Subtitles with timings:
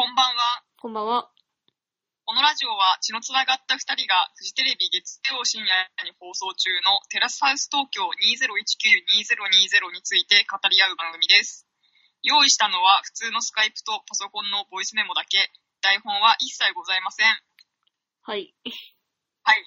[0.00, 0.64] こんばんは。
[0.80, 1.28] こんばんは。
[2.24, 5.68] このラジオは血のつながった2人がフジテレビ月曜深夜
[6.08, 11.68] に放送中のテラスハウス東京2019-2020について語り合う番組です。
[12.24, 15.36] 用意したのは普通のスカイプとパソコンのボイスメモだけ。
[15.84, 17.36] 台本は一切ございません。
[18.24, 18.56] はい。
[19.44, 19.60] はい。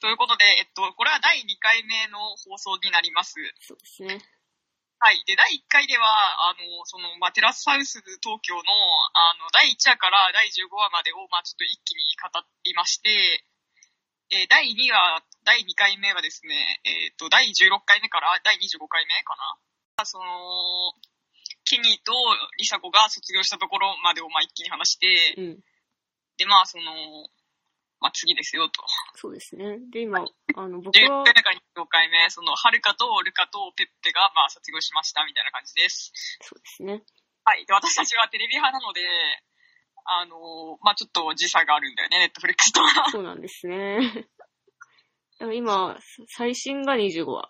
[0.00, 3.36] ということで、えっと、これは第2回目の放送になります。
[3.60, 4.24] そうですね。
[5.04, 5.20] はい。
[5.28, 6.08] で、第1回では、
[6.48, 8.72] あの、その、まあ、テラスハウス東京の、
[9.12, 12.24] あの、第1話から第15話までを、まあ、ちょっと一気に語
[12.64, 13.12] りまして、
[14.32, 19.36] えー第2話、第2回目はですね、えっ、と、第16回目から第25回目か
[20.00, 20.08] な。
[20.08, 20.96] その、
[21.68, 22.16] ケニーと
[22.56, 25.60] リサ子が卒業したところまでを、まあ、一気に話して、うん。
[26.38, 27.28] で、まあ、その、
[28.04, 28.84] まあ、次ですよ、と。
[29.16, 29.80] そうですね。
[29.88, 36.12] で、今、あの、僕16は回、目から25回目、その、はるかとルカとペッペが、まあ、卒業しました、みたいな感じです。
[36.44, 37.00] そうですね。
[37.44, 37.64] はい。
[37.64, 39.00] で、私たちはテレビ派なので、
[40.04, 40.36] あの
[40.82, 43.10] まあちょっと時差があるんだよね、ネットフリックスとは。
[43.10, 44.28] そうなんですね。
[45.40, 45.96] だから今、
[46.28, 47.48] 最新が25話。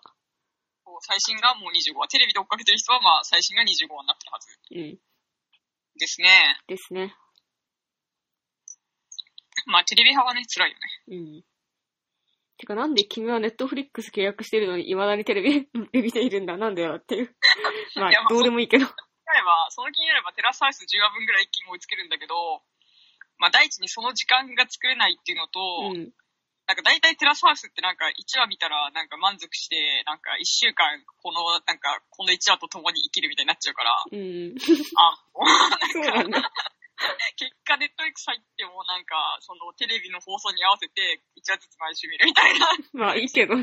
[1.01, 2.07] 最新がもう25話。
[2.07, 4.99] テレビで追っかけてる人は、まあ最新が25話になってるはずうん。
[5.99, 6.61] ですね。
[6.67, 7.13] ですね。
[9.65, 10.81] まあテレビ派はね、辛いよね。
[11.07, 11.43] うん。
[12.57, 15.67] てか、なんで君はネットフリックス契約してるのに、未だにテレビで
[16.01, 16.55] 見ているんだ？
[16.57, 17.35] なんだよっていう。
[17.99, 18.85] まあどうでもいいけど。
[18.85, 22.63] あれば、その気になればテラスハウス10話分ぐらい一気に追いつけるんだけど、
[23.37, 25.59] まあ第一にその時間が作れないっていうのと、
[25.93, 26.13] うん。
[26.67, 34.55] なんか大体テラスハウスってなんか1話見たらなんか満足して、なんか1週間この、なんかこの1話と共に生きるみたいになっちゃうから、うん。
[34.97, 35.15] あ、
[35.91, 36.41] そうなんだ。
[37.37, 43.55] 結果ネットフリックス入ってもなんか、そのテレビの放送に合わせて1話ずつ毎週見るみたいな、まあ、いいけど。
[43.55, 43.59] 意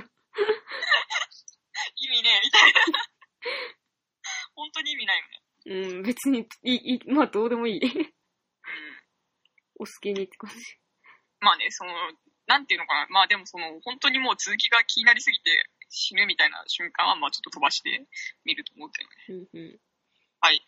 [2.09, 2.81] 味ねえみたいな。
[4.55, 5.43] 本当に意味ないよね。
[5.65, 7.81] うん、別に、いい、まあ、どうでもいい。
[7.81, 8.13] うん。
[9.77, 10.57] お好きにって感じ。
[11.41, 11.93] まあね、その、
[12.47, 13.07] なんていうのかな。
[13.11, 15.51] まあでもその、本当にもう続きが気になりすぎて
[15.91, 18.07] 死ぬみたいな瞬間は、まあちょっと飛ばして
[18.45, 19.49] 見ると思うけどね。
[19.55, 19.81] うんうん。
[20.41, 20.67] はい。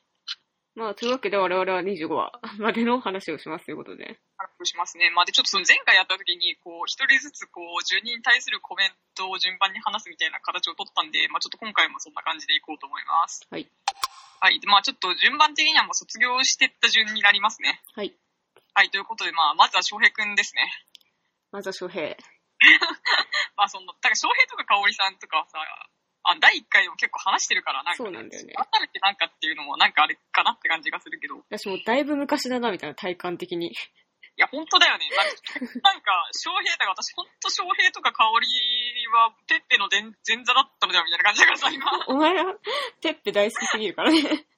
[0.74, 4.18] まあ、というわけで我々は25話までの話をしますということで。
[4.36, 5.10] 発しますね。
[5.14, 13.46] まあで、ちょっとその前回やった時に、こう、一人ずつこう、住人に対するコメントを順番に話すみたいな形を取ったんで、まあちょっと今回もそんな感じでいこうと思います。
[13.50, 13.70] はい。
[14.42, 14.58] はい。
[14.58, 17.80] で、まあちょっと順番的にはもう卒業してった順になりますね。
[17.94, 18.12] はい。
[18.74, 18.90] はい。
[18.90, 20.66] ということで、まあまずは翔平くんですね。
[21.52, 22.18] まずは翔平。
[23.56, 25.58] まあその、だから翔平とか香織さんとかはさ、
[26.24, 31.36] あ、第1回でも結構話してるから、なんか、そうなんだよね改めてなんかっていうのもなんかあれかなって感じがするけど。
[31.36, 33.72] い私もだいぶ昔だな、みたいな体感的に。
[34.36, 35.06] や、本当だよね。
[35.14, 41.90] なんか、なんか翔平とか私、本当翔平とか香織は、ペッペの前前座だったのではみたいな感じだからさ、今。
[41.90, 42.54] ちょっお前は、
[43.00, 44.22] ペッペ大好きすぎるからね。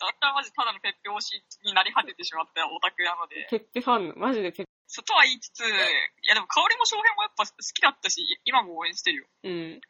[0.00, 3.46] とあったらマジただのペッペ推しになり果ててしまったオタクなので。
[3.50, 5.70] ペッペファン、マジでペッそうとは言いつつ、い
[6.26, 9.26] やでも香織も翔平もやっぱ好きだったし、今も応援してるよ。
[9.42, 9.48] ペ。
[9.48, 9.80] うん。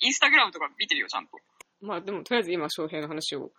[0.00, 1.38] インスタグラムとか見てるよ、ちゃんと。
[1.80, 3.52] まあでも、とりあえず今、翔平の話を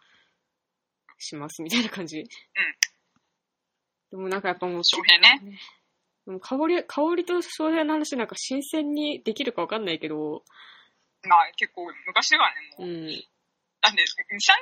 [1.18, 2.19] します、みたいな感じ。
[2.19, 2.25] うん。
[4.12, 5.59] でもなんかやっぱもう、翔平ね。
[6.25, 10.44] でも香り、香りと翔平の話なんか新鮮にできるかわかんないけど、
[11.24, 12.88] まあ結構昔だからね、もう。
[12.88, 13.06] うん。
[13.81, 14.06] なんで、3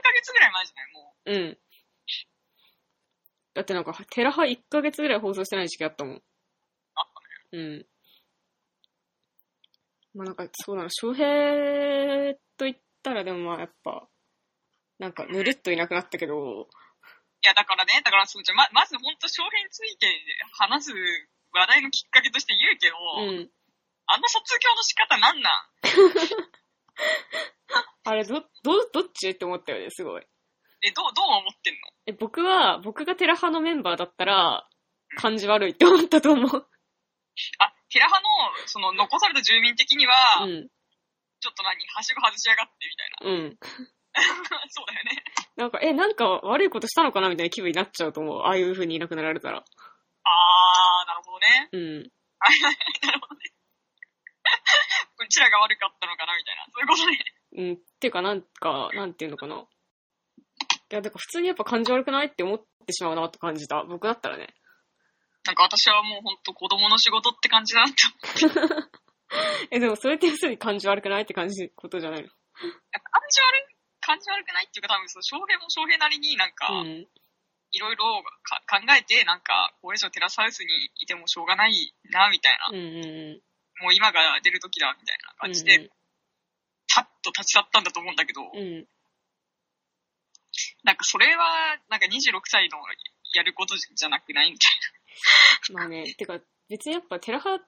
[0.02, 1.34] ヶ月ぐらい前じゃないもう。
[1.34, 1.58] うん。
[3.54, 6.16] だってなんか、テラハ1ヶ月ぐらい放送してない時期あったもん。
[6.96, 7.06] あっ
[7.54, 7.86] うん。
[10.18, 14.08] まあなんか、そうなの、翔平と言ったらでもまあやっぱ、
[14.98, 16.68] なんかぬるっといなくなったけど、
[17.44, 20.08] いや、だからね、だからそうじゃ、ま、まず本当、翔平について
[20.58, 20.92] 話す
[21.54, 23.50] 話題のきっかけとして言うけど、うん。
[24.08, 25.52] あの卒業の仕方なんなん？
[28.10, 30.26] あれ、ど、ど、どっちって思ったよね、すごい。
[30.82, 31.80] え、どう、どう思ってんの？
[32.08, 34.68] え、僕は、僕がテラハのメンバーだったら、
[35.18, 36.68] 感じ悪いって思ったと思う。
[37.60, 40.68] あ、テラハの、その、残された住民的には、うん。
[41.40, 43.32] ちょっと何、はしご外しやがって、みたいな。
[43.32, 43.58] うん。
[44.70, 45.24] そうだよね。
[45.56, 48.42] なんか、え、なんか悪いことしたのかなみたいな気分になっちゃうと思う。
[48.42, 49.60] ああいう風にいなくなられたら。
[49.60, 51.70] あー、なるほどね。
[51.72, 52.12] うん。
[53.06, 53.52] なるほどね。
[55.20, 56.66] うちらが悪かったのかな、みたいな。
[56.66, 57.18] そういうことね。
[57.54, 57.74] うん。
[57.74, 59.56] っていうか、なんか、なんていうのかな。
[59.56, 63.84] いや、だから普通にやっぱ感じ悪くないって思ってしまうなって感じた。
[63.84, 64.54] 僕だったらね。
[65.48, 68.04] なんか私はもう本当子供の仕事って感じだなって
[69.72, 72.28] え、でもそれって要するに感じ悪くないって感じことじゃないの？
[72.30, 72.38] 感
[73.30, 77.08] じ悪い、感じ悪くないっていうか多分そう、翔平も翔平なりになんか、うん。
[77.72, 81.74] いろいろか考えて、なんか、これ以上テラスハウスにいてもしょうがない
[82.12, 82.68] な、みたいな。
[82.72, 82.80] うんう
[83.36, 83.42] ん
[83.84, 85.38] もう今が出る時だ、みたいなうん。
[85.40, 85.92] 感じで、
[86.88, 88.58] さっと立ち去ったんだと思うんだけど、うん。
[88.58, 88.88] うん。
[90.84, 92.80] なんかそれは、なんか26歳の
[93.36, 94.52] やることじゃなくない？
[94.52, 94.72] みたい
[95.74, 97.60] まあね、てか、別にやっぱテラハ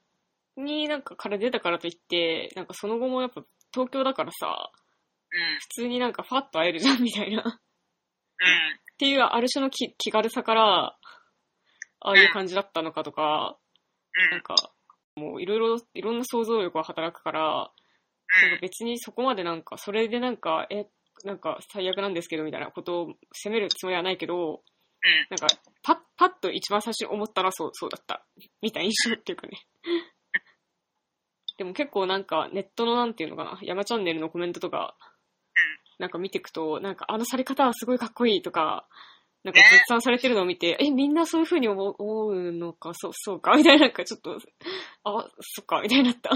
[0.58, 3.44] になんかから出たからといって、なんかその後もやっぱ
[3.74, 4.54] 東京だからさ、な。
[4.54, 5.60] うん。
[5.60, 7.42] 普通になんかファッと会えるじゃんみたいな。
[7.42, 7.60] っうん。
[8.98, 10.98] ていうある種の気気軽さから、
[12.02, 13.58] ああいう感じだったのかとか、
[14.14, 14.32] うん。
[14.32, 14.56] なんか、
[15.16, 20.88] もういろいろ、いろんな想像力が働くから、なんか別にそこまでなんか、それでなんか、え、
[21.26, 24.64] なんか最悪なんですけどみたいなことを責めるつもりはないけど、
[25.04, 25.38] うん。
[25.38, 28.26] なんか、パッ、パッと一番最初に思ったのはそう、そうだった。
[28.62, 29.66] みたいな印象っていうかね。
[31.58, 34.96] でも結構なんか、ネットのなんていうのかな、山チャンネルのコメントとか、
[36.00, 38.88] なんか見ていくと、なんかあのされ方はすごいかっこいいとか、
[39.44, 44.38] なんかね絶賛されてるのを見て、え、みんなそういう風に思う思うのか、そう、そうか、みたいな、なんかちょっと、
[45.04, 46.30] あ、そっか、みたいになった。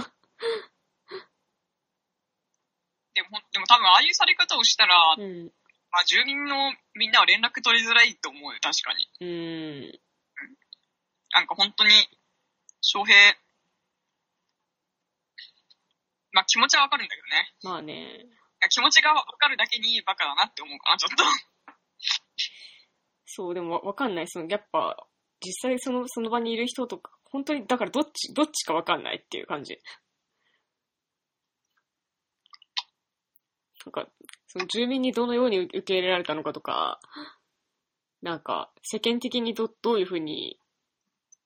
[3.13, 5.51] でも、でも多分ああいうされ方をしたら、うん。
[5.93, 9.07] まあ住民のみんなは連絡取りづらいと思うよ、確かに。
[9.21, 9.29] う
[9.85, 9.99] ん。
[11.35, 11.91] なんか本当に、
[12.81, 13.15] 翔平、
[16.31, 17.53] まあ気持ちはわかるんだけどね。
[17.61, 18.25] まあね。
[18.69, 21.23] 気持ちがわかるだけにバカだなって思うかな、ちょっと。
[23.25, 24.27] そう、でもわわかんない。
[24.27, 24.97] その、やっぱ、
[25.45, 29.77] 実際その、その場にいる人とか、本当に、だからどっち、どっちかわかんないっていう感じ。
[33.82, 34.09] なんか、
[34.47, 36.99] その住民にどのように受け入れられたのかとか、
[38.21, 40.59] なんか、世間的にど、どういうふうに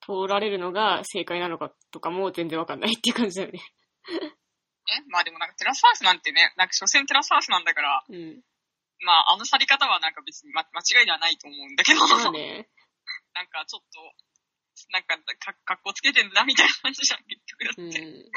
[0.01, 3.59] 通られるのが正解なのかとかも全然わかんないっていう感じだよね。
[4.87, 8.41] えまあでもなんかテラスハウスなんてね、なんか所詮テラスハウスなんだから、うん。
[9.03, 12.69] まああの去り方はなんか別に、ま、間違いではないと思うんだけど、まあね。
[13.35, 14.01] なんかちょっと、
[14.91, 17.81] なんかか、格好つけてんだみたいな感じじゃん、結局だって。
[17.81, 18.31] うん。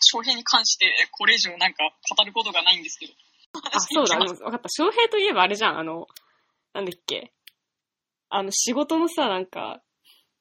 [0.00, 1.84] 翔平に関してこれ以上なんか
[2.16, 3.12] 語ることがないんですけど。
[3.72, 4.68] あ、 そうだ、分かった。
[4.68, 6.06] 翔平といえばあれじゃん、あの、
[6.72, 7.32] なんだっけ？
[8.28, 9.82] あの、仕事のさ、なんか、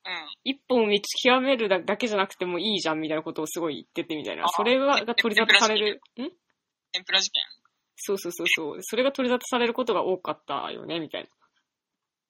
[0.06, 0.30] うん。
[0.44, 4.50] 一本道極めるだだけじゃなくてもいいじゃんみたいなことをすごい言っててみたいなあ。
[4.50, 6.01] それがが取り沙汰される？
[6.21, 6.31] ん？
[6.92, 7.42] 天ぷら事件？
[7.95, 8.83] そうそうそうそう。
[8.83, 11.30] それが取り沙汰されることが多かったよね、みたいな。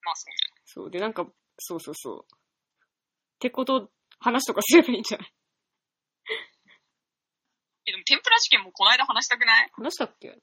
[0.02, 0.36] まあそうね。
[0.64, 0.90] そう。
[0.90, 1.26] で、なんか、
[1.58, 2.24] そうそうそう。
[2.24, 3.90] ってこと、
[4.20, 5.32] 話とかすればいいんじゃない？
[7.86, 9.70] え、でも天ぷら事件もこの間話したくない？
[9.72, 10.36] 話したっけ？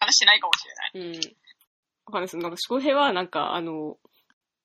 [0.00, 1.14] 話してないかもしれない。
[1.16, 1.36] うん。
[2.06, 2.36] わかんないです。
[2.36, 3.98] なんか、翔平はなんか、あの、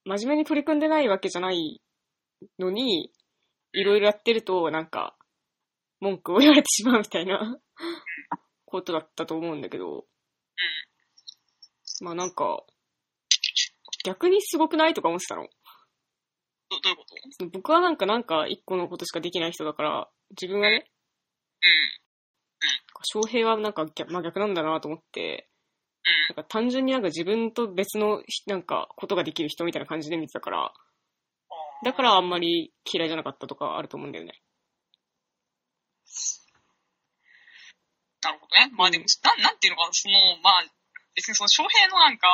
[0.05, 1.81] 真面目に取り組んでないわけじゃない
[2.59, 3.11] のに、
[3.73, 5.17] いろいろやってると、なんか、
[5.99, 7.57] 文句を言われてしまうみたいな
[8.65, 10.05] ことだったと思うんだけど、
[12.01, 12.63] まあなんか、
[14.05, 15.47] 逆にすごくないとか思ってたの？
[16.73, 17.05] どどういうこ
[17.39, 17.45] と？
[17.47, 20.85] 僕はなんか、なんか一個のことしかできない人だから、自分はね、
[21.63, 22.03] うん。
[23.03, 25.49] 翔平はなんか逆,、まあ、逆なんだなと思って、
[26.29, 30.73] なんか単純になんか自分と別のひなんかことができる人みたいな感じで見てたから、
[31.81, 31.85] うん。
[31.85, 34.41] だからあんまり嫌いじゃなかったとかあると思うんだよね。
[38.21, 38.71] なるほどね。
[38.75, 40.63] まあでも、なん、なんていうのかな、その、まあ、
[41.15, 42.27] 別にその翔平のなんか、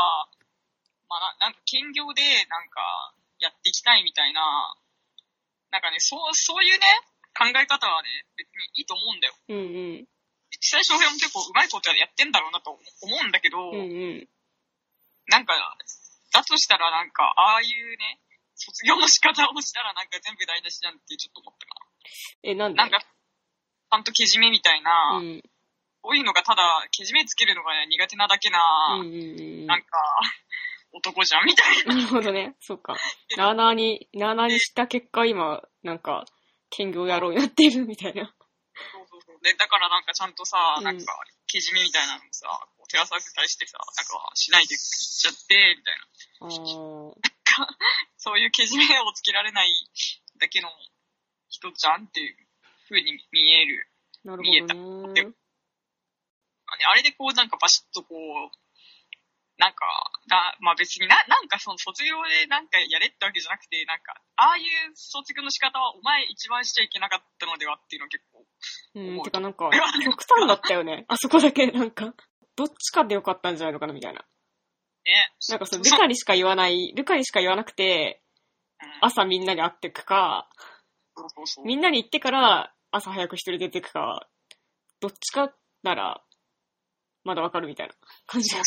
[1.09, 4.41] まあななんか兼業でなんかやっていきたいみたいな、
[5.71, 6.85] なんかね、そう、そういうね、
[7.37, 9.33] 考え方はね、別にいいと思うんだよ。
[9.49, 10.07] うんうん。
[10.49, 12.81] 実際翔平も結構うまいことやってんだろうなと思
[13.21, 13.83] うんだけど、うんう
[14.25, 14.29] ん。
[15.27, 15.53] なんか、
[16.33, 18.19] だとしたらなんか、ああいうね、
[18.55, 21.87] 卒業の仕方をしたらなんか全部台無しじゃんってちょっと思ったか
[22.43, 22.77] え、なんで？
[22.77, 22.83] な。
[22.83, 25.41] なんか、ちゃんとけじめみたいな、うん。
[26.01, 28.59] こういうのがただ、けじめつけるのが、ね、苦手なだけな、
[28.99, 29.65] うんうんうん。
[29.67, 29.87] なんか、
[30.91, 31.95] 男じゃんみたいな。
[31.95, 32.55] なるほどね。
[32.59, 32.95] そうか。
[33.37, 36.25] なあなあに、なあなあにした結果今、なんか、
[36.69, 38.25] 兼業野郎になっているみたいな。
[38.25, 39.39] そうそうそう。
[39.43, 41.13] で、だからなんかちゃんとさ、うんなんか、
[41.47, 46.47] けじめみたいなのさ、こうテラスハウスに対してさ、なんか、しないでいっちゃって、みたいな。
[46.47, 47.29] あー
[48.17, 49.69] そういうけじめをつけられない
[50.39, 50.69] だけの
[51.49, 52.35] 人じゃんっていう
[52.87, 53.89] 風に見える。
[54.23, 55.21] なる見えたほどね。
[56.67, 58.51] あれあれでこうなんかバシッとこう、
[59.57, 59.85] なんか、
[60.29, 68.45] なまあ別にな、なんかその卒業でなんかやれってわけじゃなくて、なんか、ああいう卒業の仕方はお前一番しちゃいけなかったのではっていうのは結構、
[68.95, 69.69] うん、てかなんか、
[70.05, 71.05] 極端だったよね。
[71.09, 72.13] あそこだけなんか、
[72.55, 74.25] どっちかでよかったんじゃないのかなみたいな。
[75.05, 75.33] ね。
[75.49, 78.29] なんかその、ルカにしか言わない、ルカにしか言わなくて、うん
[79.01, 80.49] 朝みんなに会ってくか、
[81.15, 81.65] そうそうそう。
[81.65, 84.27] みんなに行ってから朝早く一人出てくか、
[85.01, 86.23] どっちかなら、
[87.29, 87.93] まだわかるみたいな
[88.25, 88.57] 感じだ。
[88.57, 88.65] ね、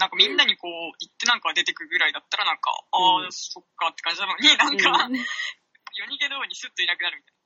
[0.00, 5.20] なんかみんなにこう、言ってなんか出てくぐらいだったらなんか、ああ、うんそっかって感じなのに、なんか、うん、
[6.00, 7.36] 夜逃げのようにスッといなくなるみたい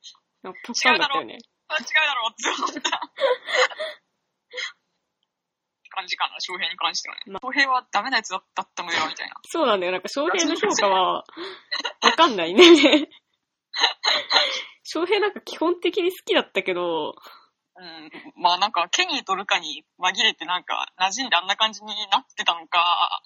[0.45, 1.43] なんか極端だったよね。
[1.67, 1.75] な。
[1.75, 2.81] あ、違うだろうって思った。
[5.83, 7.23] て感じかな、翔平に関してはね。
[7.35, 9.35] ま翔平はダメなやつだったのでは、みたいな。
[9.51, 9.93] そうなんだよ。
[9.93, 11.25] なんか、翔平の評価は、
[12.03, 12.63] わかんないね。
[14.85, 17.17] 翔平なんか基本的に好きだったけど、
[17.77, 18.43] うん。
[18.43, 23.23] まあなんか、ケニーとルカに紛れてなんか、馴染んであんな感じになってたのか、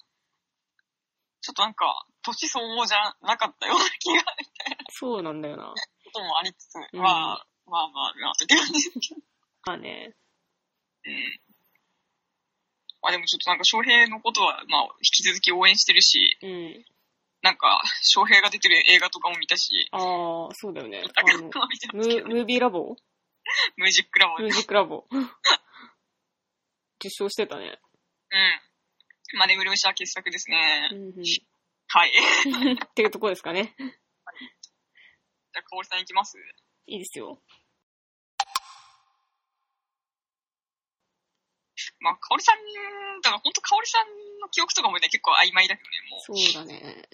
[1.41, 5.73] ちょっとなんか、年相応じゃなかったような気が、みたいなそうなんだよな。
[5.73, 5.75] こ
[6.13, 9.21] ともありつつ、うんまあ、まあまあ、まあ、って感じですけど。
[9.65, 10.15] まあね。
[11.05, 11.13] うん。
[13.01, 16.85] まあでもちょっとなんか、翔平のことは、まあ、引き続き応援してるし、うん。
[17.41, 21.01] なんか、翔平が出てる映画とかも見たし、ああ、そうだよね。
[21.93, 22.95] ムムービーラボ
[23.77, 24.43] ムージックラボで。
[24.43, 25.07] ミュージックラボ。
[26.99, 27.79] 受賞してたね。
[28.31, 28.61] うん。
[29.37, 30.95] まあ、眠る虫は傑作ですねう。
[30.95, 31.23] んうん。
[31.87, 32.11] はい。
[32.43, 32.49] じ
[32.85, 33.75] っていうところですかね。
[35.59, 36.37] ゃあ、かおりさんいきます？
[36.87, 37.41] いいですよ。
[42.01, 42.57] まあ、かおりさん、
[43.21, 44.07] だから本当かおりさん
[44.39, 46.21] の記憶とかもね、結構曖昧だけどね、もう。
[46.21, 47.09] そうだね。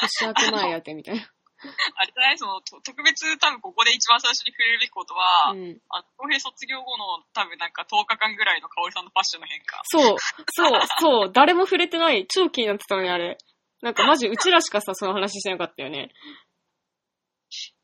[0.00, 1.32] 年明け前やけみたいな。
[1.96, 5.80] あれじゃない、その、と特別多分ここで一番最初に触れるべきことは、うん。
[5.90, 9.80] あの、公平卒業後の多分なんか10日間ぐらいのかおりさんのファッションの変化。
[9.84, 10.16] そう、
[10.52, 12.26] そう、そう、誰も触れてない。
[12.26, 13.38] 超気になってたのに、あれ。
[13.82, 16.10] なんかマジ、うちらしかさ、その話してなかったよね。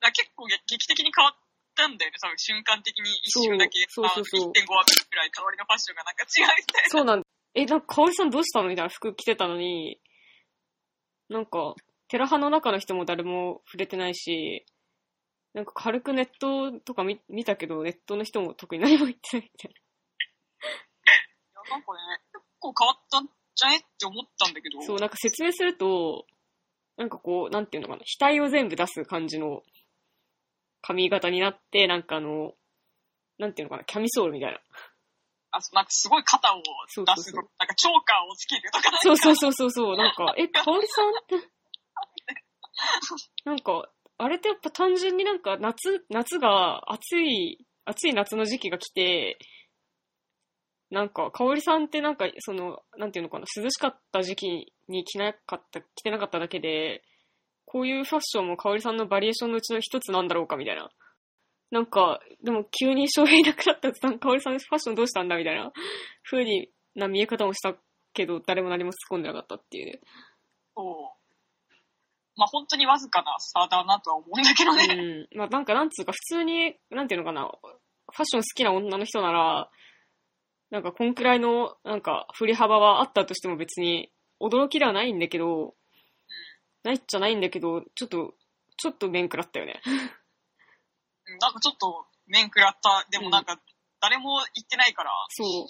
[0.01, 1.37] だ結構劇劇的に変わっ
[1.75, 3.87] たんだよね、多分瞬間的に一瞬だけ。
[3.89, 6.91] そうそうそうそうあの1.5話ぐらい代わりのファッションがなんか違うみたいな。
[6.91, 7.27] そうなんだ。
[7.55, 10.01] え、なんか、かおりさんどうしたのみたいな服着てたのに、
[11.29, 11.75] なんか、
[12.12, 14.66] テラ派の中の人も誰も触れてないし、
[15.54, 19.75] なんか軽くネットとか見見たけど、ネットの人も特に何も言ってないみたいい
[21.54, 21.99] やなんかね、
[22.35, 24.81] 結構変わったんじゃねって思ったんだけど。
[24.81, 24.85] な。
[24.85, 26.26] そう、なんか説明すると、
[26.99, 29.62] なんかこう、なんていうのかな、額を全部出す感じの
[30.83, 32.52] 髪型になって、なんかあの、
[33.38, 34.61] なんていうのかな、キャミソールみたいな。
[35.52, 38.99] あなんかすごい肩を出すそうそうそうなんかチョーカーをつけるとか。
[39.00, 41.49] そうそうそうそうそう、なんか、え、かおりさんって、
[43.45, 49.39] なんか、あれってやっぱ単純になんか夏、夏が暑い、暑い夏の時期が来て、
[50.91, 57.03] なんか、かおりさんってなんか、その、なんていうのかな、涼しかった時期に着なかった、着てなかっただけで、
[57.65, 60.91] こういうファッションもかおりさんのバリエーションのうちの一つなんだろうかみたいな。
[61.71, 65.73] なんか、でも急に翔平いなくなった途端、かおりさんファッションどうしたんだみたいな
[66.31, 67.75] 風にな見え方もした
[68.12, 70.01] けど、誰も何も突っ込んでなかったっていうね。
[72.37, 75.29] まあ本当にわずかな差だなとは思うんだけどね。
[75.33, 75.39] うん。
[75.39, 77.51] まあなんかなんつうか普通に、なんていうのかな、
[78.11, 79.71] ファッション好きな女の人なら、
[80.71, 84.11] なんかこんくらいの、なんか振り幅はあったとしても別に
[84.41, 85.75] 驚きではないんだけど、
[86.83, 88.35] ないっちゃないんだけど、ちょっと、
[88.77, 89.81] ちょっと面食らったよね。
[89.85, 89.97] うん
[91.39, 93.07] なんかちょっと面食らった。
[93.11, 93.59] でもなんか
[94.01, 95.67] 誰も言ってないから、そう。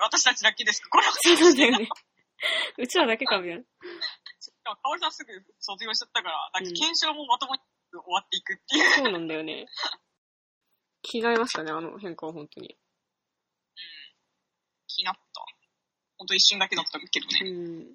[0.00, 0.88] 私たちだけですか？
[0.90, 1.12] これは。
[1.12, 1.88] そうなんだよね。
[2.78, 3.64] うちらだけかみたいな。
[4.60, 9.04] しかおりさんすぐ卒業しちゃったから、なんかうん検証もまともに終わっていくっていう。
[9.04, 9.66] そうなんだよね。
[11.02, 12.76] 気になりましたね、あの変化は本当に。
[14.86, 15.20] 気になった。
[16.18, 17.84] 本当一瞬だけだったけどうね。
[17.84, 17.94] ん。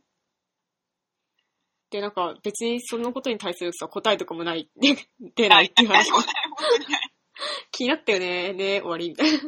[1.91, 4.97] で、なんか別にそのことに対するさ、答えとかもない、で
[5.35, 6.09] 出ないっていう話。
[7.71, 9.39] 気になったよね、ね、終わり、みたいな。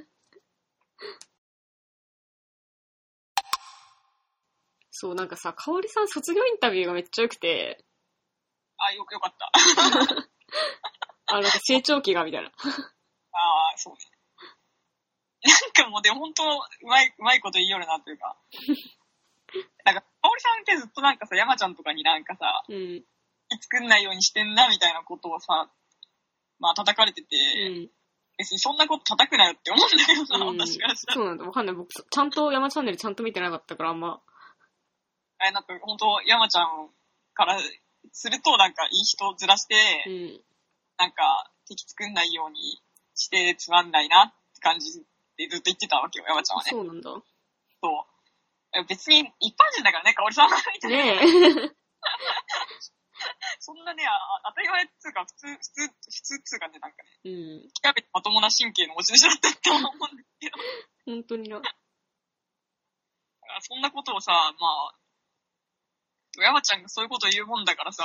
[5.00, 7.86] そう、なんかさ、かおりさん卒業インタビューがめっちゃ良くて、
[8.78, 9.52] あ、よくよかった。
[11.36, 12.50] あ、なんか成長期が、みたいな。
[12.50, 12.52] あ
[13.76, 14.00] あ、そうね。
[15.46, 18.36] なんかもうでも本当、うまい、うまいこと言いよるなというか。
[19.86, 23.06] なんか、かおりさんってずっとなんかさ、山ちゃんとかになんかさ、うん。
[23.62, 25.70] 作んないようにしてんなみたいなことをさ、
[26.60, 27.38] まあ叩かれてて、
[27.70, 27.92] うん。
[28.40, 31.14] 別にそんなこと叩くなよって思うんだけどさ、うん私からしたら。
[31.14, 31.76] そうなんだ、わかんない。
[31.76, 34.22] 僕、ちゃんと山チャンネルちゃんと見てなかったから、あんま。
[35.40, 36.90] あれなんか本当、山ちゃん
[37.34, 37.58] から
[38.12, 39.76] するとなんかいい人をずらして、
[40.08, 40.42] うん。
[40.98, 42.82] なんか敵作んないように
[43.14, 45.06] してつまんないなって感じ
[45.38, 46.72] でずっと言ってたわけよ、山ちゃんはね。
[46.72, 47.12] そうなんだ。
[47.12, 47.24] そう。
[48.90, 50.98] 別に一般人だからね、かおりさんはみたいな。
[50.98, 51.20] ね
[53.60, 54.12] そんなね、あ
[54.50, 55.92] 当たり前っつうか、普通、普通、普
[56.22, 57.30] 通っつうかね、なんかね、え。
[57.30, 57.34] う
[57.66, 57.70] ん。
[57.82, 59.82] 極めてまともな神経の持ち主だったって思う
[60.14, 60.58] んですけど、
[61.06, 61.62] 本当にな。
[63.62, 64.96] そんなことをさ、まあ、
[66.42, 68.04] 山ちゃんがそういうこと言うもんだからさ、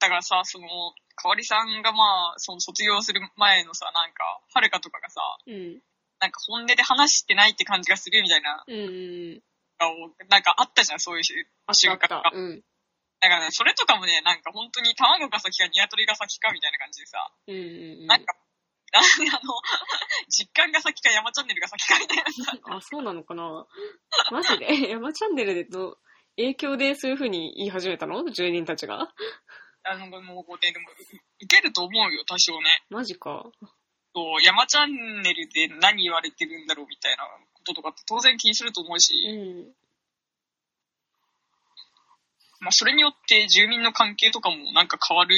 [0.00, 0.68] だからさ、その、
[1.14, 5.82] かわりさんがまあ、その卒業する前のさ、なんか、はるかとかがさ、うん。
[6.20, 9.42] なんか本音で話してないって感じがするみたいなうんうん。
[9.78, 9.92] 顔、
[10.28, 12.30] なんかあったじゃん、そういう瞬間が。
[12.32, 12.62] うん。
[13.20, 17.18] だからね、それとかもね、なんか本当に卵が先か鶏が先かみたいな感じでさ、
[17.48, 18.06] うんうんうん。
[18.06, 18.34] なんか、
[18.92, 19.00] あ
[19.44, 19.60] の、
[20.28, 22.76] 実感が先か山チャンネルが先かみたいなさ。
[22.76, 23.66] あ、そうなのかな
[24.30, 24.88] マジで？
[24.90, 25.96] 山チャンネルの
[26.36, 28.24] 影響でそういう風に言い始めたの？
[28.30, 29.12] 住人たちが？
[29.82, 30.22] あの、もうね、
[30.72, 30.88] でも、
[31.38, 32.84] いけると思うよ、多少ね。
[32.90, 33.46] マジか。
[34.14, 39.72] そう、山チャンネルで何言われてるんだろうみたいなこととかって当然気にすると思うし、うん。
[42.60, 45.34] まあ、それによって住民の関係とかもなんか変わる、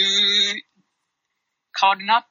[1.81, 2.27] 変わるな、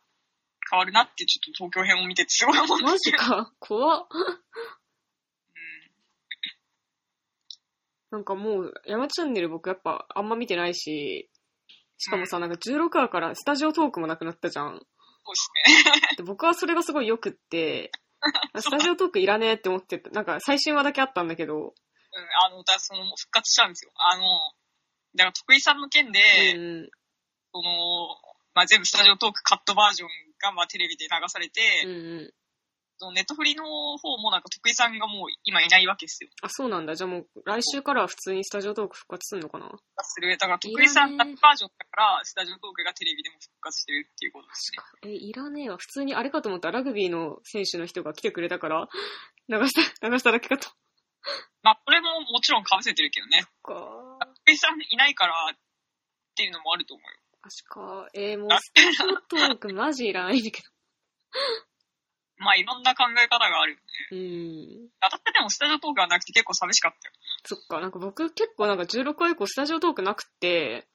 [0.69, 3.17] 変わるなってちょっと東京編を見ててすごい思うんでマすけど。
[3.17, 3.53] ジか。
[3.59, 4.07] 怖っ。
[4.11, 4.41] うん
[8.11, 11.29] なんかもう、山チャンネル僕やっぱあんま見てないし、
[11.97, 14.67] しかもさ、なんか16話からスタジオトークもなくなったじゃん。
[14.69, 14.83] そうで
[15.35, 16.15] すね。
[16.17, 17.91] で僕はそれがすごい良くって、
[18.59, 20.09] スタジオトークいらねえって思ってた。
[20.09, 21.73] なんか最新話だけあったんだけど、うん、
[22.45, 23.91] あの、だその、復活したんですよ。
[23.95, 24.23] あの、
[25.15, 26.19] だから徳井さんの件で、
[26.55, 26.89] うん。
[27.53, 28.07] その、
[28.53, 32.33] まあ、全部スタジオトークカットバージョンが、まあ、テレビで流されて、うんうん。
[33.01, 33.63] そのネットフリの
[33.97, 36.29] 方もなんか徳井さんがもう今いないわけですよ。
[36.43, 36.93] あ、そうなんだ。
[36.93, 39.71] じゃあもう来週からは普通にスタジオトーク復活すんのかな？
[40.03, 40.37] する。
[40.37, 41.27] だから徳井さんバー
[41.57, 45.09] ジョンだから、スタジオトークがテレビでも復活してるっていうことですね。
[45.09, 45.77] え、いらねえわ。
[45.77, 48.87] 普通にあれかと思ったラグビーの選手の人が来てくれたから、
[49.49, 50.69] 流した、 流しただけかと。
[51.63, 53.45] まあ、これももちろん被せてるけどね。
[53.63, 53.73] か
[54.45, 55.57] 徳井さんいないからっ
[56.35, 57.17] ていうのもあると思うよ。
[57.41, 58.09] 確か。
[58.13, 60.61] えー、もうスタジオトークマジいらないんだけ
[62.41, 63.83] まあ、いろんな考え方があるよね。
[64.11, 64.17] ど。
[64.17, 64.89] うん。
[64.99, 67.13] 私でもスタジオトークがなくて結構寂しかったよ。
[67.45, 70.87] そっか、なんか僕結構なんか16話以降スタジオトークなくて、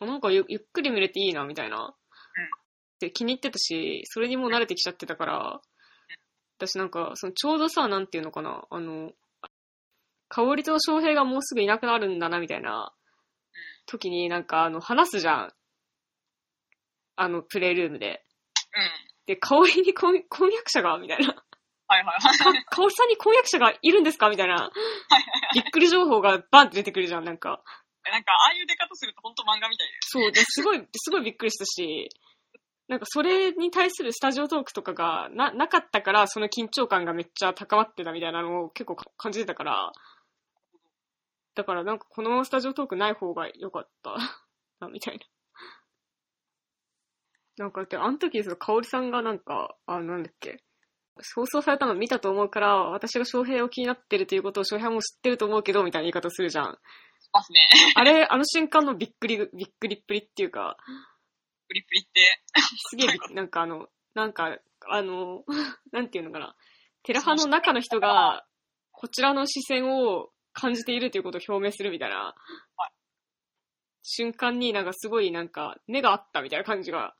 [0.00, 1.94] あなんかゆゆっくり見れていいなみたいな。
[2.98, 5.60] で気に入ってたし、それにもう慣れてきちゃってたから、
[6.58, 9.12] 私なんか、そのちょうどさ、なんていうのかな、あの、
[10.28, 12.92] 香りと翔平がもうすぐいなくなるんだなみたいな
[13.86, 15.52] 時になんかあの話すじゃん。
[17.16, 18.24] あの、プレイルームで。
[18.74, 19.09] うん。
[19.30, 20.98] で、香りに婚婚約者が？
[20.98, 21.28] みたいな。
[21.86, 22.64] はいはいはい。
[22.64, 24.28] かおりさんに婚約者がいるんですか？
[24.28, 24.70] みたいな。
[25.54, 27.62] びっくり情報がバンって出てくるじゃん、なんか。
[28.10, 29.92] なんか、ああいう出方すると本当漫画みたいで。
[30.00, 32.08] そう、ですごい、すごいびっくりしたし、
[32.88, 39.92] なんかそれに対するスタジオトークとかがな、なかったから、その緊張感がめっちゃ高まってたみたいなのを結構か感じてたから、
[41.54, 44.16] だからなんかこのままスタジオトークない方が良かった
[44.80, 45.24] な、みたいな。
[47.60, 50.64] なんかだって、あの時、その、香織さんがなんか、あ、なんだっけ、
[51.34, 56.78] 放送されたの見たと思うから、私が翔平を気になってるということを翔平も知ってると思うけど、みたいな言い方するじゃん。
[57.32, 57.68] ますね。
[57.94, 60.78] あれ、あの瞬間のびっくり、びっくりっぷりっていうか、
[61.68, 62.42] プリプリって。
[62.88, 65.44] すげえび、なんかあの、なんか、あの、
[65.92, 66.56] なんていうのかな。
[67.02, 68.46] テラハの中の人が、
[68.90, 72.34] こちらの視線を感じているということを表明するみたいな
[72.76, 72.90] はい、
[74.02, 77.14] 瞬間になんかすごいなんか、目があったみたいな感じが。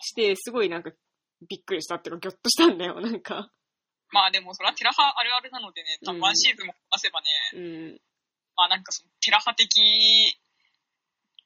[0.00, 0.90] して、すごいなんか、
[1.48, 3.50] びっくりしたっていうか、ぎょっとしたんだよ、なんか。
[4.12, 7.60] まあでもそれはテラハあるあるなのでね、多分ワンシーズンも出せばね、う
[7.94, 8.00] ん。
[8.56, 9.68] まあなんかそのテラハ的、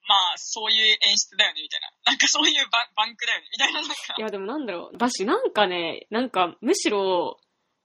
[0.07, 2.12] まあそういう演出だよねみたいな。
[2.12, 3.94] なんかそういうババンクだよねみたいななんか。
[4.18, 4.98] いや、でもなんだろう。
[4.98, 7.40] だし、なんかね、なんか、むしろ、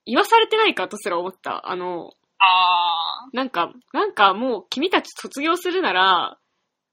[0.05, 1.69] 言わされてないかとすら思った。
[1.69, 6.37] あの、あなんか、なんかもう君たち卒業するなら、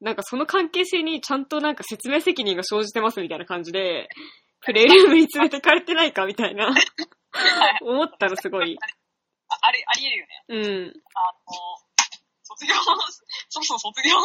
[0.03, 4.09] なんかその関係性にちゃんとなんか説明責任が生じてますみたいな感じで、
[4.61, 6.75] プレイルームに連れてかれてないかみたいな、
[7.83, 8.77] 思ったのすごい。
[9.49, 10.45] あ、あれ、ありえるよね。
[10.49, 10.93] うん。
[11.15, 11.77] あの、
[12.43, 12.75] 卒業、
[13.49, 14.17] そうそう卒業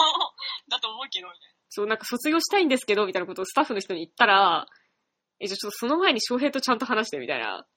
[0.68, 1.56] だと思うけど、みたいな。
[1.70, 4.66] そう、なんか卒業したいんですけど、みたいなことをスタッフの人に言ったら、
[5.40, 7.68] え、じゃあちょっとその前に翔平とちゃんと話してみたいな、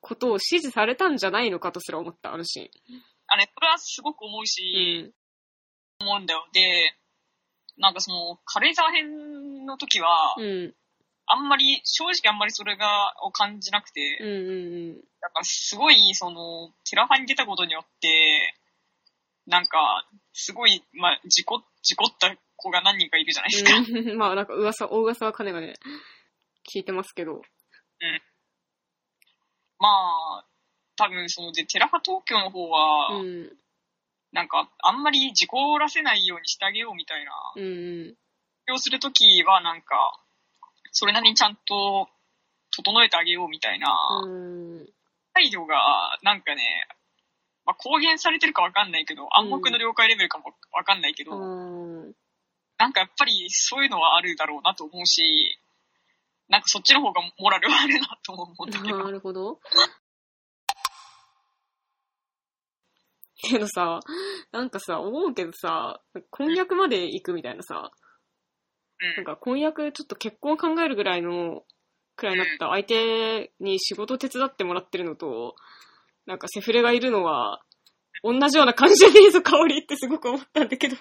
[0.00, 2.70] ことを指示されたんじゃないのかとすら思った、あのシ
[3.26, 5.12] あれ、それはすごく思うーし、ン。
[6.02, 6.46] 思うんだよ。
[6.52, 6.94] で、
[7.78, 10.44] なんかその、軽井沢編の時は、うん。
[10.44, 10.74] うん。
[11.26, 14.94] あんまり、正直あんまりそれが、を感じなくて、うんうんうん。
[15.20, 18.54] なんかすごい、その、テラハに出たことによって、
[19.46, 23.76] なんか、すごい、まあ、事故、事故った子が何人かいるじゃないですか。
[23.76, 25.74] うん まあなんか噂、大噂はかねがね、
[26.70, 27.42] 聞いてますけど。
[29.78, 30.46] まあ、
[30.96, 33.56] 多分その、で、テラハ東京の方は、うん。
[34.32, 37.66] なんか、あんまり事故らせないようにしてあげようみたいな、うんう
[38.10, 38.14] ん。
[38.66, 40.18] 要するときはなんか、
[40.90, 42.08] それなりにちゃんと
[42.74, 43.88] 整えてあげようみたいな、
[44.24, 44.88] うん。
[45.34, 46.62] 配慮が、なんかね、
[47.64, 52.14] まあ、公言されてるかわかんないけど、暗黙の了解レベルかもわかんないけど、うん。
[52.78, 55.22] なんかやっぱりそういうのはあるだろうなと思うし、
[56.48, 59.04] なんかそっちの方がモラルはあるなと思うんだけど。
[59.04, 59.60] なるほど。
[63.42, 64.00] けどさ、
[64.52, 66.00] なんかさ、思うけどさ、
[66.30, 71.64] 婚約まで行くみたいなさ、うんなんか婚約ちょっと結婚考えるぐらいの
[72.14, 75.56] くらいになった相手に仕事手伝ってもらってるのと、
[76.24, 77.62] なんかセフレがいるのは、
[78.22, 80.96] 同じような感じじゃねえぞ、香りってすごく思ったんだけど。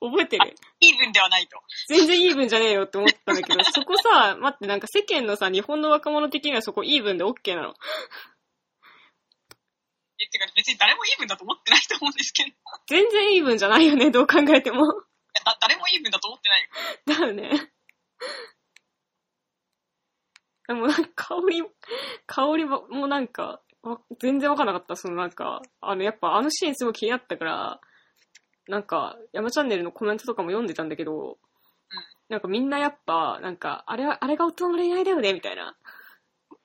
[0.00, 0.54] 覚えてる？
[0.80, 1.58] イーブンではないと。
[1.88, 7.74] 全然イーブンじゃねえよって思ったんだけど、そこさ、待って、なんか世間のさ、日本の若者的にはそこイーブンで OK なの。
[10.20, 12.50] え、てか別に誰もイーブンだと思ってないと思うんですけど。
[12.86, 14.86] 全然イーブンじゃないよね、どう考えても。
[15.44, 16.68] だ誰もイーブンだと思ってないよ。
[17.06, 17.70] だよね。
[20.66, 21.62] でもなんか香り、
[22.26, 24.96] 香りもなんか、わ全然わかんなかった。
[24.96, 27.80] そのなんか、あのやっぱあのシーンすごい気になったから、
[28.66, 31.38] なんか、山チャンネルのコメントとかも読んでたんだけど、
[32.30, 35.76] なんかみんなやっぱ、なんか、あれは、あれが大人の恋愛だよねみたいな。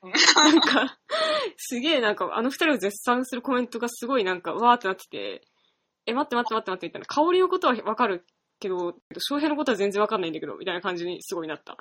[0.02, 0.98] う んなんか、
[1.58, 5.42] すげえなんか、あの二人を絶賛するコメントがすごいなんか、わーってなってて、
[6.06, 7.06] え、待って待って待って待ってみたいな。
[7.08, 8.26] 香りのことはわかる
[8.60, 11.78] けど、翔平のことは全然わかんないんだけど、みたいな感じにすごいなった。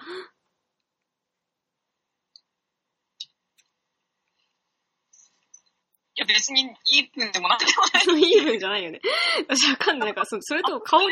[6.17, 8.31] いや別にイーブンでもなんでもない。
[8.33, 9.01] イーブンじゃないよね。
[9.49, 10.09] 私わかんない。
[10.09, 11.07] なんか、そそれと香り、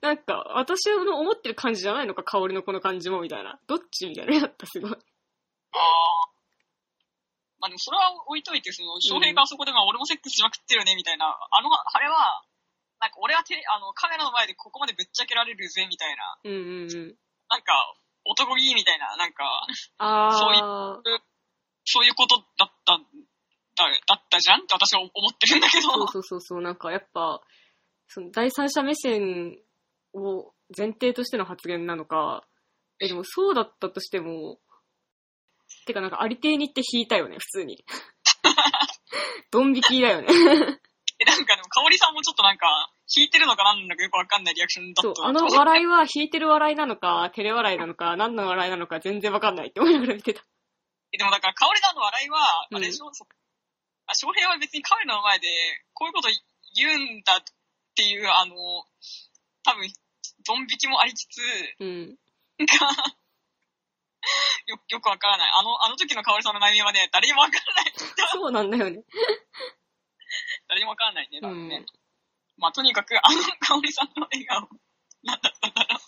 [0.00, 3.60] なんか、私の思ってる感じじゃないのか、香りのこの感じも、みたいな。
[3.66, 4.92] どっちみたいなやった、すごい。
[5.72, 6.30] ああ。
[7.60, 11.26] まあでもそれは置いといて、その、翔平があそこでまあ俺もセックスしまくってるね、みたいな。
[11.28, 12.42] あの、あれは、
[13.00, 16.40] なんか俺はテあの、カメラの前でここまでぶっちゃけられるぜ、みたいな。
[16.44, 17.16] うんうんうん。
[17.48, 17.72] なんか、
[18.24, 19.66] 男気みたいな、なんか、
[19.98, 21.20] あそういー、
[21.84, 24.62] そういうことだった、だだったじゃん？
[24.62, 25.88] って私は思ってるんだけど。
[25.88, 27.40] そうそうそうそう、なんかやっぱ、
[28.08, 29.58] その第三者目線
[30.12, 32.44] を前提としての発言なのか、
[33.00, 34.60] え、でもそうだったとしても、
[35.90, 37.84] てかなんかありていにって引いたよね、普通に。
[39.50, 40.28] ドン引きだよね。
[40.30, 42.66] え、なんかでも、香織さんもちょっとなんか、
[43.14, 50.42] 弾いてるのかなんなのかよくわかんないリアクションだった。、そうあの笑いは引いてる笑いなのか、照れ笑いなのか、 何の笑いなのか全然わかんないって思いながら見てた。
[51.12, 52.38] えでもだから、香織さんの笑いは、
[52.70, 53.26] うんあれでしょ、そ
[54.06, 55.48] あ翔平は別にカメラの前で、
[55.92, 56.28] こういうこと
[56.74, 57.44] 言うんだっ
[57.94, 58.54] ていう、あの、
[59.62, 59.92] 多分、
[60.46, 61.40] ドン引きもありつつ、
[61.80, 62.16] うん。
[62.58, 63.19] なんか、
[64.66, 65.50] よ、よくわからない。
[65.58, 67.92] あの、あの時の香織さんの悩みはね、誰にもわからない。
[68.32, 69.02] そうなんだよね。
[70.68, 71.78] 誰にもわからないね、う多分ね。
[71.78, 71.86] ん。
[72.58, 74.68] まあ、とにかく、あの香織さんの笑顔、
[75.22, 75.98] なんだったんだろう。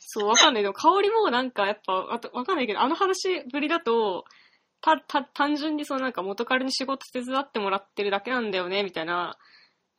[0.00, 0.62] そう、わかんない。
[0.62, 4.24] でも、香りもなんか、やっぱ、あとわかんないけど、あの話ぶりだと、
[4.80, 9.36] た、た、単純にそのなんか元彼に仕事手伝ってもらってるだけなんだよね、みたいな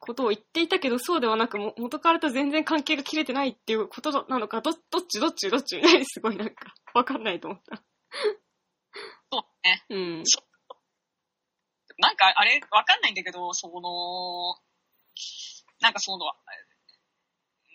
[0.02, 5.78] ことを言っていたけど、そうではなく、も元彼と全然関係が切れてないっていうことなのか、ど、どっちどっちどっち？
[5.78, 7.82] みたいにすごいなんか、わかんないと思った。
[9.32, 9.86] そうね。
[9.90, 10.24] うん。
[12.00, 14.58] なんか、あれ、わかんないんだけど、その、
[15.80, 16.26] なんかその、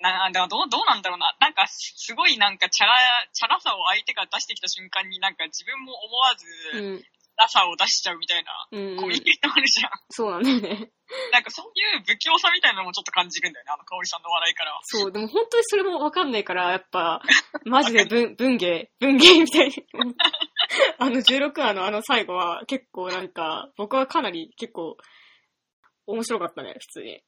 [0.02, 1.36] な、だどう、どうなんだろうな。
[1.40, 2.92] なんか、すごいなんか、チャラ、
[3.32, 6.44] チャラさを相手が出してきた瞬間になんか自分も思わず、
[6.78, 7.04] うん。
[7.36, 9.20] チャラさを出しちゃうみたいな、うん、うんコミュニ。
[9.20, 9.90] ケーションあるじゃん。
[10.08, 10.90] そうなんだよね。
[11.32, 14.80] なんかそういう不器用さみたいなのもちょっと感じるんだよね、あの香織さんの笑いからは。
[14.84, 17.20] そう、でも本当にそれもわかんないから、やっぱ、
[17.64, 19.74] マジで文、 文芸、文芸みたいに。
[20.98, 24.96] あの16話のあの最後は結構なんか、僕はかなり結構、
[26.06, 27.22] 面白かったね、普通に。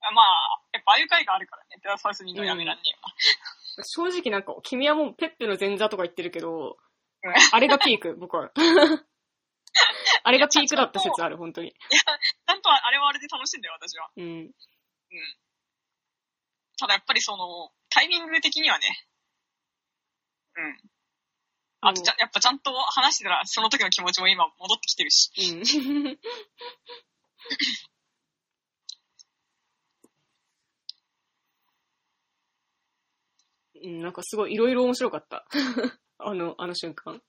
[0.00, 3.12] あまあ、やっぱああいう回があるからね、テラスハウス見るのやめらんねえわ。
[3.82, 6.76] 正直なんか、君はもうペッペの前座とか言ってるけど
[7.24, 8.50] うん、あれがピーク、僕は。
[10.24, 11.72] あれがピークだった説ある、本当に。
[11.72, 14.10] ちゃんとあれはあれで楽しいんだよ、私は。
[14.16, 14.54] うん。
[16.78, 18.86] ただやっぱりその、タイミング的にはね、
[20.56, 20.78] うん。
[21.80, 25.30] あとじゃ、やっぱちゃんと話してたら、その時の気持ちも今戻ってきてるし。
[25.36, 26.18] うん。
[33.82, 35.46] うん、なんかすごいいろいろ面白かった。
[36.18, 37.22] あの、あの瞬間。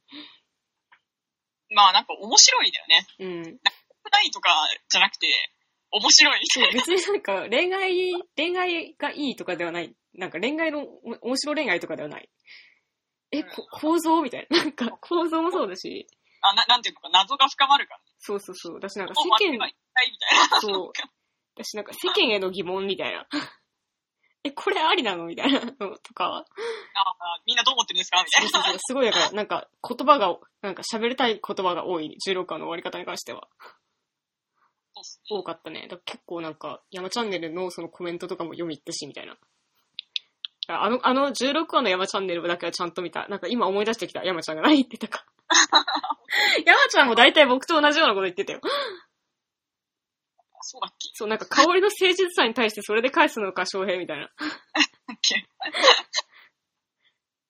[1.70, 3.08] まあなんか面白いだよね。
[3.20, 3.44] うん。
[3.44, 4.50] ないとか
[4.90, 5.28] じゃなくて、
[5.92, 6.40] 面白い。
[6.46, 9.96] そう、別になんか恋愛、恋愛がいいとかではない。
[10.14, 12.30] なんか恋愛の、お面白恋愛とかではない。
[13.32, 14.58] え、こ構造みたいな。
[14.58, 16.08] なんか構造もそうだし、
[16.42, 18.00] あななんていうのか、謎が深まるから。
[18.20, 18.76] そうそうそう。
[18.76, 19.70] 私なんか世間。
[20.62, 20.92] そう。
[21.56, 23.28] 私なんか世間への疑問みたいな。
[24.48, 25.26] え、これありなの？
[25.26, 26.26] みたいなのとか。
[26.26, 26.44] ああ
[27.46, 28.24] みんなどう思ってるんですか？
[28.24, 28.50] みたいな。
[28.50, 28.80] そうそうそう。
[28.80, 33.48] すごいだから、なんか言葉が、なんか喋りたい言葉が多い16話の終わり方に関しては。
[35.30, 35.88] 多かったね。
[35.90, 39.38] だ結構なんか、山チャンネルのそのコメントとかも読み入ったし、みたいな。
[40.70, 43.28] あの、あの16話の山チャンネルだけはちゃんと見た。
[43.28, 45.26] なんか今思い出してきた、山ちゃんが何言ってたか。
[46.66, 48.60] 山ちゃんも大体僕と同じようなこと言ってたよ。
[50.70, 51.10] そうだっけ？
[51.14, 54.30] そう、なんか香りの誠実さに対してそれで返すのか、翔平みたいな。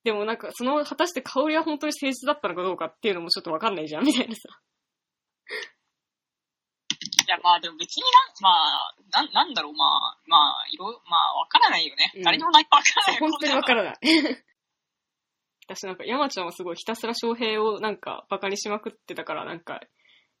[0.04, 4.40] でもなんか、その、果たして香りは本当に誠実だったのかどうかっていうのもちょっとわかんないじゃん、みたいなさ。
[7.26, 8.08] いや、まあでも別にな、
[8.40, 12.12] まあ、なん、なんだろう、まあ、まあ、いろ、まあ、わからないよね。
[12.14, 13.20] うん誰にもないわからないよ。
[13.28, 13.96] 本当にわからない。
[15.66, 19.80] 私なんか、山ちゃんはすごいひたすら翔平をなんかバカにしまくってたから、なんか、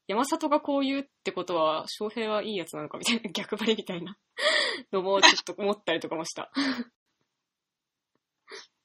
[0.08, 4.16] 山里がこう言うってことは、翔平はいいやつなのかみたいな、 逆張りみたいな
[4.90, 6.50] のもちょっと思ったりとかもした。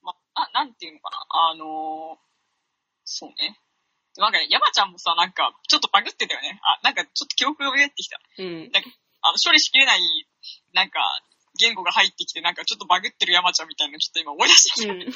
[0.02, 1.26] まあ、ななんていうのかな。
[1.50, 2.24] あのー
[3.06, 3.60] そうね。
[4.16, 6.58] なんかね、山ちゃんもさ、なんか、ちょっとバグってたよね。
[6.62, 8.18] あ、なんか、ちょっと記憶が蘇ってきた。
[8.38, 8.72] うん。
[9.20, 10.00] あの、処理しきれない、
[10.72, 11.00] なんか、
[11.58, 14.92] 言語が入ってきて、なんか、ちょっとバグってる山ちゃんみたいなのちょっと今思い出してきた。
[14.94, 15.12] うん。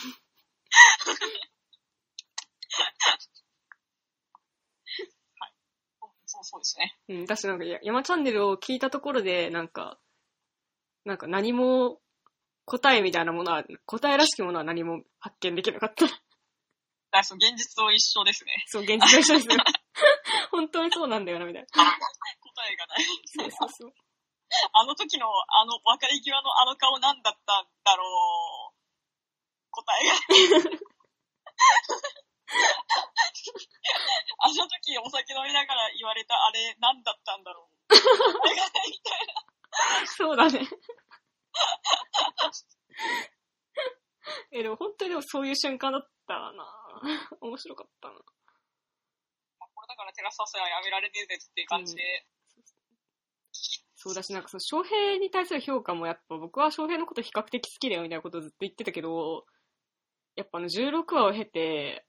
[6.50, 6.96] そうですね。
[7.08, 9.98] うん、私なんか、や山チャンネルを聞いたところで、なんか、
[11.04, 12.00] なんか何も
[12.64, 16.06] 答えみたいなものは、答えらしきものは何も発見できなかった。
[16.06, 16.18] だか
[17.12, 18.64] らその現実と一緒ですね。
[18.66, 19.56] そう、現実と一緒ですよ。
[20.50, 21.68] 本当にそうなんだよな、みたいな。
[21.68, 21.84] 答
[22.72, 23.04] えがない。
[23.26, 23.92] そうそうそう。
[24.72, 28.78] あの時の、あの、別れ際のあの顔なんだったんだろう。
[29.70, 30.78] 答えが。
[34.38, 37.94] あの時お酒飲みながら言われたあれなんだったんだろう。
[37.94, 40.06] みたいな。
[40.06, 40.60] そうだね。
[44.50, 46.52] え、でも本当にでもそういう瞬間だったな
[47.40, 48.14] 面白かったな。
[48.14, 48.22] こ
[49.82, 52.26] れだからテラスハウスはやめられねえぜっていう感じで。
[54.00, 59.44] そうだし、なんかその、翔平に対する評価もやっぱ僕は翔平のこと比較的好きだよみたいなことをずっと言ってたけど、
[60.36, 62.06] やっぱあの16話を経て、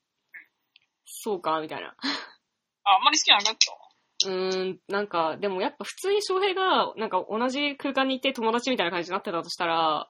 [1.11, 1.87] そうか、みたいな。
[1.87, 4.29] あ、あんまり好きなのだった？
[4.29, 10.09] うーん、なんか、でもやっぱ普通に翔平が、なんか同じ空間にいて友達みたいな感じになってたとしたら、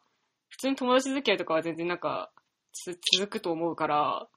[0.50, 2.32] 普通に友達付き合いとかは全然なんか、
[2.74, 4.28] つ続くと思うから、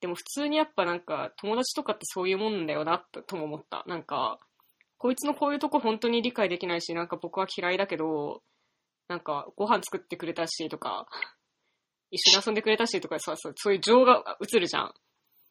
[0.00, 3.84] でも普通にやっぱなんか、友達とかってそういうもんだよな、ととも思った。
[3.86, 4.38] なんか、
[4.98, 8.42] こいつのこういうとこ本当に理解できないし、なんか僕は嫌いだけど、
[9.08, 11.06] なんかご飯作ってくれたしとか、
[12.10, 14.94] 一緒に遊んでくれたしとかさ、そうそういう情が映るじゃん。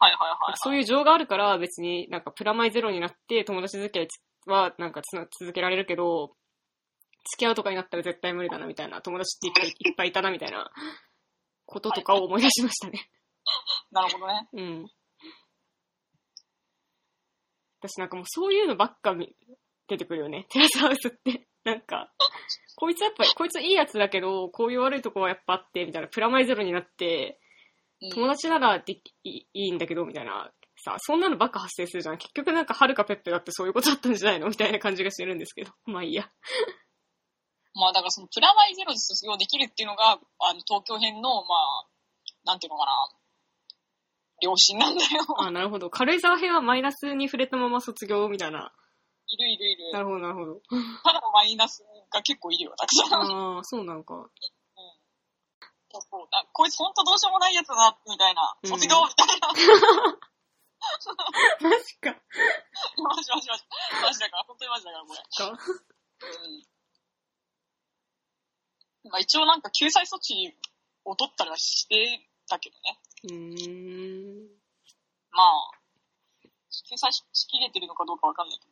[0.02, 0.56] はいはいはい。
[0.56, 4.08] そういう情があるから別になんかプラマイゼロになって友達付き合い
[4.48, 6.32] はなんかつな続けられるけど、
[7.34, 10.72] 付き合うとかになったら絶対無理だなみたいな、友達っていっぱいいっぱいいたなみたいな
[11.68, 13.10] こととかを思い出しましたね。
[13.92, 14.48] なるほどね。
[14.54, 14.88] うん。
[17.80, 19.36] 私なんかもうそういうのばっか見
[19.88, 20.48] 出てくるよね。
[20.50, 21.48] テラスハウスって。
[21.64, 22.12] なんか、
[22.76, 27.40] こいつやっぱ、こいついいやつだけど、こういう悪いとこはやっぱあって、みたいな、プラマイゼロになって、
[28.10, 30.52] 友達ならできいいいんだけど、みたいな。
[30.84, 32.18] さ、そんなのばっか発生するじゃん。
[32.18, 35.72] 結局なんか、はるかペッペだってそういうことだったんじゃないのみたいな感じがしてるんですけど。
[35.86, 36.30] まあいいや。
[37.74, 41.88] まあだからそのプラマイゼロで卒業できるっていうのが、あの東京編の、まあ、
[42.46, 42.92] なんていうのかな、
[44.42, 45.10] 良心なんだよ。
[45.38, 45.90] あ、なるほど。
[45.90, 48.74] 軽井沢編はマイナスに触れたまま卒業みたいな。
[49.28, 49.94] いるいるいる。
[49.94, 50.62] なるほど、なるほど。
[51.04, 54.28] ただのマイナスが結構いるよ、たくさんああ、そうなんか。
[55.91, 58.56] そうそうだこいつほんとどうしようもないやつだな、みたいな。
[58.63, 59.47] うん卒業みたいな。
[61.62, 62.10] マジか。
[62.97, 63.63] マジマジマジ。
[64.01, 65.19] マジだから、本当にマジだから、これ。
[65.19, 65.49] か。
[69.04, 69.12] うん。
[69.12, 70.58] まあ一応なんか救済措置
[71.06, 72.99] を取ったりはしてたけどね。
[73.23, 74.62] うーん。
[75.32, 75.71] まあ、
[76.89, 78.71] 救済しきれてるのかどうかわかんないけど。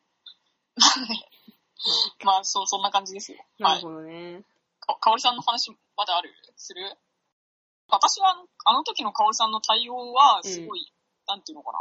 [2.26, 3.38] まあ、そう、そんな感じですよ。
[3.60, 3.74] はい。
[3.74, 4.44] なるほどね。
[4.80, 6.34] かかおりさんの話まだある？
[6.56, 6.96] する？
[7.90, 10.92] 私は、あの時のかおりさんの対応は、すごい、
[11.26, 11.78] なんていうのかな。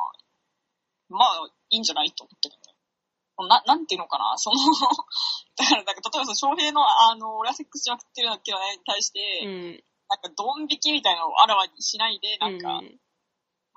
[1.10, 3.48] まあ、いいんじゃないと思ってるね。
[3.48, 4.58] な、なんていうのかな、その、
[5.56, 9.84] だから、なんか、例えばその、翔平の、あの、俺はセックスしまくってるけどね、に対して、うん。
[10.10, 13.00] なんか、ドン引きみたいなのをあらわにしないで、なんか、うん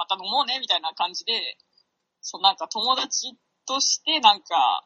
[0.02, 1.56] また飲もうね、みたいな感じで、
[2.20, 4.84] そう、なんか友達として、なんか、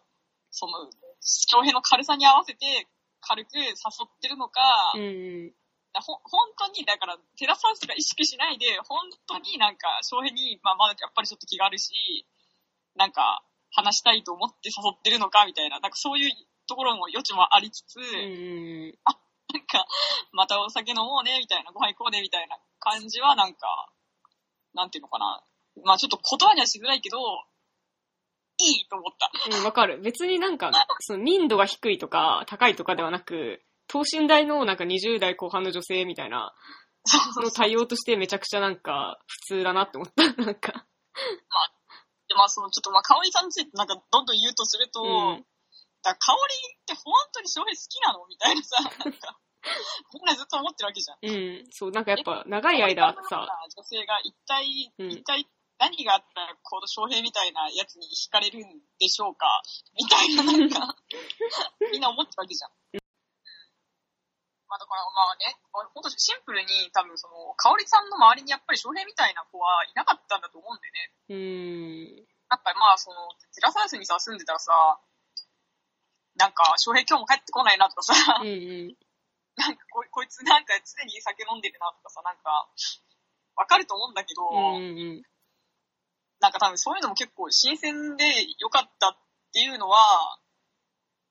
[0.51, 0.73] その、
[1.21, 2.87] 翔平の軽さに合わせて、
[3.21, 3.75] 軽く誘っ
[4.21, 4.61] てるのか、
[4.95, 5.55] うん。
[6.01, 12.27] ほ、本当に、だから、テラスハウスが意識しないで、本当になんか、翔平に、まあ、まだやっぱりちょっと気があるし、
[12.95, 16.33] なんか、話したいと思って誘ってるのか、みたいな、なんかそういう
[16.67, 18.99] ところも余地もありつつ、うん。
[19.53, 19.87] なんか、
[20.33, 23.93] またお酒飲もうね、みたいな、ご飯行こうね、みたいな感じは、なんか、
[24.75, 25.43] なんていうのかな。
[25.85, 27.19] まあちょっと言葉にはしづらいけど、
[28.59, 29.31] いいと思った。
[29.59, 30.01] うん、わかる。
[30.01, 36.55] 別になんか、その民度が低いとか、高いとかではなく、等身大のなんか20代後半の女性みたいな、
[37.37, 40.23] の対応としてめちゃくちゃなんか、普通だなって思った。
[40.43, 40.87] なんか。
[42.29, 45.47] で、まあその、ちょっとまあ、香織さんについてなんかどんどん言うとすると、うん
[46.03, 49.41] だから香織って本当に翔平好きなのみたいなさ、なんか、
[50.15, 51.19] みんなずっと思ってるわけじゃん。
[51.19, 51.67] うん。
[51.73, 59.47] そう、なんかやっぱ長い間さ、女性が一体、うん一体何があったら、この翔平みたいなやつに惹かれるんでしょうか
[59.95, 60.97] みたいな、なんか、
[61.93, 62.71] みんな思ってるわけじゃん。
[64.69, 71.11] まあだからまあね、ほんとシンプルに多分その、香織さんの周りにやっぱり翔平みたいな子はいなかったんだと思うんでね。
[71.31, 72.27] うーん。
[72.51, 74.73] なんかまあその、テラサウスにさ、住んでたらさ、
[76.37, 78.51] なんか、翔平今日も帰ってこないなとかさ、うんう
[78.91, 78.97] ん。
[79.57, 82.69] なんかこいこいつなんか常に酒飲んでるなとかさ、なんか、
[83.57, 85.23] わかると思うんだけど、うんうん
[86.39, 88.25] なんか多分そういうのも結構新鮮で
[88.59, 89.17] 良かったっ
[89.55, 89.97] ていうのは、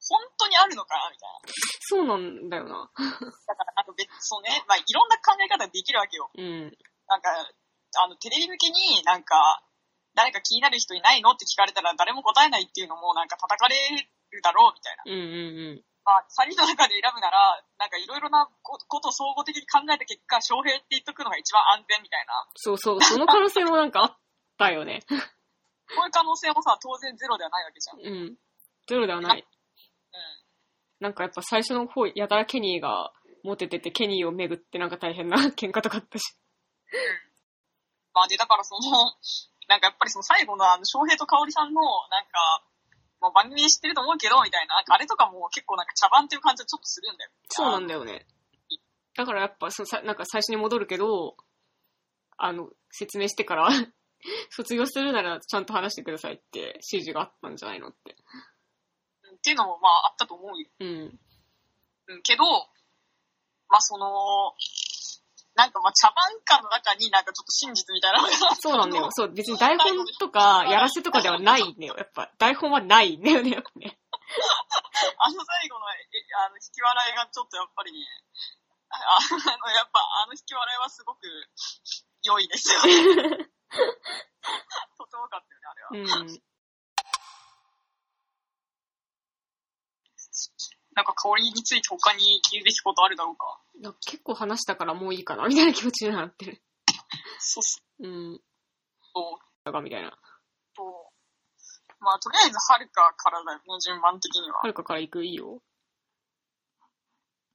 [0.09, 1.49] 本当にあるのかなみたいな。
[1.81, 2.89] そうなんだよな。
[2.93, 6.29] だからなんか別にそうね、まあいろんな考え方できるわけよ。
[6.37, 6.77] うん。
[7.07, 7.29] なんか、
[8.01, 9.63] あの、テレビ向けになんか、
[10.15, 13.75] 誰か気になる人いないのって聞かれたら誰も答えないっていうのもなんか叩かれ
[14.31, 15.03] るだろうみたいな。
[15.05, 15.83] うんうんうん。
[16.05, 22.45] まあ、3人の中で選ぶなら、なんかいろいろなこことを総合的に考えた結果、翔平って言っとくのが一番安全みたいな。
[22.55, 24.17] そうそう、その可能性もなんかあっ
[24.57, 25.01] たよね。
[25.09, 27.99] こういう可能性もさ、当然ゼロではないわけじゃん。
[27.99, 28.37] うん。
[28.87, 29.45] ゼロではない。
[30.99, 33.11] なんかやっぱ最初の方、やたらケニーが
[33.43, 36.37] モテてて、ケニーを巡ってなんか大変な喧嘩とかあったし。
[38.13, 39.13] まあで、だからその、
[39.67, 42.63] なんかやっぱりその最後のあの、翔平と香織さんの、なんか、
[43.21, 47.31] もう番組で知ってると思うけど、みたいな、なんかあれとかも結構なんか茶番っていう感じはちょっとするんだよ。
[47.49, 48.25] そうなんだよね。
[49.15, 51.35] だからやっぱそうさ、なんか最初に戻るけど、
[52.37, 53.69] あの、説明してから、
[54.49, 58.15] 卒業するならちゃんと話してくださいって指示があったんじゃないのって。
[59.45, 60.65] うんっていうのもまああったと思うよ。
[60.81, 60.89] うん。
[62.09, 62.41] うん、けど、
[63.69, 64.57] まあその、
[65.53, 69.13] なんかまあ茶番感の中になんかちょっと真実みたいなのがそうなんだよ。
[69.13, 71.93] そう、別に台本とかやらせとかではないんだよ。
[71.93, 73.99] やっぱ、台本はないんだよね、やっぱね。
[75.21, 76.01] あの最後のえ
[76.41, 78.01] あの引き笑いがちょっとやっぱりね、
[78.89, 81.29] ああのやっぱあの引き笑いはすごく
[82.23, 83.45] 良いですよね。
[84.97, 86.19] とても良かったよね、あれは。
[86.21, 86.54] うん。
[90.95, 93.59] なんか香りについて他に言うべきことあるだろうか。
[93.81, 96.61] なんか結構話したからもういいかな、みたいな気持ちになってる。
[97.39, 97.83] そうっす。
[97.99, 98.39] うん。
[99.13, 99.39] そう。
[99.65, 100.17] だからみたいな。
[100.75, 100.93] そう。
[101.99, 104.67] まあとりあえずはるかからだよね、順番的にはは。
[104.67, 105.25] るかから行く？
[105.25, 105.61] いいよ。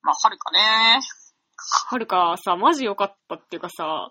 [0.02, 1.00] まあはるかね。
[1.88, 3.84] はるかさ、マジ良かったっていうかさ、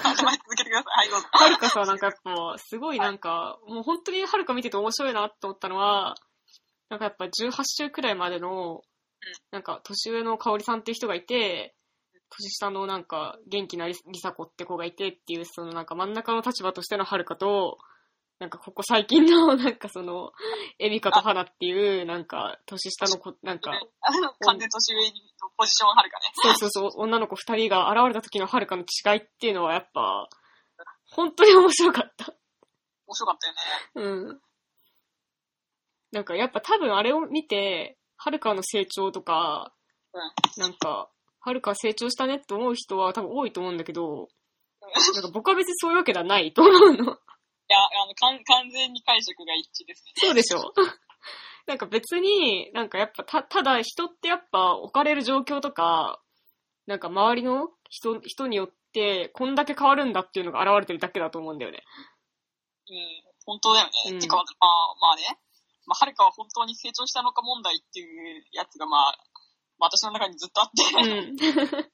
[0.00, 0.94] はい、続けてください。
[0.96, 1.28] はい、どうぞ。
[1.32, 6.14] はるかさ、なんかやっぱ、すごいなんか、もう本当にはるか見てて面白いなって思ったのは、
[6.88, 8.82] なんかやっぱ18週くらいまでの、
[9.50, 11.74] なんか年上の香織さんっていう人がいて、
[12.30, 17.78] 年下のなんか元気なりりさ子って子がいてっていう、そのなんか真ん中の立場としてのはるかと、
[18.38, 20.32] なんかここ最近の なんかその、
[20.78, 23.72] エミカと花っていう、なんか年下の子、なんか、
[24.40, 26.32] 完全年上のポジションはるかね。
[26.34, 30.28] そうそうそう、女の子二人が現れた時のはるかの違いっていうのはやっぱ、
[31.10, 32.32] 本当に面白かった。
[33.06, 33.60] 面白かったよね。
[33.94, 34.42] うん。
[36.12, 39.72] なんかやっぱ多分あれを見て、はるかの成長とか、
[40.12, 44.28] うんなんか、はるか成長したねって思う人は多分多いと思うんだけど、
[44.80, 46.96] なんか僕は別にそういうわけではないと思うの。
[46.96, 50.12] いや、あの、かん完全に解釈が一致ですね。
[50.16, 50.72] そうでしょ
[51.66, 56.20] なんか別に、なんかやっぱた、ただ人ってやっぱ置かれる状況とか、
[56.86, 61.84] なんか周りの人、人によってこんだけ変わるんだっていうのが現れてるだけだと思うんだよね。
[62.88, 63.92] うん、本当だよね。
[64.12, 64.44] うんてか、まあ、
[65.00, 65.38] まあね。
[65.88, 69.16] まあ、はるかは本当に成長したのか問題っていうやつが、まあ、
[69.78, 70.84] まあ私の中にずっとあって。
[71.08, 71.36] うん。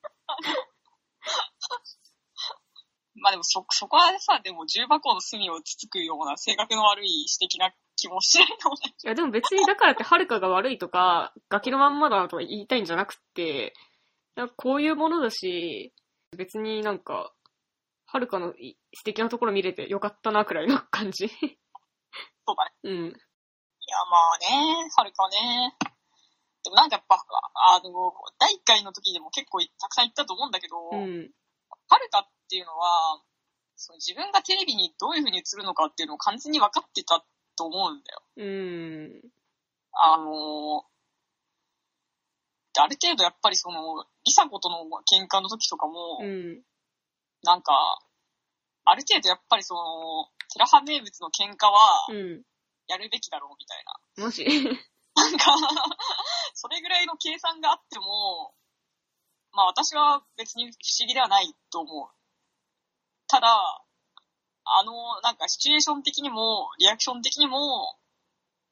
[3.14, 8.92] まあでもそ、そこはさ、でも重箱の隅をつつくような性格の悪い指摘な気もしないのもね。
[9.04, 13.74] いやでも別にだからってはるかが悪いとか、ガキのまんまだとか言いたいんじゃなくて、
[14.34, 15.94] なんかこういうものだし、
[16.36, 17.32] 別になんか、
[18.06, 21.28] はるかのい素敵なところ見れてよかったなくらいの感じ。
[21.28, 21.34] そ
[22.52, 22.72] うだね。
[22.82, 23.16] うん。
[23.86, 25.76] いや、まあね、はるかね。
[26.64, 27.92] でもなんかやっぱ、あの、
[28.38, 31.30] 第1回の時でも結構たくさん言ったと思うんだけど、うん。
[31.88, 33.20] はるかっていうのは、
[33.76, 37.24] その自分がテレビにどういう風に映るのかっていうのを完全に分かってた
[37.56, 38.22] と思うんだよ。
[38.36, 39.30] うん。
[39.92, 40.84] あの
[42.74, 46.62] である程度やっぱりその、リサ子との喧嘩の時とかも、うん。
[47.42, 47.72] なんか、
[48.84, 49.80] ある程度やっぱりその、
[50.52, 52.42] テラハ名物の喧嘩はうん。
[52.86, 53.84] やるべきだろうみたい
[54.18, 54.24] な。
[54.24, 54.44] もし、
[55.14, 55.44] なんか、
[56.54, 58.54] それぐらいの計算があっても、
[59.52, 62.10] まあ私は別に不思議ではないと思う。
[63.28, 63.84] ただ、
[64.66, 67.98] あの、なんかシチュエーション的にも、リアクション的にも、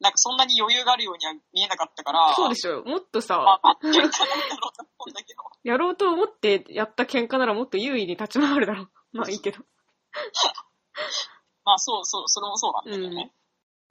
[0.00, 2.82] なんかそんなに余裕があるようには見えなかったから、そうでしょ。
[2.82, 4.30] もっとさ、まあ、なんだろうと思
[5.06, 8.90] うんだけやろうと思ってやった喧嘩ならもっと優位に立ち回るだろう。
[9.12, 9.58] まあいいけど。
[11.64, 13.32] まあそうそう、それもそうなんだけどね。
[13.36, 13.41] うん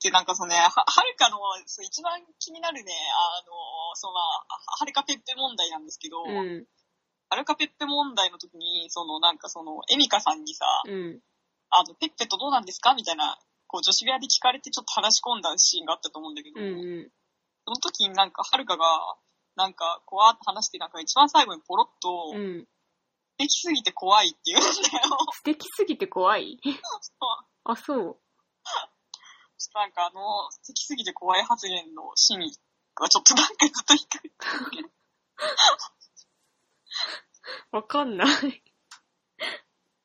[0.01, 3.53] で、なんかそのね、は、はるかの、一番気になるね、あの、
[3.95, 4.45] そのまあ、
[4.79, 6.65] はるかペッペ問題なんですけど、うん。
[7.29, 11.21] はるかペッペ問題の時に、そのなんかその、エミカさんにさ、うん。
[11.69, 12.93] あの、ペッペとどうなんですか？
[12.95, 13.37] みたいな、
[13.67, 17.11] こう女子部屋で聞かれてちょっと話し込んだシーンがあったと思うんだけど、うんうん。
[17.63, 19.15] その時になんか、はるかが、
[19.55, 22.67] なんか、こうわーって話して、なんか一番最後にポロッと、うん。
[23.37, 24.73] できすぎて怖いって言うんだよ。
[25.31, 26.59] 素敵すぎて怖い？
[27.63, 28.17] あ、そう。
[29.61, 32.51] ちょっとなんかあの、素敵すぎて怖い発言の真意
[32.95, 34.89] がちょっとなんかずっと引っかかってる
[37.71, 38.27] わかんない。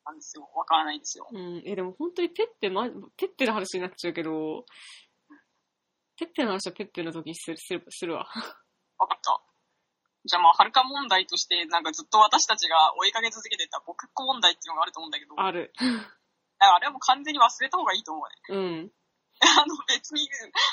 [0.05, 0.49] なんですよ。
[0.55, 1.27] わからないんですよ。
[1.33, 1.63] うん。
[1.65, 2.87] え、でも本当にペッペ、ま、
[3.17, 4.67] ペッペの話になっちゃうけど、
[6.19, 8.21] ペッペの話はペッペの時にする、する、するわ。
[8.99, 9.41] わかった。
[10.27, 15.73] じゃあまあ、はるか問題として、なんかずっと私たちが追いかけ続けてた僕っ子問題っていうのがあると思うんだけど、ある。
[16.59, 18.59] ああれはもう完全に忘れた方がいいと思うね。
[18.59, 18.91] うん。
[19.41, 20.29] あの別に、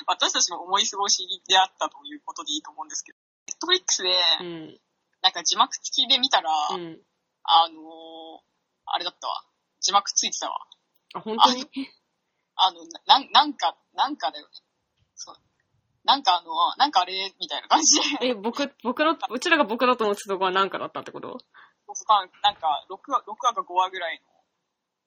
[0.07, 4.79] 私たちの思い過ごしであったということでいいと思うんですけど、ネットフリックスで、うん。
[5.21, 6.99] なんか字幕付きで見たら、うん。
[7.43, 7.79] あのー
[8.85, 9.45] あれだったわ。
[9.79, 10.59] 字幕ついてたわ。
[11.15, 11.63] あ、本当に？
[12.55, 14.51] あの、ななんなんか、なんかだよね。
[15.15, 15.35] そう。
[16.03, 21.39] なんかあの、なんかあれ、みたいな感じで、え、僕、僕の、うちらが僕だと思ってたとこは何かだったってこと？
[21.87, 24.27] 僕がなんか6話、6話か5話ぐらいの、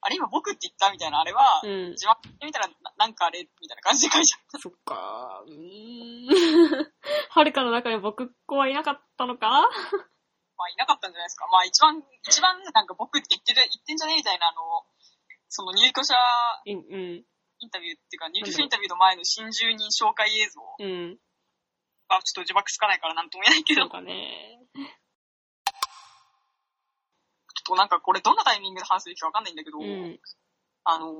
[0.01, 1.97] あれ今僕って言ったみたいな、あれは、うん。
[1.97, 4.59] 字幕で見たらな、なんかあれ、みたいな感じで書いちゃった。
[4.61, 6.28] そっかうーん。
[7.30, 9.49] はるかの中に僕っ子はいなかったのか？
[10.59, 11.47] まあ、いなかったんじゃないですか。
[11.53, 14.86] まあ、一番、一番なんか僕って言ってる、言ってんじゃねえみたいな、あの、
[15.49, 16.14] その入居者
[16.64, 17.24] うん、うん。
[17.59, 21.18] インタビューっていうか、入居者インタビューの前の新住人紹介映像うん。
[22.09, 24.61] は、ちょっと字幕つかないからなんとも言えないけど、そうかね。
[27.75, 30.21] っとなんかこれどんなタイミングで話すべきかわかんないんだけど、うん。
[30.85, 31.12] あのー、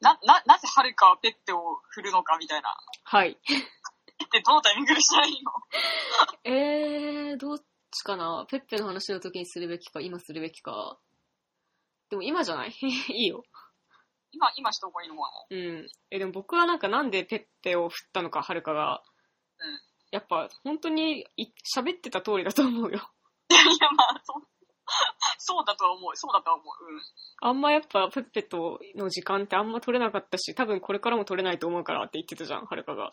[0.00, 2.76] な、な、なぜはるかはペッペを振るのかみたいな。
[3.04, 3.38] はい。
[3.46, 5.52] ペッペどのタイミングでしたらいいの？
[6.44, 8.44] えー、どっちかな？
[8.48, 10.98] ペッペの話の時にするべきか、今するべきか。
[12.10, 12.72] でも今じゃない？
[13.08, 13.44] いいよ。
[14.32, 15.56] 今、今した方がいいのかな？
[15.56, 15.88] うん。
[16.10, 19.02] え、でも僕はなんかなんでペッペを振ったのか、はるかが。
[19.58, 19.80] うん
[20.14, 22.88] やっぱ、本当にい喋ってた通りだと思うよ。
[22.88, 23.00] いや
[23.96, 24.46] まあ、そう、
[25.38, 26.12] そうだとは思う。
[26.14, 26.92] そうだとは思う。
[26.92, 27.02] うん。
[27.40, 33.10] あんまやっぱペッペとの時間ってあんま取れなかったし、多分これからも取れないと思うからって言ってたじゃん、はるかが。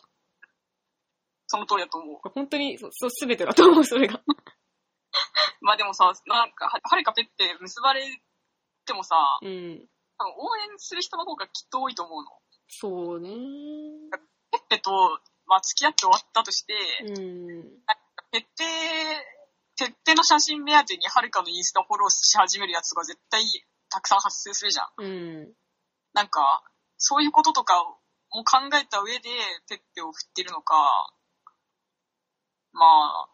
[1.47, 2.30] その通りだと思う。
[2.36, 4.22] 本当に、そ、そう、すべてだと思う、それが。
[5.62, 8.06] まあでもさ、なんか、ははるかペッペ結ばれ
[8.86, 9.89] てもさ、うん。
[10.20, 12.30] 多分応援する人の方がきっと多いと思うの。
[12.68, 13.32] そうね。
[14.52, 15.20] ペッペと、
[15.52, 16.74] まあ付き合って終わったとして、
[17.04, 17.64] うん。
[18.32, 18.64] ペッペ、
[19.76, 23.43] ペッペの写真目当てにはるかのインスタフォローし始めるやつが絶対
[23.89, 24.88] たくさん発生するじゃん。
[24.95, 25.54] うん。
[26.14, 26.64] なんか、
[26.95, 27.84] そういうこととか
[28.32, 29.28] も考えた上で
[29.68, 31.12] ペッペを振ってるのか、
[32.72, 33.28] まあ、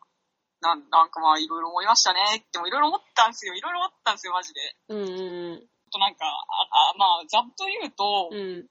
[0.62, 2.48] なんなんかまあいろいろ思いましたね。
[2.52, 3.54] でもいろいろ思ったんですよ。
[3.54, 4.76] いろいろ思ったんですよ、マジで。
[4.90, 8.68] うんうんあとなんか、あ、あまあ、ざっと言うと、うん。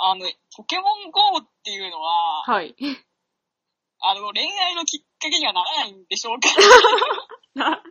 [0.00, 0.10] うん。
[0.10, 0.26] あの、
[0.56, 2.74] ポケモン GO っていうのは、はい。
[4.00, 6.48] あの、恋愛のきっかけにはならないんでしょうか？
[7.54, 7.82] な、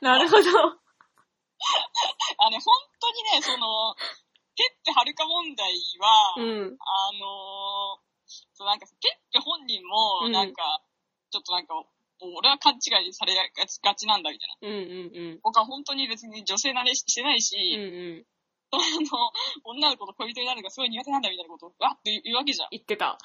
[0.00, 0.48] なるほど。
[2.38, 3.94] あのね、本当にね、その、
[4.56, 6.76] ペッペはるか問題は、うん。
[6.80, 8.08] あのー
[8.52, 10.82] そうなんか、ペッペ本人も、うんなんか、
[11.30, 11.74] ちょっとなんか、
[12.20, 14.68] 俺は勘違いされがちがちなんだみたいな。
[14.68, 15.40] うんうんうん。
[15.42, 17.86] 僕は本当に別に女性慣れしてないし、うんう
[18.20, 18.26] ん。
[18.70, 19.32] あの、
[19.64, 22.68] 女の子と恋人になるのがすごい苦手なんだみたいなことをわって言うわけじゃん。
[22.70, 23.18] 言ってた。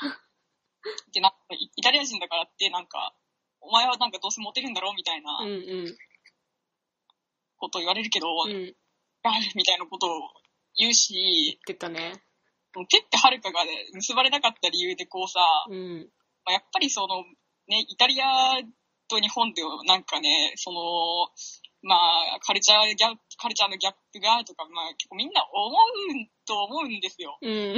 [1.12, 3.14] で、なんか、イイタリア人だからって、なんか、
[3.62, 5.40] お前はなんかどうせモテるんだろうみたいな。
[7.58, 8.76] ことを言われるけど、うん。
[9.56, 10.10] みたいなことを
[10.76, 12.24] 言うし、ってたね。
[12.74, 15.40] ペッペはるかがね、結ばれなかった理由でこうさ、
[15.70, 16.10] うん。
[16.44, 17.24] まあ、やっぱりその、
[17.68, 18.26] ね、イタリア
[19.08, 20.82] と日本でなんかね、その、
[21.84, 25.76] まあ、カルチャーギャップ、カルチャーのギャップがとか、まあ、結構みんな思う
[26.48, 27.38] と思うんですよ。
[27.42, 27.50] うん。
[27.52, 27.76] え、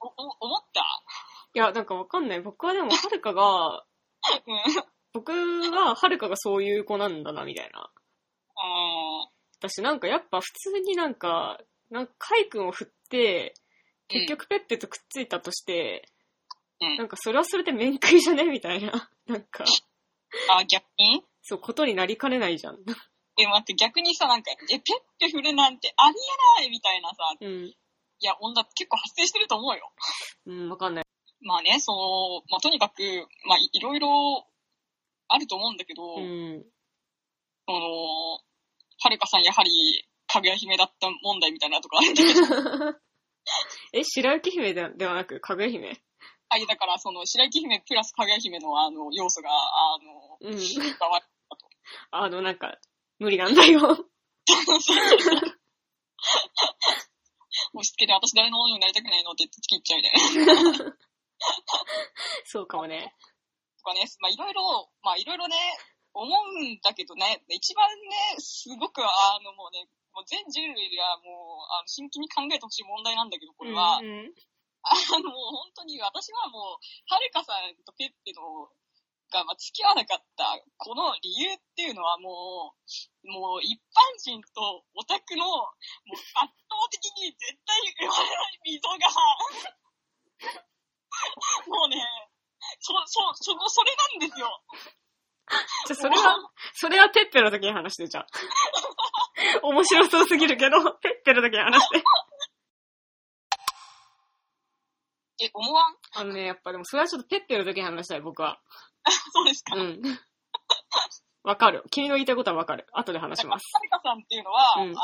[0.00, 0.80] お、お思った？
[1.54, 2.40] いや、なんかわかんない。
[2.40, 3.84] 僕はでも、はるかが、
[4.46, 4.62] うん。
[5.12, 7.80] 僕は、はるかがそういう子なんだな、みたいな。
[7.80, 11.60] あ私なんかやっぱ普通になんか、
[11.90, 13.54] なんか、カイ君を振って、
[14.08, 16.08] 結局ペッペとくっついたとして、
[16.80, 18.42] うんなんかそれはそれで面食いじゃね？
[18.44, 19.08] みたいな。
[19.28, 19.64] なんか、
[20.58, 21.24] あ、逆に？
[21.42, 22.78] そう、ことになりかねないじゃん。
[23.38, 24.80] え、待って、逆にさ、なんか、え、ペッ
[25.18, 26.14] ペ振るなんてあり
[26.58, 27.64] えないみたいなさ、うん。
[27.66, 27.76] い
[28.20, 29.90] や、女結構発生してると思うよ。
[30.46, 31.04] うん、わかんない。
[31.40, 33.02] まあね、その、まあとにかく、
[33.46, 34.46] まあいいろいろ
[35.28, 36.64] あると思うんだけど、うん。
[37.66, 38.38] その、
[38.98, 39.70] はるかさんやはり、
[40.28, 43.00] かぐや姫だった問題みたいなとかあるんだけど、
[43.92, 46.00] え、白雪姫でではなく、かぐや姫？
[46.48, 50.58] あ、いやだからその、白雪姫プラスかぐや姫のあの、要素が、あの、うん。
[52.12, 52.78] あの、なんか、
[53.22, 53.78] 無理なんだよ。
[53.78, 53.96] 押
[57.84, 60.12] し付けて私誰のものになりたくないのって言って突き切っちゃうみたい
[60.86, 60.94] な。
[62.44, 63.14] そうかもね。
[63.78, 65.56] とかね、まあいろいろ、まあいろいろね、
[66.12, 66.30] 思う
[66.66, 67.96] んだけどね、一番ね、
[68.38, 69.08] すごくあ
[69.42, 74.34] のもうね、もう全人類がもう、あの、真剣に考えてほしい問題なんだけど、これは、うんうん
[74.82, 75.32] あの、もう
[75.72, 78.68] 本当に私はもう、はるかさんとペッペの
[79.32, 80.44] が、まあ、付き合わなかった、
[80.76, 82.76] この理由っていうのはも
[83.24, 85.72] う、もう一般人とオタクの、もう
[86.12, 88.94] 圧倒的に絶対生まれない溝が、
[91.66, 91.96] もうね、
[92.80, 94.62] そ、そ、その、それなんですよ。
[95.86, 96.36] じゃあ、それは、
[96.74, 98.26] それはペッペの時に話して、じゃあ。
[99.62, 102.04] 面白そうすぎるけど、ペッペの時に話して。
[105.42, 105.96] え、思わん？
[106.14, 108.60] あのね、やっぱでもそれはちょっとペッペの時に話したい、僕は。
[109.32, 109.76] そうですか。
[109.76, 110.02] うん。
[111.44, 111.84] わかる。
[111.90, 112.86] 君の言いたいことはわかる。
[112.92, 113.64] 後で話します。
[113.74, 114.96] はるかさんっていうのは、うんあの、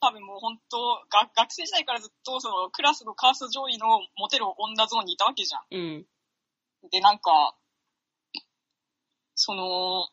[0.00, 0.78] 多分もう本当
[1.10, 5.62] が学生時代からずっとそのクラスのカースト上位のモテる女ゾーンにいたわけじゃん。
[5.70, 6.06] うん。
[6.90, 7.54] で、なんか、
[9.34, 10.08] その、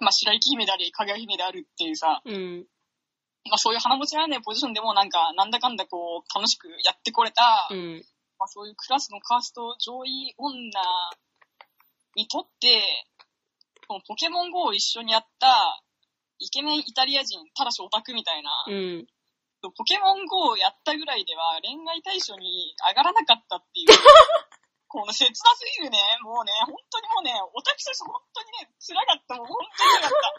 [0.00, 2.66] まあ、白雪姫であり、かぐや姫であるっていうさ、うん。
[3.48, 8.04] まあ、そういう鼻持ちがないポジションでもなんか、なんだかんだこう、楽しくやってこれた、うん。
[8.38, 10.70] まあ、そういうクラスのカースト上位女
[12.14, 12.82] にとって、
[13.86, 15.82] このポケモン GO を一緒にやった、
[16.38, 19.06] イケメンイタリア人、ただしオタクみたいな、うん。
[19.60, 23.88] ポケモン GO をやったぐらいでは恋愛対象に上がらなかったっていう、
[24.86, 30.32] この切なすぎるね、もうね、本当にもうね、オタクとして本当にね、辛かった、もう本当に辛かっ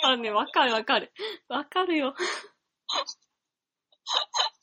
[0.00, 0.08] た。
[0.08, 1.12] あのね、わかるわかる。
[1.48, 2.14] わかるよ。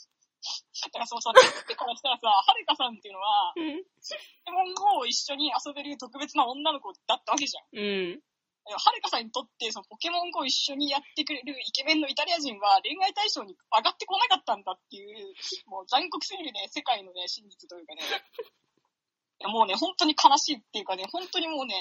[0.92, 1.00] た。
[1.00, 3.84] だからそうさ、ペッペからしたらさ、はるかさんっていうのは、うん。
[3.84, 3.90] ポ
[4.46, 7.78] ケモン GO を一緒に遊べる特別な女の子だったわけじゃん。
[7.78, 7.82] う
[8.16, 8.22] ん。
[8.66, 15.34] はるかさんにとって、そのポケモン GO を一緒にやってくれるイケメンのイタリア人は恋愛対象に上がってこなかったんだっていう、
[15.70, 18.02] もう残酷すぎるね、世界のね、真実というかね。
[19.44, 21.76] もうね、本当に悲しいっていうかね、本当にもうね、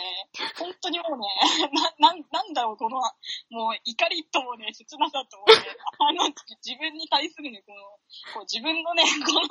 [0.59, 1.26] 本当にもうね、
[1.98, 2.98] な、なん、なんだろう、この、
[3.50, 5.55] もう怒りともね、切なさともね、
[6.00, 6.24] あの、
[6.64, 7.82] 自分に対するね、この、
[8.34, 9.46] こう自分のね、 この、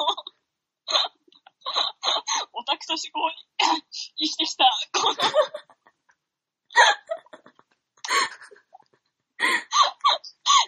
[2.52, 5.18] オタクとしてこう、生きてきた、この、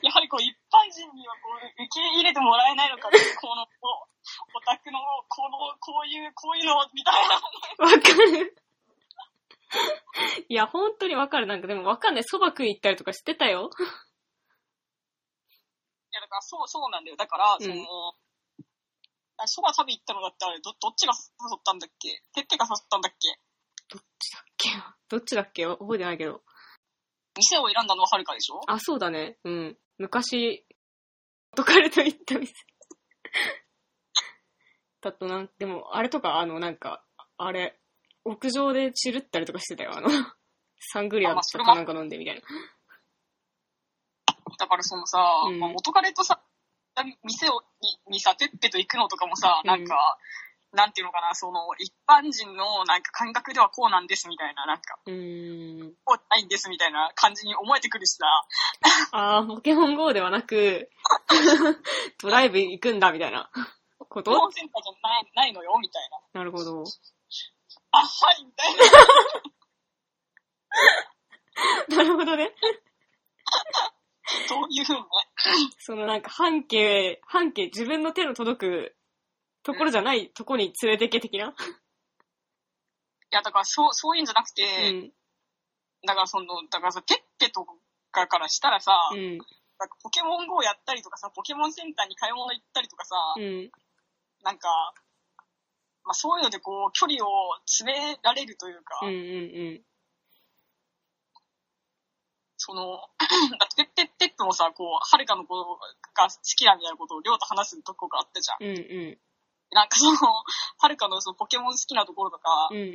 [0.03, 4.14] やはりこう一般人にはこう受け入れてもらえないのかっていう、この、こう
[4.55, 4.99] オタクの、
[5.29, 7.35] この、こういう、こういうの、みたいな。
[7.85, 8.55] わかる。
[10.47, 11.47] いや、本当にわかる。
[11.47, 12.23] なんかでもわかんない。
[12.23, 13.69] 蕎麦食い行ったりとかしてたよ。
[13.79, 13.83] い
[16.15, 17.17] や、だからそう、そうなんだよ。
[17.17, 17.75] だから、うんその、
[19.37, 22.21] あそば食べ行ったのだってあれ、ど、どっちが誘ったんだっけ？
[22.33, 23.37] てってが誘ったんだっけ？
[23.89, 24.69] どっちだっけ？
[25.09, 25.65] どっちだっけ？
[25.65, 26.41] 覚えてないけど。
[27.35, 28.61] 店を選んだのははるかでしょ？
[28.67, 29.37] あ、そうだね。
[29.43, 29.77] うん。
[29.97, 30.65] 昔、
[31.51, 32.53] 元彼と行った店。
[35.05, 37.03] だとなん、でも、あれとか、あの、なんか、
[37.37, 37.79] あれ、
[38.23, 39.95] 屋上でチルったりとかしてたよ。
[39.95, 40.09] あの、
[40.79, 42.41] サングリアとかなんか飲んでみたいな。
[44.57, 46.41] だからそのさ、うんまあ、元彼とさ、
[47.23, 47.61] 店を、
[48.07, 50.17] に、にさ、てっぺと行くのとかもさ、なんか、
[50.73, 55.93] なんていうのかな、その、一般人のなんか感覚ではこうなんですみたいな、なんか、うーん。
[56.03, 58.25] こうないんですみたいな感じに思えてくるしさ、
[59.11, 60.89] あー、ポケモン GO ではなく、
[62.21, 63.51] ドライブ行くんだ、みたいな
[64.09, 64.31] こと？
[64.31, 66.39] 日本センターじゃないないのよみたいな。
[66.39, 66.83] なるほど。
[67.91, 68.75] あ、はいみたい
[71.89, 72.03] な。
[72.03, 72.51] なるほどね。
[74.47, 75.05] そういうふうにね。
[75.79, 78.95] そのなんか半径、半径、自分の手の届く
[79.63, 81.47] ところじゃないとこに連れてけ的な？
[81.47, 81.51] い
[83.31, 85.11] や、だからそう、そういうんじゃなくて、うん。
[86.05, 87.65] だからその、だからさ、ペッペと
[88.11, 89.37] かからしたらさ、うん。
[89.37, 93.71] なんかポケモン GO やったりとかさ、ポケモンセンターに買い物行ったりとかさ、うん。
[94.45, 94.69] なんか、
[96.05, 99.09] まあそういうのでこう、距離を詰められるというか、うん。
[99.09, 99.11] う
[99.81, 99.81] ん。
[102.57, 103.01] その、
[103.59, 108.57] だってペッペッペッペもさ、こう、はるかの子が好きだみたいなことをりょうと話すとこがあったじゃん。
[108.61, 108.77] うん。
[108.77, 108.81] う
[109.11, 109.17] ん。
[109.71, 110.17] なんかその、
[110.77, 112.77] はるかのそのポケモン好きなところとか、うん。
[112.77, 112.85] うん。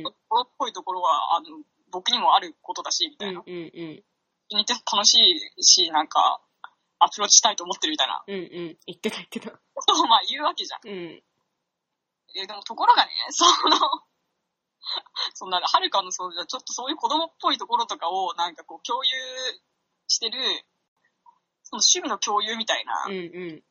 [0.00, 0.08] うん。
[0.08, 3.42] っぽいところは、あの、僕にもあることだし、みたいな。
[3.46, 3.54] うん。
[3.54, 4.04] うん。
[4.50, 5.20] 似て楽し
[5.58, 6.40] いし、なんか、
[6.98, 8.34] アプローチしたいと思ってるみたいなうん。
[8.34, 8.78] うん。
[8.86, 9.60] 言ってた言ってた。
[10.02, 10.88] をまあ言言うわけじゃん。
[10.88, 11.22] うん。
[12.36, 13.78] え、でもところがね、 その、
[15.34, 19.10] そんな、はるかのそう、ちょっとそういう子供っぽいところとかを、なんかこう、共有
[20.08, 20.38] してる、
[21.62, 23.16] その趣味の共有みたいな、うんう
[23.56, 23.64] ん。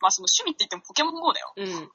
[0.00, 1.52] まあその趣味って言ってもポケモン GO だよ。
[1.56, 1.92] うん。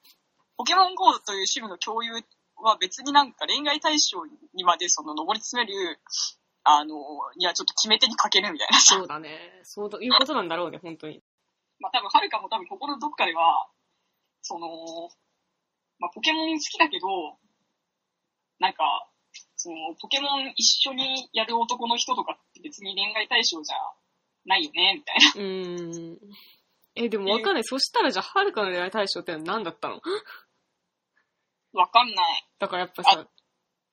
[0.57, 2.13] ポケモン GO という趣味の共有
[2.57, 5.99] は別になんか恋愛対象にまでその上り詰める、
[6.63, 6.95] あの、
[7.37, 8.95] にはちょっと決め手に欠けるみたいなさ。
[8.95, 9.61] そうだね。
[9.63, 11.23] そういうことなんだろうね、本当に。
[11.79, 13.69] まあ多分、はるかも多分心のどっかでは、
[14.47, 14.67] その、
[15.99, 17.37] まあポケモン好きだけど、
[18.59, 19.07] なんか、
[19.55, 23.75] その、ポケモン一緒にやる男の人とかって別に恋愛対象じゃ
[24.45, 25.31] ないよね、みたいな。
[25.35, 26.19] うーん。
[26.95, 27.63] え、でもわかんない。
[27.63, 30.01] そしたらじゃあ、はるかの恋愛対象ってのは何だったの？
[31.73, 32.47] わかんない。
[32.57, 33.27] だからやっぱさ、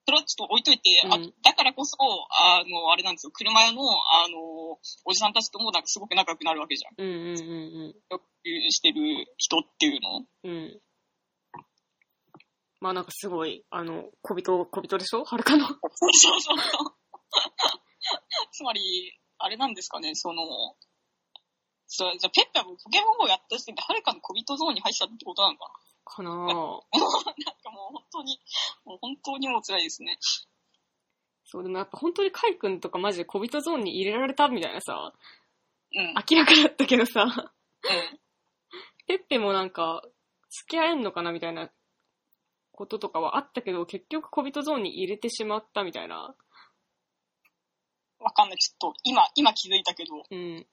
[0.06, 6.94] それはちょっと置いといて、あうんだからこそ、あの、あれなんですよ、車屋の、あの、おじさんたちともなんかすごく仲良くなるわけじゃん。
[6.98, 7.40] うんうんう
[7.88, 8.24] んよく
[8.70, 9.00] してる
[9.38, 10.26] 人っていうの。
[10.44, 10.50] うん。
[10.50, 10.80] うん。
[12.80, 15.24] まあなんかすごい、あの、小人、小人でしょ？
[15.24, 15.66] はるかの？
[15.66, 15.76] そう
[16.12, 16.58] そうそう。
[18.52, 20.44] つまり、あれなんですかね、その、
[21.86, 25.70] そうじゃあペッペはポケモンをやった時点で、はるかの小人ゾーンに入っちゃったってことなのか
[26.04, 26.34] かなぁ。
[26.36, 28.38] ななんかもう本当に、
[28.84, 30.18] もう本当にもう辛いですね。
[31.44, 35.12] そう、でもやっぱ本当にカイ君とかマジで小人ゾーンに入れられたみたいなさ、
[35.94, 36.14] うん。
[36.28, 38.18] 明らかだったけどさ、うん。
[39.06, 40.02] ペッペもなんか、
[40.50, 41.70] 付き合えんのかなみたいな
[42.72, 46.34] こととかはあったけど、結局小人ゾーンに入れてしまったみたいな。
[48.18, 48.58] わかんない。
[48.58, 50.66] ちょっと、今、今気づいたけど、うん。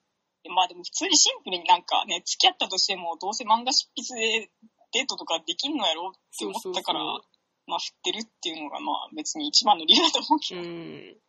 [0.50, 4.50] まあでも普通にシンプルになんかね、付き合ったとしても、どうせ漫画執筆で
[4.92, 6.08] デートとかできんのやろ？
[6.08, 11.22] って思ったから、そうそうまあ振ってるっていうのがまあ別に一番の理由だと思うけど、いうん。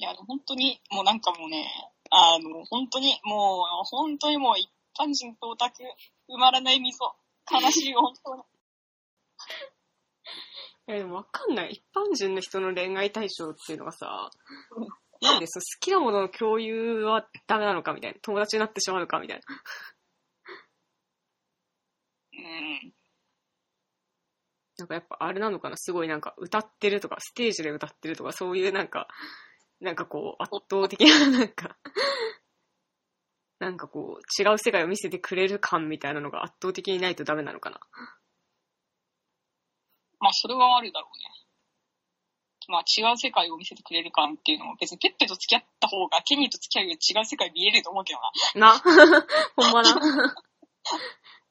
[0.00, 1.66] や、本当にもうなんかもうね、
[2.10, 4.68] あの、本当にもう、本当にもう一
[4.98, 5.82] 般人とオタク、
[6.28, 6.96] 埋まらない溝、
[7.52, 8.42] 悲しいよ、本当に。
[10.88, 11.72] え、でもわかんない。
[11.72, 14.30] 一般人の人の恋愛対象っていうのがさ、
[15.20, 18.18] なんでそう好きなものの共有はダメなのかみたいな。
[18.22, 19.44] 友達になってしまうのかみたいな。
[22.32, 22.92] うん。
[24.78, 29.08] なんかやっぱあれなのかなすごいなんか歌ってるとか、ステージで歌ってるとか、そういうなんか、
[29.80, 31.76] なんかこう圧倒的な なんか、
[33.58, 37.78] なんかこう違う世界を見せてくれる感みたいなのが圧倒的にないとダメなのかな
[40.18, 41.39] まあそれはあるだろうね。
[42.70, 48.20] まあ違う世界を見せてくれる感っていうのも別にペッペと付き合った方がケニーと付き合うより違う世界見えると思うけど
[48.60, 48.72] な。
[48.72, 48.78] な
[49.58, 49.98] ほんまな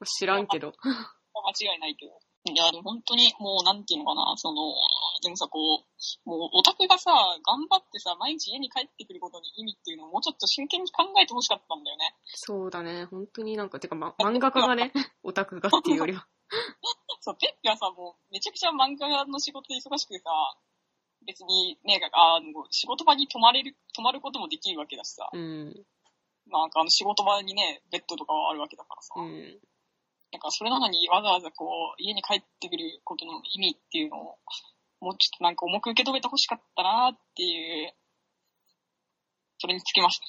[0.04, 0.72] 知らんけど。
[0.82, 2.12] 間違いないけど。
[2.48, 4.72] いや、でも本当にもうなんていうのかな、その、
[5.22, 12.16] でもさ、こう、もうオタクがさ、頑張ってさ、毎日家に帰ってくることに意味っていうのをもうちょっと真剣に考えてほしかったんだよね。
[12.32, 13.04] そうだね。
[13.04, 14.92] 本当になんか、てか、ま、漫画家がね、
[15.22, 16.26] オタクがっていうよりは。
[17.20, 20.30] そう、ペッペはさ、もうめちゃくちゃ漫画の仕事で忙しくてさ、
[21.26, 25.74] 別にね、あの、仕事場に泊まれる、泊まることもできるわけだしさ、うん。
[26.50, 29.60] なんかあの仕事場にね、ベッドとかはあるわけだからさ、うん。
[30.32, 34.38] なんかそれなのにわざわざこう、家に帰ってくることの意味っていうのを、
[35.00, 37.94] もうちょっとなんか重く受け止めてほしかったなっていう、
[39.58, 40.26] それにつきますね。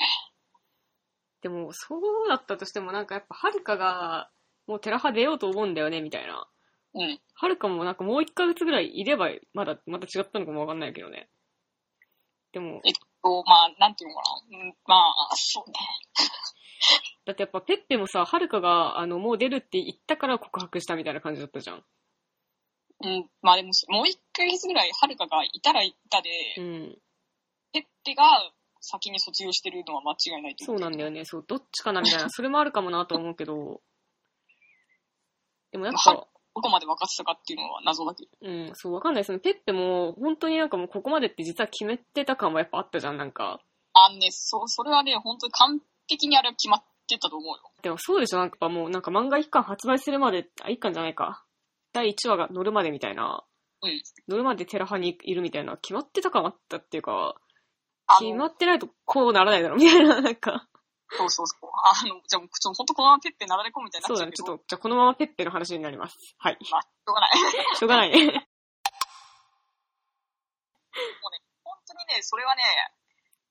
[1.42, 4.30] でも、そうだったとしても、なんかやっぱ、はるかが、
[4.68, 6.48] もうテラハ出ようと思うんだよね、みたいな。
[6.94, 7.20] うん。
[7.34, 11.30] はるかもなんかもう一ヶ月ぐらいいれば、まだ、また違ったのかもわかんないけどね。
[12.52, 12.82] でも、
[13.22, 14.58] と、まあ、なんていうのかな。
[14.60, 15.76] うん、まあ、そうね。
[17.26, 21.86] だってやっぱペッペもさ、はるかが、あの、もう出るって言ったから告白したみたいな感じだったじゃん。
[23.04, 27.02] うん、まあでも、もう一ヶ月ぐらい、はるかがいたらいたで、うん。
[27.72, 31.24] ペッペが先に卒業してるのは間違いないとそ思うなんだよね。
[31.26, 32.30] そう、どっちかなみたいな。
[32.30, 33.82] それもあるかもなと思うけど。
[35.72, 38.30] でもやっぱ、どこまで分かってたかっていうのは謎だけど。
[38.42, 39.26] うん、そう、わかんない。
[39.26, 43.62] そのペッペも、本当になんかもうここまでって実は決めてた感はやっぱあったじゃん、なんか。
[43.94, 45.80] あのね、そう、それはね、本当に完
[46.10, 47.72] 璧にあれは決まってたと思うよ。
[47.82, 51.46] でもそうでしょなんかもうなんか漫画一巻発売するまで、あ、一巻じゃないか。
[51.94, 53.44] 第1話が乗るまでみたいな。
[53.82, 54.02] うん。
[54.28, 55.78] 乗るまでテラハにいるみたいな。
[55.78, 57.36] 決まってた感あったっていうか、
[58.08, 60.22] あの、決まってないとこうならないだろ、みたいな。
[60.22, 60.68] なんか。
[61.18, 61.70] そうそうそう。
[61.70, 64.32] あの、じゃあもう、ちょ、本当このままペッペなだれ込むみたいにそうだね。
[64.32, 64.48] なっちゃうけど。
[64.48, 66.18] ちょっと、じゃあこのままペッペの話になります。
[66.38, 66.58] はい。
[66.72, 67.32] まあ、しょうがない。
[67.76, 68.48] しょうがない ね。
[71.64, 72.64] 本当にね、それはね、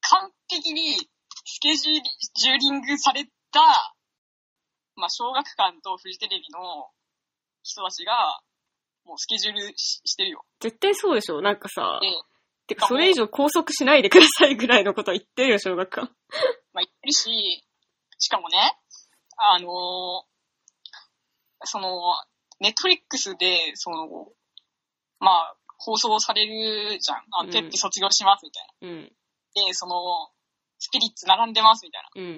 [0.00, 0.96] 完璧に
[1.44, 3.61] スケジューリングされた、
[4.96, 6.90] まあ、小学館とフジテレビの
[7.62, 8.40] 人たちが、
[9.04, 10.44] もうスケジュールししてるよ。
[10.61, 12.08] 絶対そうでしょなんかさで、、
[12.70, 16.06] てかそれ以上拘束しないでくださいぐらいのこと言ってるよ、小学館。
[16.72, 17.64] まあ、言ってるし、
[18.18, 18.56] しかもね、
[19.36, 19.70] あのー
[21.64, 22.14] その、
[22.60, 24.06] ネットフリックスで、その、
[25.18, 27.18] まあ、放送されるじゃん。
[27.32, 29.02] あうんペッペ卒業しますみたいうん。
[29.02, 29.08] な。
[29.66, 30.30] で、その、
[30.78, 32.08] スピリッツ並んでますみたいな。
[32.16, 32.30] うんう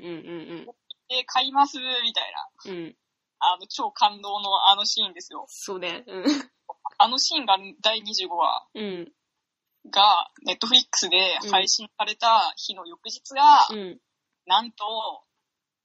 [0.62, 0.66] ん
[1.09, 2.49] で、買いますみたいな。
[2.64, 2.85] うんうん。
[2.85, 2.97] うん。
[3.39, 5.45] あの、超感動のあのシーンですよ。
[5.49, 6.05] そうね。
[6.07, 6.24] うん。
[6.99, 9.12] あのシーンが第25話うん。
[9.91, 14.01] が、ネットフリックスで配信された日の翌日が、うん。
[14.47, 14.85] なんと、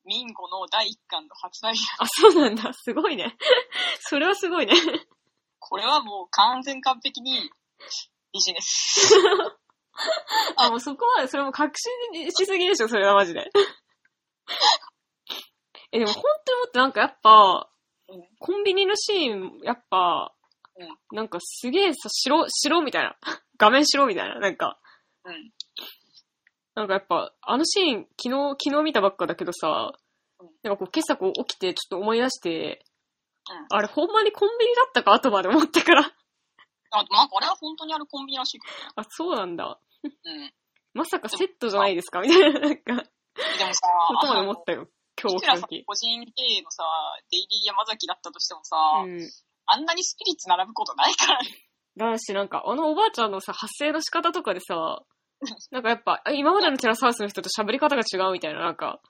[0.06, 1.84] ミンゴの第1巻の発売日。
[2.00, 2.74] あ、そうなんだ。
[2.74, 3.38] すごいね。
[4.00, 4.74] それはすごいね。
[5.60, 7.50] これはもう完全完璧に
[8.32, 9.14] ビジネス。
[10.56, 11.74] あ、もうそこまで、それも確
[12.14, 13.52] 信しすぎでしょ、それはマジで。
[15.92, 17.70] え、でも本当にもっとなんかやっぱ、
[18.10, 20.34] うんコンビニのシーン、やっぱ、
[20.80, 23.18] うんなんかすげえさ、白、白みたいな。
[23.58, 24.40] 画面白みたいな。
[24.40, 24.80] なんか、
[25.24, 25.52] うん。
[26.76, 29.94] なんかやっぱ、あのシーン、昨日、昨日見たばっかだけどさ
[30.40, 32.86] うん、なんかこう今朝こう起きてちょっと思い出して、
[33.50, 36.02] うんあれほんまにコンビニだったか後まで思ってから。
[36.92, 39.80] あ、なんかあれは本当にあるコンビニらしいけ あ、そうなんだ。
[40.04, 40.16] どね。
[40.26, 40.54] うん。
[40.94, 42.20] まさかセットじゃないですか？
[42.22, 42.60] みたいな。
[42.60, 43.04] なんか、でも
[43.74, 44.90] さ、ことまで思ったよ。
[45.20, 45.86] 今日起きた時。
[45.86, 46.84] 個人経営のさ、
[47.32, 49.20] デイリー山崎だったとしてもさ、うん。
[49.68, 51.50] あんなにスピリッツ並ぶことないからね。
[51.98, 55.02] だし、なんか、あのおばあちゃんのさ、発声の仕方とかでさ、
[55.72, 59.02] なんかやっぱ、あ今までのテラスハウスの人と喋り方が違うみたいな、なんか、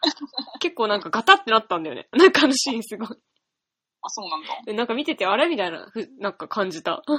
[0.60, 2.08] 結構なんかガタってなったんだよね。
[2.12, 3.08] なんかあのシーンすごい。
[3.08, 4.48] あ、そうなんだ。
[4.66, 7.02] でなんか見てて、あれみたいな、ふなんか感じた。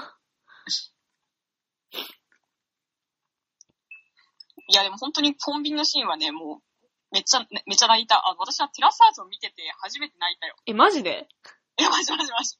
[4.70, 6.62] いや、でも本当にコンビニのシーンはね、もう、
[7.10, 8.16] めっちゃ、めっちゃ泣いた。
[8.16, 10.56] あ私はテラスハウスを見てて初めて泣いたよ。
[10.66, 11.26] え、マジで？
[11.78, 12.58] いや、マジマジマジ。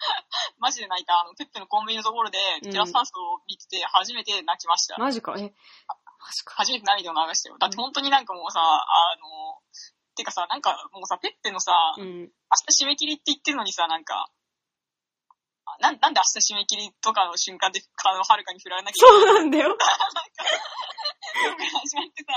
[0.58, 1.20] マジで泣いた。
[1.20, 4.96] あの、ペッペのコンビニのところで、うんテラスハウスを見てて初めて泣きました。
[4.98, 5.34] マジか？
[5.38, 6.54] え、マジか。
[6.56, 7.58] 初めて涙を流したよ。
[7.58, 9.60] だって本当になんかもうさ、あの、
[10.16, 12.20] てかさ、なんかもうさ、ペッペのさ、うん。
[12.22, 12.26] 明
[12.68, 14.30] 日締め切りって言ってるのにさ、なんか、
[15.66, 19.76] あなんなんで明日締め切りとかの瞬間で、あの、はるかに振られなきゃいそうなんだよ。
[19.76, 22.32] けないのが始まってさ、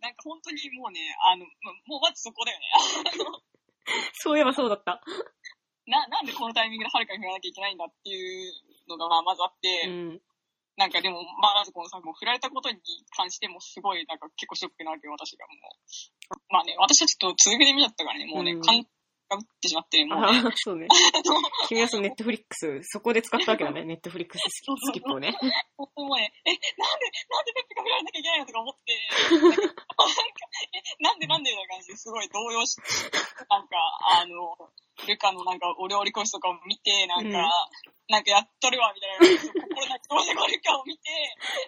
[0.00, 1.50] なんか本当にもうね、あの、も
[1.86, 2.66] うもうまずそこだよね。
[4.14, 5.02] そういえばそうだった。
[5.86, 8.52] な、なんでこのタイミングではるかに振らなきゃいけないんだっていう
[8.88, 10.20] のがまあまずあって、うん。
[10.76, 12.80] なんかでも、まあまずこのさ、もう振られたことに
[13.16, 16.40] 関してもすごい、なんか結構ショックなわけよ、私がもう。
[16.48, 18.86] まあね、私はちょっと続けてみちゃったからね、もうね、うん感
[19.32, 20.86] がぶってしまって、もうね、そうね。
[21.68, 23.84] 君はそのネットフリックス、そこで使ったわけだね。
[23.88, 25.32] ネットフリックススキップをね。
[25.76, 28.92] 本当にもうね、え、なんで、なんでペッペが振られなきゃいけないのとか思って、
[29.32, 29.64] なんか、
[30.72, 32.82] え、なんでなんでみたいな感じですごい動揺して、
[33.48, 33.76] なんか、
[34.20, 34.56] あの、
[35.06, 41.08] ルカのなんかお料理コースとかを見て、なんか、うんなんかやっとるわ、みたいな、心なきどうでこれかを見て、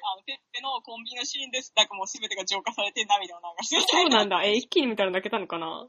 [0.04, 1.72] あの、ペッペのコンビニのシーンです。
[1.74, 3.80] なんかもう全てが浄化されて涙を流して。
[3.80, 4.44] そうなんだ。
[4.44, 5.88] え、一気に見たら泣けたのかな？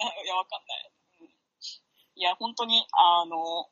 [0.24, 0.92] いや、わかんない。
[1.20, 1.30] うん
[2.16, 3.70] いや、本当に、あの、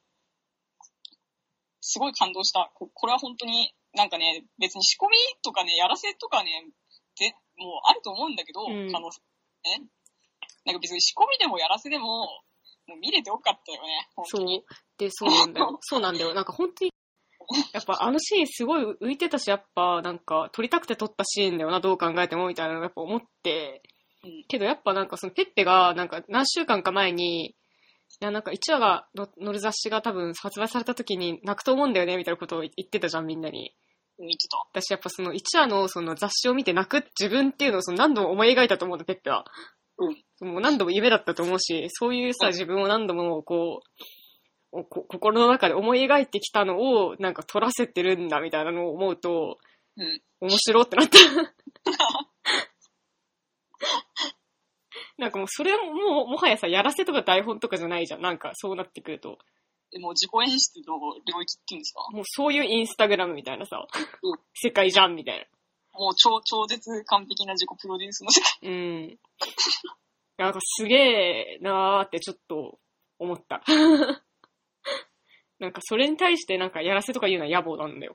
[1.81, 2.71] すごい感動した。
[2.75, 6.65] ここれは本当に、なんかね、別に仕込みとかね、やらせとかね、
[7.19, 9.21] でもうあると思うんだけど、うん可能性
[9.65, 9.87] ね。
[10.65, 14.65] なんか別に仕込みでもやらせでも、もう見れてよかったよね、本当そうに。。
[14.97, 15.79] で、そうなんだよ。
[15.83, 16.35] そうなんだよ。
[16.35, 16.93] なんか本当に、
[17.73, 23.98] やっぱあのシーンすごい浮いてたし、やっぱなんか撮りたくて撮ったシーンだよな、どう考えてもみたいなのをやっぱ思って、うん
[24.49, 27.55] けどやっぱなんかそのペッペがなんか何週間か前に、い
[28.21, 33.75] やなんか1話がの載る雑誌が多分発売された時に泣くと思うんだよねみたいなことを言ってたじゃんみんなに。
[34.19, 34.59] 見てた。
[34.73, 39.45] 私やっぱその1話のその雑誌を見て泣く自分っていうのをその何度も思い描いたと思うんだ、ペッペは。
[39.99, 40.11] う
[40.45, 40.53] ん。
[40.53, 43.83] もう何度も夢だったと思うし、そういうさ、うん自分を何度もこ
[44.73, 49.59] う、おこ心の中で思い描いてきたのをなんか撮らせてるんだみたいなのを思うと、
[49.97, 50.23] うん。
[50.41, 51.19] 面白ってなった。
[55.19, 58.21] なんかもうそれももうもはやさ、やらせとか台本とかじゃないじゃん。
[58.23, 59.39] なんかそうなってくると。
[59.91, 62.07] でも自己演出の領域っていうんですか？
[62.13, 63.85] もうそういうインスタグラムみたいなさ
[64.23, 65.47] うん、世界じゃんみたいな。
[65.99, 68.71] もう超、超絶完璧な自己プロデュースの世界。
[68.71, 69.19] うん。
[70.37, 72.79] なんかすげえなーってちょっと
[73.19, 73.63] 思った。
[75.59, 78.15] なんかそれに対してなんかやらせとか言うのは野暮なんだよ。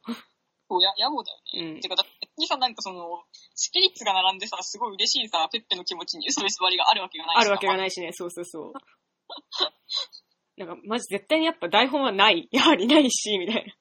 [0.73, 1.37] そうや、野暮だよ
[1.69, 1.75] ね。
[1.75, 3.21] うんてか、だって別にさ、なんかその、
[3.53, 8.73] スピリッツが並んでさ、すごい嬉しいさ、ペッペの気持ちに嘘偽りがあるわけがないしさあるわけがないしね、そうそうそう。
[10.57, 12.49] なんかマジ絶対にやっぱ台本はない。
[12.51, 13.75] やはりないし、みたい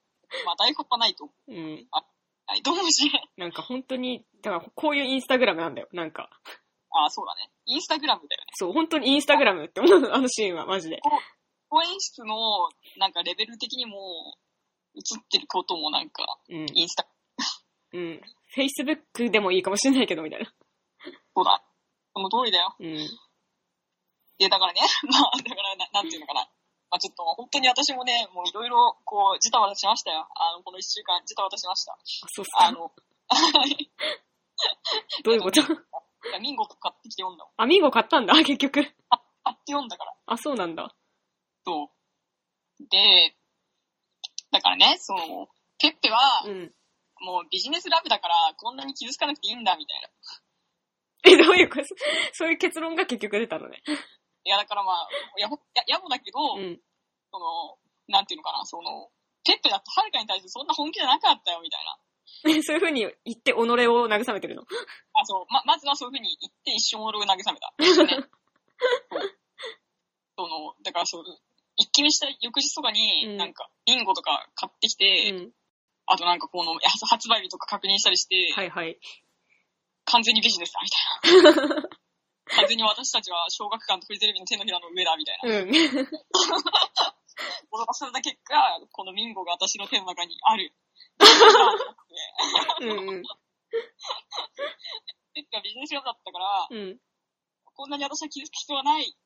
[0.45, 1.53] まあ、台本はないと思う。
[1.53, 1.57] な。
[1.57, 1.89] うん。
[2.47, 3.11] はい、どうもし。
[3.37, 5.89] なんか本当に、だからこういうインスタグラムなんだよ。
[5.93, 6.29] なんか。
[6.91, 7.51] あ、そうだね。
[7.65, 8.53] インスタグラムだよね。
[8.55, 11.01] そう、本当にインスタグラムって思う、あのシーンはマジで。
[11.69, 12.37] 公演室の、
[12.99, 14.37] なんかレベル的にも、
[14.95, 16.67] 映ってることもなんか、うん。
[16.75, 17.07] インスタ、
[17.93, 18.21] うん。
[18.57, 20.53] Facebook でもいいかもしれないけど、みたいな。
[21.35, 21.63] そうだ。
[22.15, 22.75] その通りだよ。
[22.79, 22.97] うん。
[24.39, 26.41] で、だからね、 まあ、だからな、なんていうのかな。
[26.91, 30.29] まあちょっと、本当に私もね、もういろいろ、こう、ジタバタしましたよ。
[30.35, 31.93] あの、この一週間、ジタバタしました。
[31.93, 32.67] あ、そうっすか？
[32.67, 32.93] あの、
[35.25, 35.63] どういうこと？
[36.41, 37.47] ミンゴ買ってきて読んだ。
[37.57, 38.73] あ、ミンゴ買ったんだ、結局。
[38.75, 38.93] 買っ
[39.65, 40.15] て読んだから。
[40.27, 40.95] あ、そうなんだ。
[41.65, 41.91] そ
[42.81, 42.87] う。
[42.89, 43.35] で、
[44.53, 45.49] だからね、その、
[45.79, 46.73] ペッペは、うん。
[47.21, 50.09] もうビジネスラブだから、こんなに傷つかなくていいんだ、みたいな。
[51.33, 51.87] え、どういうこと？
[52.35, 53.83] そういう結論が結局出たのね。
[54.45, 56.81] いや、だからまあ、やぼ、や、やぼだけど、うん。
[57.31, 57.79] その、
[58.09, 59.11] なんていうのかな、その、
[59.45, 61.97] ペッペだってはるかに対してそんな本気じゃなかったよ、みたいな。
[62.63, 63.65] そういう風に言って己を
[64.09, 64.63] 慰めてるの？
[64.63, 67.75] あ、そう、ま、まずはそういうふうに言って一生俺を慰めた。
[67.79, 68.19] ね
[70.37, 71.25] その、だからそう、
[71.83, 75.53] 一気見した翌日とかに、うんなんか、ビンゴとか買ってきて、うん。
[76.07, 79.01] あとなんかこの、発発売日とか確認したりして、はいはい。
[80.05, 80.99] 完全にビジネスだ、みた
[81.51, 81.83] いな。
[82.55, 85.59] 完全に私たちは小学館とフジテレビの手のひらの上だ、みたいな。
[85.59, 85.69] うん。
[87.73, 90.73] 驚かされた結果、このミンゴが私の手の中にある。
[92.83, 93.23] うんうん。
[95.35, 97.01] ペッペはビジネスラブだったから、うん。
[97.75, 99.17] こんなに私は傷つく必要はない。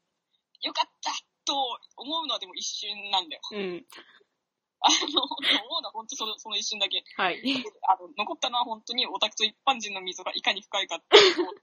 [0.62, 1.12] よかった
[1.46, 1.54] と
[1.96, 3.42] 思うのはでも一瞬なんだよ。
[3.52, 3.86] うん。
[4.80, 7.02] あの、思うのは本当そのその一瞬だけ。
[7.16, 7.40] はい。
[7.88, 11.54] あの、残ったのは本当にオタクと一般人の溝がいかに深いかっていうのを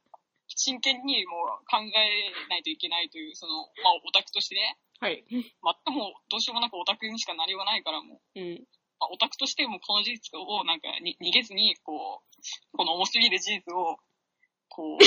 [0.48, 5.26] 真剣にもう考えないといけないという、その、まあオタクとしてね、はい。
[5.62, 8.64] まあ、もうどうしようもなくオタクにしかなりようがないからもう、うん。
[9.00, 13.98] まあ、オタクとしてもこの事実をなんかに逃げずに、こう、この重すぎる事実を、
[14.70, 15.06] こう、受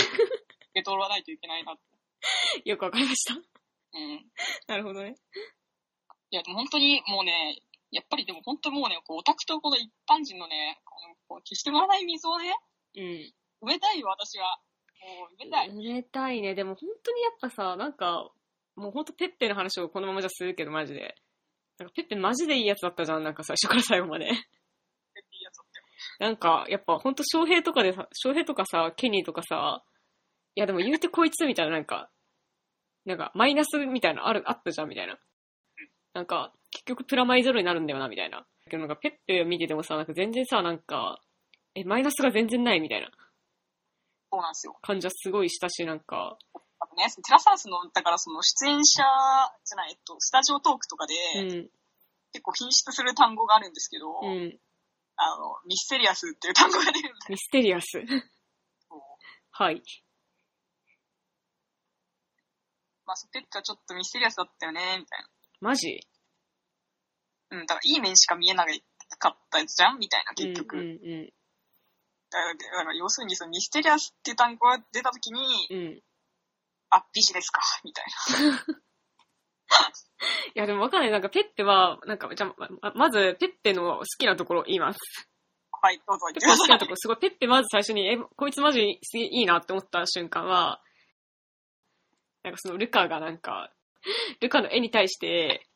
[0.75, 1.81] け取らないといけないなと。
[2.65, 3.56] よくわかりました。
[3.97, 4.31] うん。
[4.69, 5.17] なるほどね。
[6.31, 12.55] いや、でも本当にもうね、やっぱりでも本当もうね、こうオタクとこの一般人のね、このこう決してもらわない溝をね、
[12.97, 13.03] うん。
[13.63, 14.61] 埋めたいよ、私は。
[15.01, 15.69] もう埋めたい。
[15.69, 16.55] 売れたいね。
[16.55, 18.31] でも本当にやっぱさ、なんか、
[18.75, 21.17] もうほんとペッペの話をこのままじゃするけど、マジで。
[21.79, 24.27] なんかペッペマジでいいやつだったじゃん、なんか最初から最後まで。
[24.27, 24.37] いうや
[25.51, 26.31] つだったよ。
[26.31, 29.83] なんか、やっぱほんと翔平とかでさ、翔平とかさ、ケニーとかさ、
[30.55, 32.11] いやでも言うてこいつみたいななんか、
[33.07, 35.19] なんかマイナスみたいなある、あったじゃんみたいな。
[36.13, 38.39] なんか、結局プラマイゼロになるんだよな、みたいな。
[38.39, 41.21] だけどなんかペッペ見ててもさ、なんか全然さ、なんか、
[41.75, 43.11] え、マイナスが全然ないみたいな
[44.31, 44.77] そうなんですよ。
[44.83, 46.37] 感じはすごいしたし、なんか、
[46.81, 49.03] あとね、テラサウスの、だからその出演者
[49.65, 51.49] じゃない、えっと、スタジオトークとかで、うん、
[52.33, 54.59] 結構品質する単語があるんですけど、うん、
[55.17, 57.99] あの、ミステリアスっていう単語が出るんだミステリアス。
[57.99, 58.05] よ。
[59.53, 59.83] はい。
[63.07, 65.25] まあ、ペットはちょっとミステリアスだったよね、みたい
[65.61, 66.01] マジ？
[67.51, 67.59] な。
[67.59, 68.67] うん、だからいい面しか見えな
[69.19, 69.99] かったじゃん？
[69.99, 70.77] みたいな、結局。
[70.77, 71.33] うん、うん、
[72.31, 75.41] だから、だから要するにそのミステリアスっていう単語が出たときに、
[75.71, 75.77] うん。
[75.79, 76.01] うん。
[76.91, 78.05] あ、ビジネスか、みたい
[78.53, 78.59] な。
[80.55, 81.11] いや、でもわかんない。
[81.11, 84.99] なんかペッペは、なんか、じゃあま、まず、ペッペの好きなところ言います。
[85.83, 86.91] はい、どうぞペッペの好きなとこ。
[86.91, 90.81] ろ、すごい、ペッペまず最初に、え、こいつマジすげえいいなって思った瞬間は、
[92.47, 93.73] なんかそのルカがなんか、
[94.41, 95.67] ルカの絵に対して、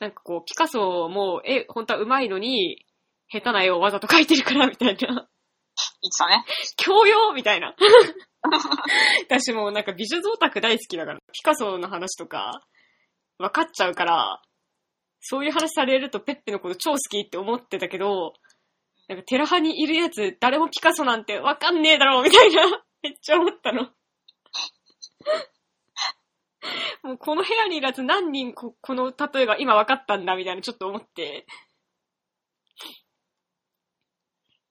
[0.00, 2.86] なんかこう、ピカソも絵、本当は上手いのに、
[3.28, 4.96] 下手な絵をわざと描いてるから、みたいな。
[4.96, 5.28] 言って
[6.18, 6.44] たね。
[6.78, 7.76] 教養みたいな。
[9.28, 12.62] 私もうなんか美術オタク大好きだから、ピカソの話とか、
[13.36, 14.42] 分かっちゃうから、
[15.20, 18.32] そういう話されるとペッペのこと超好きって思ってたけど、
[19.06, 23.90] なんかテラハにいるやつ、誰もピカソなんて分かんねえだろうみたいな、めっちゃ思ったの。
[27.02, 31.46] もうこの部屋にいるやつ何人ここの例えが今分かったんだみたいなちょっと思って。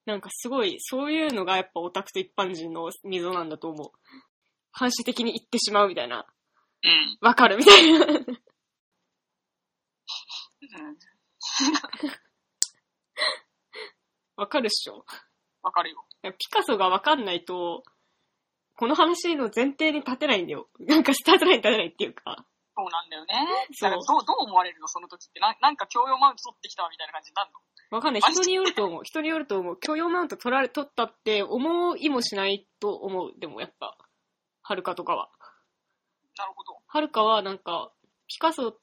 [0.05, 3.91] なんかすごい、そういうのがやっぱオタクと一般人の溝なんだと思う。
[4.71, 6.25] 反射的に言ってしまうみたいな。
[6.83, 7.17] うん。
[7.21, 8.07] わかるみたいな。
[8.07, 8.25] うん
[14.35, 15.05] わかるっしょ。
[15.61, 16.05] わかるよ。
[16.37, 17.83] ピカソがわかんないと、
[18.80, 20.69] この話の前提に立てないんだよ。
[20.80, 22.45] なんかスタートラインに立てないっていうか。
[22.77, 23.36] そうなんだよね。
[23.73, 25.41] そうだからどう、どう思われるのその時って。
[25.41, 28.21] ななんか教養マウント取ってきたわみたいな感じになるのわかんない。
[28.21, 29.03] 人によると思う。
[29.03, 29.77] 人によると思う。
[29.82, 33.34] 許容マウント取られ、取ったって思いもしないと思う。
[33.38, 33.97] でもやっぱ、
[34.61, 35.27] はるかとかは。
[36.38, 36.80] なるほど。
[36.88, 37.91] はるかはなんか、
[38.27, 38.77] ピカソっ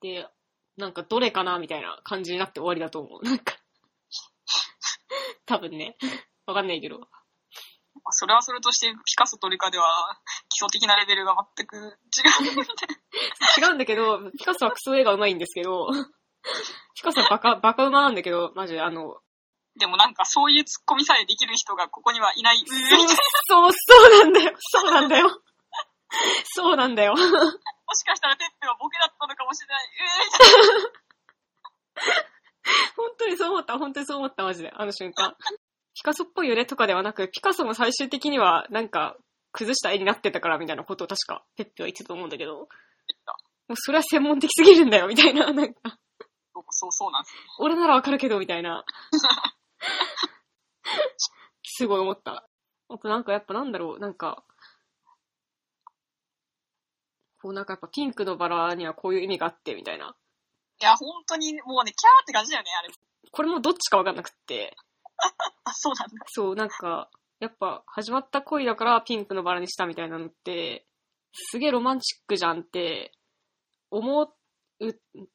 [0.00, 0.26] て、
[0.76, 3.24] なんかどれかなみたいな感じになって終わりだと思う。
[3.24, 3.54] なんか。
[5.46, 5.96] 多分ね。
[6.46, 7.06] わかんないけど。
[8.04, 9.84] まあそれはそれとして、ピカソとリカでは、
[10.50, 11.92] 基礎的なレベルが全く違う。
[13.58, 15.88] 違うんだけど、ピカソはクソ絵が上手いんですけど、
[16.94, 19.18] ピカソはバカ、バカ馬なんだけど、マジであの、
[19.76, 22.58] でもなんかそういうツッコミさえできる人がここにはいない。
[22.58, 23.08] うーみたいな
[23.46, 24.54] そう、そうなんだよ。
[24.58, 25.42] そうなんだよ。
[26.44, 27.12] そうなんだよ。
[27.14, 29.86] もしかしたらテッペはボケだったのかもしれない。
[29.86, 32.32] うーみたいな。
[32.96, 34.70] 本当にそう思った、本当にそう思った、マジで。
[34.74, 35.34] あの瞬間。
[35.94, 39.16] ピカソっぽいよねとかではなく、ピカソも最終的には、なんか、
[39.52, 42.66] 崩した絵になってたからみたいなことを確か、ペッペは言ってたと思うんだけど、も
[43.74, 45.52] うそれは専門的すぎるんだよ、みたいな。
[45.52, 45.98] なんか、
[46.70, 47.42] そうそうなんですよ。
[47.58, 48.84] 俺ならわかるけど、みたいな。
[51.64, 52.48] すごい思った。
[52.88, 54.44] あとなんかやっぱなんだろう、なんか、
[57.40, 60.14] こうなんかやっぱピンクのバラにはこういう意味があって、みたいな。
[60.80, 62.94] いや、本当にもうね、キャーって感じだよね、あれ。
[63.30, 64.76] これもどっちかわかんなくって。
[65.64, 66.24] あ、そうなんだ。
[66.28, 67.10] そう、なんか、
[67.40, 70.86] やっぱ始まった恋だからピンクのバラにしたみたいなのって、
[71.32, 73.12] すげえロマンチックじゃんって
[73.90, 74.28] 思う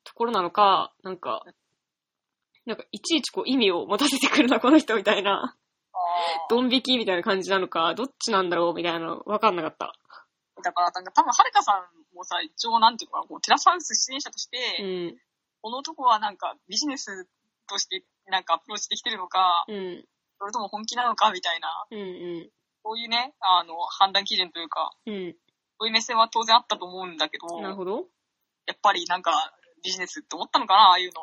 [0.04, 1.44] ところなのか、なんか、
[2.66, 5.56] なんかいちいちこう意味を持たせてくるな、この人みたいな、
[5.94, 5.98] あ
[6.50, 9.94] ドン引きみたいな感じなのか、どっちなんだろうみたいなのわかんなかった。
[10.60, 15.18] ーだから、なんか多分、はるかさんもさ、一応なんていうのかな、こうテラスハウス出演者として、うん、
[15.62, 17.28] この男はなんかビジネス
[17.68, 20.05] としてなんかアプローチしてきてるのか、うん、
[20.39, 22.51] それとも本気なのかみたいな、うん、う
[22.84, 25.36] そういうね、あの、判断基準というか、ん、う
[25.80, 27.61] そういう目線は当然あったと思うんだけど、ん。
[27.61, 28.05] なるほど。
[28.65, 29.32] やっぱりなんか
[29.84, 31.22] ビジネスって思ったのかな、ああいうの。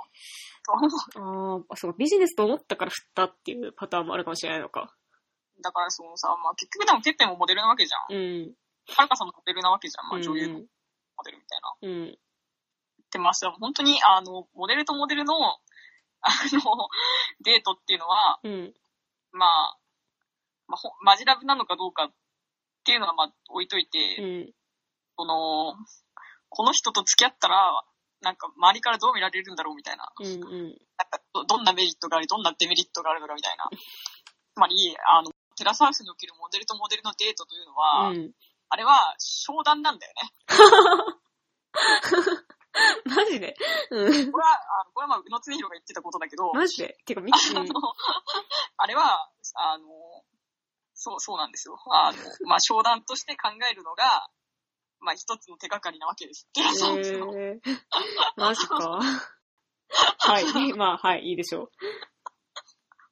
[0.64, 0.72] と
[1.20, 4.94] ああ、そうか、ビジネスと思ったから振ったっていうパターンもあるかもしれないのか。
[5.62, 8.16] だからそのさ、まあ結局でもてっぺんもモデルなわけじゃん。
[8.16, 8.54] うん。
[8.88, 10.08] はるかさんもモデルなわけじゃん。
[10.08, 10.60] まあうん女優のモ
[11.24, 11.76] デルみたいな。
[11.82, 12.18] うん。
[13.10, 15.34] で、まあさ、本当にあの、モデルとモデルの、
[16.24, 16.88] あの、
[17.44, 18.74] デートっていうのは、うん。
[19.32, 19.78] まあ、
[20.66, 22.12] まあ、ほマジラブなのかどうかっ
[22.84, 24.52] ていうのはまあ置いといて、うん。
[25.16, 25.74] その、
[26.48, 27.84] この人と付き合ったら、
[28.22, 30.08] なんか周りからどう見られるんだろうみたいな。
[30.18, 30.26] うん。
[30.26, 30.40] うん。
[30.40, 33.68] なんかどどんなメリットがあり、どんなデメリットがあるのかみたいな。
[33.74, 38.32] つまり、あの、テラスハウスにおけるモデルとモデルのデートというのは、うん。
[38.70, 40.30] あれは商談なんだよね。
[43.06, 43.56] マジで？
[43.90, 44.32] うん。
[44.32, 44.50] これは、
[44.80, 46.98] あのこれはまあ、宇野恒弘が言ってたことだけど、マジで？
[47.06, 47.74] てか、み、あうんの、
[48.76, 49.86] あれは、あの、
[50.94, 51.78] そう、そうなんですよ。
[51.90, 54.28] あの、まあ、商談として考えるのが、
[55.00, 56.48] まあ、一つの手がかりなわけです。
[56.56, 57.60] えー、
[58.36, 59.00] マジか。
[60.18, 60.44] はい。
[60.74, 61.70] まあ、はい、いいでしょ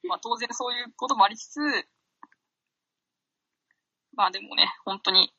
[0.05, 1.61] まあ、当然そういうこともありつつ、
[4.15, 5.33] まあでもね、本当に、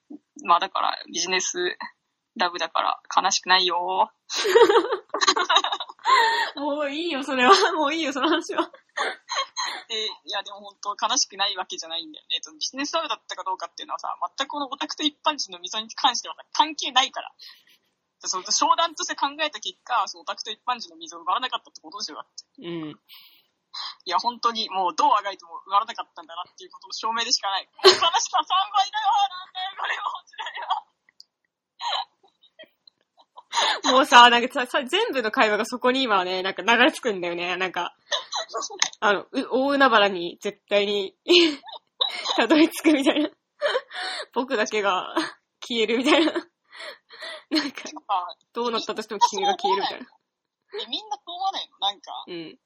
[0.46, 1.78] まあだからビジネス
[2.36, 4.12] ラブだから悲しくないよ。
[6.56, 6.60] う。
[6.60, 7.52] もういいよ、それは。
[7.74, 8.70] もういいよ、その話は。
[9.88, 12.40] で、いやでも本当悲しくないわけじゃないんだよね。
[12.42, 17.32] そのビジネスラブだったかどうかっていうのはさ、全くこのオタクと一般人の溝に関してはさ関係ないから。
[18.26, 22.18] その商談として考えた結果、そのオタクと一般人の溝を埋まらなかったってことですよ。
[22.18, 22.96] だってうん。
[24.06, 27.68] いや、本当にもうどうあがいても埋まらなかったんだなっていうことの証明でしかない。
[27.84, 30.04] 悲しさ3倍だよなんだよ、これも。
[30.24, 32.13] 辛いわ
[33.92, 37.56] もうさ、なんかさ、さ全部の会話がそこに今はね、なんか流れ着くんだよね。
[37.58, 37.96] なんか、
[39.00, 41.16] あの、う大海原に絶対に
[42.36, 43.30] たどり着くみたいな。
[44.34, 45.16] 僕だけが
[45.62, 46.32] 消えるみたいな。
[46.32, 50.08] なんか、あどうなったとしても君が消えるみたいな。
[50.82, 51.78] え、みんなそう思わないの？
[51.80, 52.60] なんか、うん。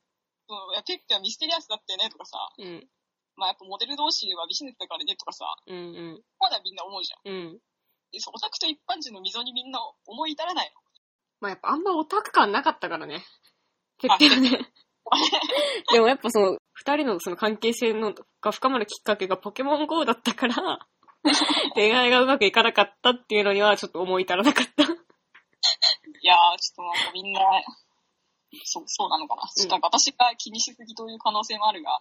[0.48, 2.88] そのいや、ペッペはミステリアスだったよねとかさ、うん。
[3.36, 5.76] まあやっぱモデル同士はビジネスだからねとかさ、うん。
[5.76, 5.80] う
[6.18, 6.24] ん。
[6.40, 7.34] まだみんな思うじゃん。
[7.34, 7.60] うん。
[8.12, 10.82] で、そうオタクと一般人の溝にみんな思い至らないの。
[11.40, 13.24] まあやっぱあんまオタク感なかったからね。
[14.00, 14.72] てっぺんね。
[15.92, 20.88] でもやっぱその、二人のその関係性のが深まるきっかけがポケモン GO だったから、
[21.76, 24.84] 恋愛がうまくいかなかったっていうのにはちょっと思い至らなかった。
[24.84, 24.88] い
[26.24, 27.42] やー、ちょっとなんかみんな、
[28.64, 29.44] そう、そうなのかな。
[29.56, 32.00] ちょっとなんか私が気にしすぎという可能性もあるが、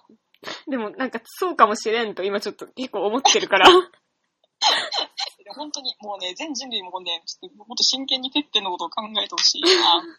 [0.69, 3.67] でもなんかそうかもしれんと今ちょっと結構思ってるから。
[5.47, 10.03] で本当にもうね、全人類もね、ちょっともっと真剣にペッペのことを考えてほしいな。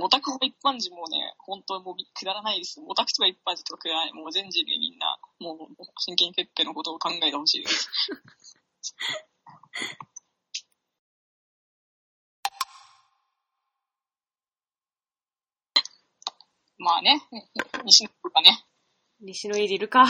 [0.00, 2.80] オタクも一般人もね、本当もうくだらないです。
[2.80, 4.12] オタクとか一般人とかくだらない。
[4.14, 5.58] もう全人類みんな、もう
[5.98, 7.90] 真剣にペッペのことを考えてほしいです。
[16.78, 17.20] まあね、
[17.84, 18.64] 西野とかね、
[19.20, 20.06] 西野いるか。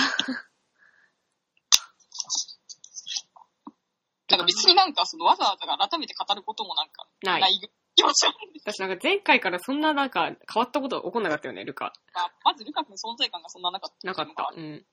[4.29, 7.61] なんか別になんかそのわざわざ改めて語ることもなんかないない
[7.99, 11.87] 気持ち悪いんです私なんか前回からそんななんか変わったこと起こんなかったよね、ルカ。
[12.15, 14.07] が、まずルカ君の存在感がそんななかった。
[14.07, 14.55] なかった。
[14.55, 14.87] うん。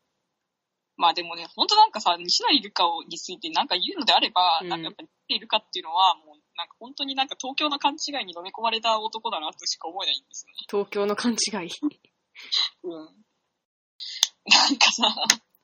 [0.98, 10.66] まあでもね、本当なんかさ、西成ルカをについてなんか言うのであれば、うんなんかやっぱ西成ルカっていうのはもうなんか本当になんか東京の勘違いに飲み込まれた男だなとしか思えないんですよね。
[10.72, 11.70] 東京の勘違い。
[12.84, 13.26] うん。
[14.50, 15.14] なんかさ、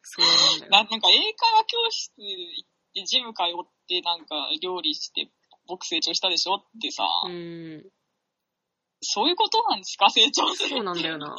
[0.03, 0.71] そうなんだよ。
[0.71, 5.29] ななんか英会話教室行って、ジム通って、なんか料理して、
[5.67, 7.85] 僕成長したでしょってさ、うん。
[9.01, 10.09] そういうことなんですか？
[10.09, 11.27] 成長するってそうなんだよな。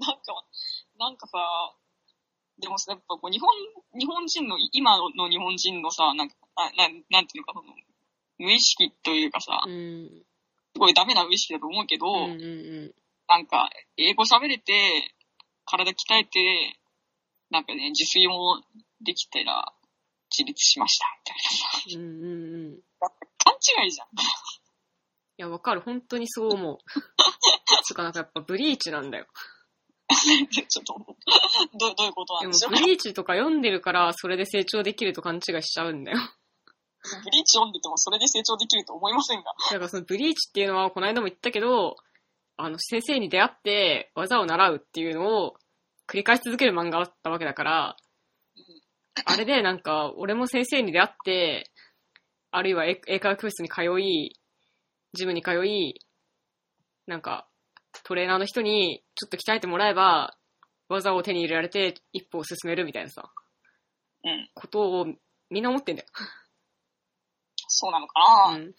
[0.00, 0.44] なんか、
[0.98, 1.38] なんかさ、
[2.58, 3.50] でもさ、やっぱこう日本、
[3.98, 7.74] 日本人の、今の日本人のさ、なんか、あなんなんていうのか、その、
[8.38, 10.24] 無意識というかさう、ん。
[10.74, 12.46] すごいダメな無意識だと思うけど、うんうんう
[12.86, 12.94] ん。
[13.26, 15.14] なんか、英語喋れて、
[15.64, 16.78] 体鍛えて、
[17.50, 18.62] なんかね、自炊も
[19.04, 19.72] できたら、
[20.36, 21.98] 自立しました、みたいなさ。
[21.98, 22.74] うんうんうん。
[22.74, 22.80] い
[23.38, 24.08] 勘違いじゃん。
[25.36, 25.80] や、わかる。
[25.80, 26.78] 本当にそう思う。
[27.84, 29.26] つうかなんかやっぱブリーチなんだよ。
[30.68, 30.94] ちょっと、
[31.78, 36.18] どどういうことなでもんでしょうブリーチとか読んでるから、それで成長できると勘違いしちゃうんだよ。
[36.18, 39.54] ブリーチ読んでてもそれで成長できると思いませんが。
[39.70, 41.96] だからそのブリーチっていうのは、この間も言ったけど、
[42.56, 45.56] あの、先生に出会って技を習うっていうのを
[46.06, 47.96] 繰り返し続ける漫画だったわけだから、
[49.24, 51.70] あれでなんか、俺も先生に出会って、
[52.50, 54.38] あるいは英英会話教室に通い、
[55.12, 55.94] ジムに通い、
[57.06, 57.48] なんか、
[58.02, 60.36] トレーナーの人にちょっと鍛えてもらえば、
[60.88, 63.32] 技を手に入れられて一歩を進めるみたいなさ、
[64.24, 64.50] うん。
[64.54, 65.06] ことを
[65.50, 66.08] みんな思ってんだよ。
[67.68, 68.74] そうなのかな、うん。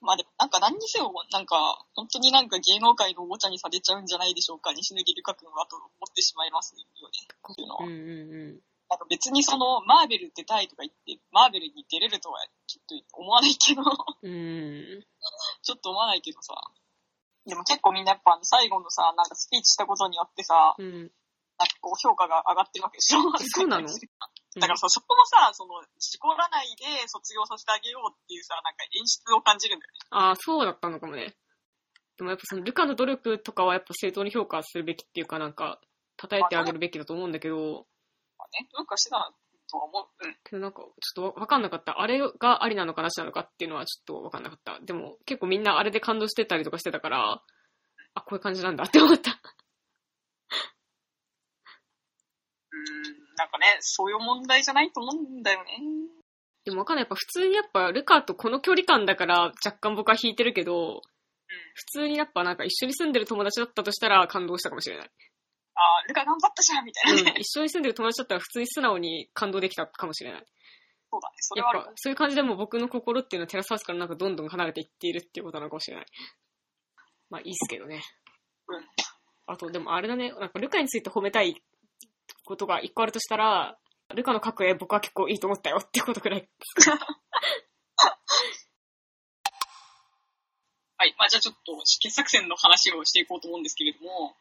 [0.00, 6.86] まあでもなんか何にせよ、なんか、本当になんか芸能界のおもちゃにされちゃうんじゃないでしょうか、西野木瑠香君はと思ってしまいますよね。
[7.52, 7.86] っていうのは。
[7.86, 8.60] うんうんうん。
[8.92, 15.00] なんか別にその、マーベル出たいとか言って、マーベルに出れるとはちょっと思わないけど、うん。
[15.64, 16.52] ちょっと思わないけどさ。
[17.48, 20.92] でも結構みんなやっぱ最後のさ、なんかスピーチしたことによってさ、うん。
[21.56, 23.88] なんかこう評価が上がってるわけでしょそうなの？
[23.88, 29.98] だからさ、そこもさ、その、事故らないで卒業させてあげようっていうさ、なんか演出を感じるんだよね。
[30.10, 31.34] ああ、そうだったのかもね。
[32.18, 35.80] でもやっぱそのルカの努力とかはやっぱ正当に評価するべきっていうかなんか、
[36.20, 37.84] 称えてあげるべきだと思うんだけど、まあ
[38.52, 39.32] ね、どうかしてた
[39.70, 40.26] とは思う。
[40.26, 40.36] うん。
[40.44, 42.00] けどなんかちょっとわわかんなかった。
[42.00, 44.78] あれがありなのかなしなのかっていうのはちょっとわかんなかった。
[44.80, 47.42] でも結構みんなあれで感動してたりとかしてたから、
[48.14, 49.30] あ、こういう感じなんだって思った。
[52.72, 52.84] うん、
[53.36, 55.78] なんかね、そういう問題じゃないと思うんだよね。
[56.64, 57.02] でもわかんない。
[57.02, 61.02] やっぱ普通にやっぱルカとこの距離感だから若干僕は引いてるけど、
[61.74, 65.10] 普通にやっぱなんか一緒に住んでる友達だったとしたら感動したかもしれない。
[65.82, 70.46] あールカ頑張ったじゃんみたうんいなね。、一緒に住んでる友達だったら普通に素直に感動できたかもしれない。
[71.10, 76.06] そうだね、それはあるぱ、そういう感じでも僕の心っていうのはテラスハウスからなんかどんどん離れていっているっていうことなのかもしれない。
[77.28, 78.02] まあいいっすけどね。
[78.68, 78.86] うん
[79.46, 81.60] あと、でもあれだね、なんかルカについて褒めたい
[82.44, 83.76] ことが一個あるとしたら、
[84.14, 86.48] ルカの描く絵僕は結構いいと思ったよっていうことくらい。
[90.96, 91.14] はい。
[91.18, 94.36] まあじゃあちょっと、傑作選の話をしていこうと思うんですけれども、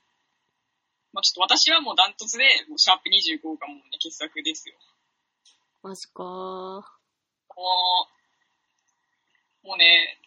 [1.14, 4.76] まあちょっと私はもうダントツで、もうシャープ25がもうね、傑作ですよ。
[5.84, 6.26] マジかー。
[6.26, 6.84] も
[9.64, 10.18] う、もうね、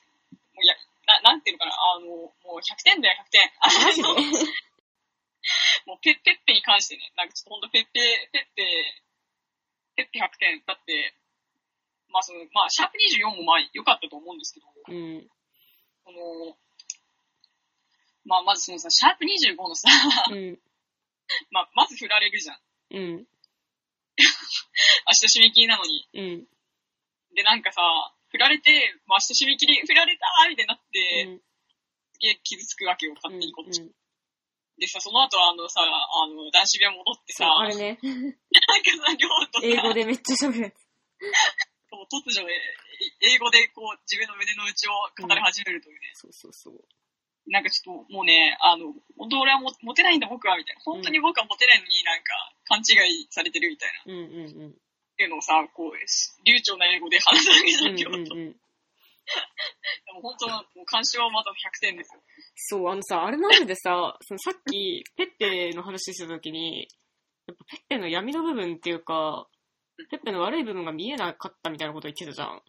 [0.53, 0.75] もうや、
[1.07, 3.51] ななんていうのかな、あの、もう100点だよ、100点。
[3.85, 4.53] マジで？
[5.87, 8.01] もうペペッペに関してね、なんかちょっとほんとペッペ、
[8.33, 8.65] ペッペ、
[9.97, 10.63] ペッペ100点。
[10.67, 11.15] だって、
[12.09, 15.31] まあその、まあシャープ24もまあ良かったと思うんですけど、うん。
[16.05, 16.57] その、
[18.25, 19.89] まあまずそのさ、シャープ25のさ、
[20.31, 20.61] うん。
[21.51, 22.59] まあまず振られるじゃん。
[22.91, 23.27] うん。
[24.17, 24.27] 明
[25.29, 26.09] 日締め切りなのに。
[26.15, 26.47] うん。
[27.35, 27.83] で、なんかさ、
[28.31, 31.39] 振られて、まあ明日締め切り振られたーみたいになって、うん。
[32.13, 33.83] すげえ傷つくわけよ、勝うん手にこっち。
[34.77, 37.99] でさ、その後あのさ、あの、男子部屋戻ってさ、あれね。
[38.03, 38.37] なんか
[39.07, 40.75] さ、両とさ、英語でめっちゃ喋る
[42.11, 42.55] 突如、え
[43.21, 46.11] 英語でこう、自分の胸の内を語り始めるというね。
[46.15, 46.85] そうそうそう。
[47.47, 50.81] なんかちょっともうね、あの、本当俺はもモテないんだ僕は、みたいな。
[50.83, 54.13] 本当に僕はモテないのになんか勘違いされてるみたいな。
[54.13, 54.75] っうんうんうん。
[55.17, 55.93] ていうのをさ、こう、
[56.45, 58.57] 流暢な英語で話すわけじゃんけど、うんうんうん。
[60.07, 62.23] でも本当の、もう監視はまた100点ですよ。
[62.55, 66.89] そう、あのさ、あれマジでさ、 そのさっき、ペッペの話してた時に、
[67.47, 69.49] やっぱペッペの闇の部分っていうか、
[70.11, 72.63] ペッペの悪い部分が見えなかったみたいなこと言ってたじゃん。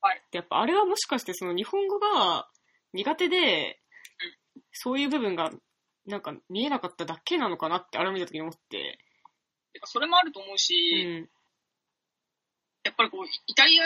[0.00, 0.22] はい。
[0.30, 2.48] で、やっぱあれはもしかしてその日本語が
[2.92, 3.80] 苦手で、
[4.72, 5.50] そういう部分が
[6.06, 8.98] なんか見えなかっただけなのかなってあれを見た時に思って、
[9.84, 11.28] それもあると思ううし、ん。
[12.82, 13.84] やっぱりこう、イタリア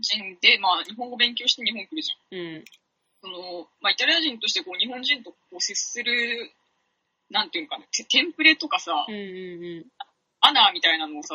[0.00, 2.38] 人で、まあ、日本語勉強して日本来るじゃん。
[2.38, 2.64] うん。
[3.20, 6.50] その、まあ、イタリア人としてこう、日本人とこう接する、
[7.28, 9.86] なんていうのかな、テテンプレとかさ、うんうんうん。
[10.40, 11.34] アナーみたいなのをさ、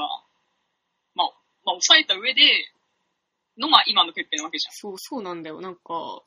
[1.15, 1.27] まあ、
[1.65, 2.41] まあ、抑えた上で、
[3.57, 4.73] の、まあ、今のペッペなわけじゃん。
[4.73, 5.59] そう、そうなんだよ。
[5.59, 6.23] なんか、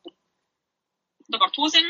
[1.31, 1.81] だから当然、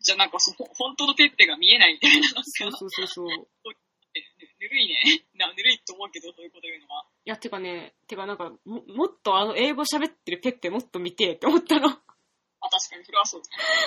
[0.00, 2.20] じゃあなんかそ、本当のペッペが見えないみたいな。
[2.20, 3.26] なんかそうそうそうそう。
[3.26, 4.96] いぬぬるいね。
[5.34, 7.04] な、ぬるいと思うけど、そういうこと言うのは。
[7.24, 11.88] や、てかね、てかなんか、ももっとあの英語喋ってるペッペもっと見てえって思ったの。
[11.88, 13.42] あ、確かに、それはそう。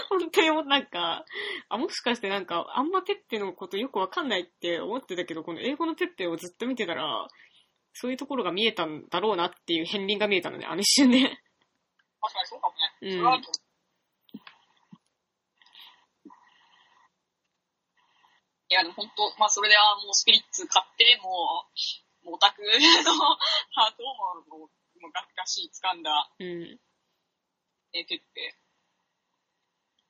[0.10, 1.26] 本当にもうなんか、
[1.70, 7.28] あ、もしかしてなんか、あんまペッペのことよくわかんないって思ってたけど、この英語のペッペをずっと見てたら、
[7.94, 11.20] そういうところが見えたんだろうなっていう片鱗が見えたのね、あの一瞬で。
[11.20, 12.80] 確かにそうかもね。
[13.02, 13.72] うんそれはあると思う
[18.72, 21.68] いや、でも本当、まあそれではもうスピリッツ買って、も
[22.24, 22.72] う、もうオタクの
[23.76, 24.60] ハートをもう、
[25.04, 26.80] もうガッガシ掴んだ、うん。
[27.92, 28.56] えー、ペッペ。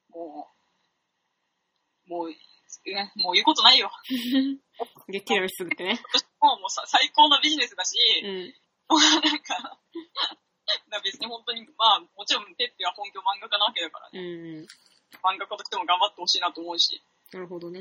[0.09, 0.53] も
[2.05, 3.91] う、もう、ねもう言うことないよ。
[5.07, 5.99] で、ティラミス作ってね。
[6.39, 8.53] もうもうさ最高のビジネスだし、うん。
[8.87, 9.79] も うなんか、だか
[10.91, 14.21] ら別に本当に、まあ、もちろんペッペは本業漫画家なわけだからうね。
[14.21, 14.67] ん。
[15.23, 17.79] 漫画家としても頑張ってほしいなと思うし、なるほどね。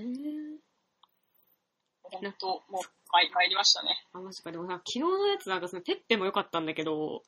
[2.18, 2.82] 本当、もう、
[3.12, 4.06] 参参りましたね。
[4.12, 4.52] あ、マジか。
[4.52, 7.22] でもさ、昨日のやつなんかそのペッペも良かったんだけど、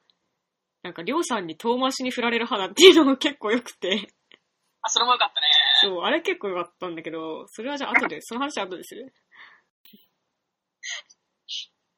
[0.83, 4.09] なんか、りょうさんに遠回しに振られる花っていうのも結構良くて。
[4.83, 5.47] あ、それもよかったね。
[5.83, 9.13] そう、あれ結構良かったんだけど、それはじゃあ 後で、その話は後でする？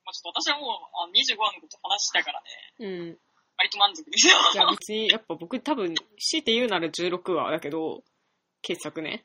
[0.05, 2.47] まあちょっと私はもう、あ25話のこと話したからね、
[2.79, 3.19] うん。
[3.57, 4.35] 割と満足ですよ。
[4.53, 8.03] いや別に、やっぱ僕多分、強いて言うなら16話だけど、
[8.61, 9.25] 傑作ね。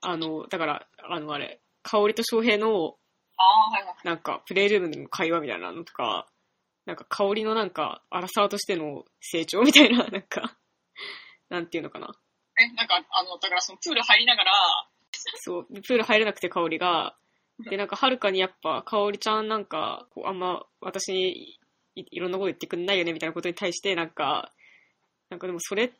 [0.00, 2.96] あの、だから、あのあれ、香りと翔平の。
[4.04, 6.26] なんか、プレイルームでの会話みたいなのとか、
[6.86, 10.56] なんか、香りのなんか、アラサーとしての成長みたいな、 なんか、
[11.48, 12.14] なんていうのかな。
[12.58, 14.52] え、なんか、あの、だからそのプール入りながら、
[15.36, 17.16] そう、でプール入れなくて香りが、
[17.70, 21.58] で、なんか、はるかにやっぱ、香りちゃんなんか、こうあんま、私に
[21.94, 24.52] いいろんなこと言ってくんないよね、みたいなことに対して、なんか、
[25.30, 25.92] なんかでもそれ、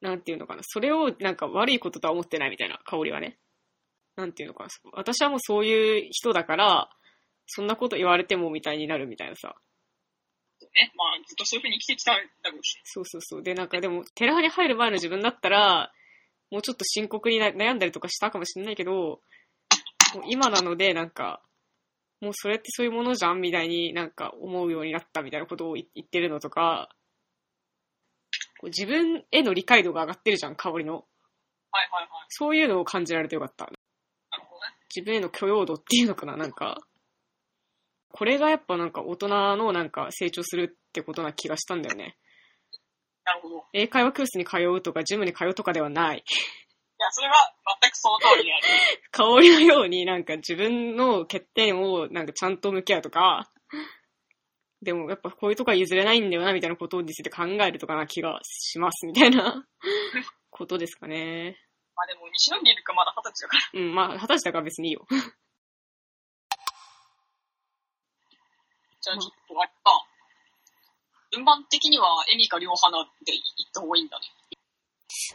[0.00, 3.38] なんていうのかな、それをなんか悪いこととは思ってないみたいな、香りはね。
[4.18, 6.90] なんていうのかな、私はもうそういう人だから、
[7.46, 9.54] そんなこと言われてもみたいになるみたいなさ。
[10.60, 12.80] ね、まあ、ずっとそういう風に生きてきただろうし。
[12.82, 13.42] そうそうそう。
[13.44, 15.92] で、なんかでも、テラハに入る前の自分だったら、
[16.50, 19.20] もうちょっと深刻にな悩んだりとかしたかもしれないけど、も
[20.16, 21.40] う今なので、なんか、
[22.20, 26.88] もうそれってそういうものじゃんみたいになんか思うようになったみたいなことを言言ってるのとか、
[28.60, 30.94] こう自分への理解度が上がってるじゃん、香りの。
[30.94, 32.08] はいはいはい。
[32.28, 33.70] そういうのを感じられてよかった。
[34.94, 36.78] 自分への許容度っていうのかな、なんか。
[38.10, 42.16] これがやっぱなんか大人のなんか成長するってことな気がしたんだよね。
[43.24, 43.58] なるほど。
[43.58, 46.24] い英会話教室に通うとかジムに通うとかではない。
[46.98, 47.34] や、それは
[47.80, 48.62] 全くその通りである。
[49.10, 53.50] 香りのようになんか自分の欠点をなんかちゃんと向き合うとか、
[54.82, 59.66] でもやっぱこういうとこは譲れないんだよなみたいなことについて考えるとかな気がしますみたいな
[60.50, 61.56] ことですかね。
[61.98, 63.66] まあでも、西野ビルかまだ二十歳だから。
[63.74, 65.04] うん、まあ、二十歳だから別にいいよ。
[69.02, 70.06] じゃあちょっと、あれか。
[71.32, 74.26] 順番的には、エミか両花で行った方がいいんだね。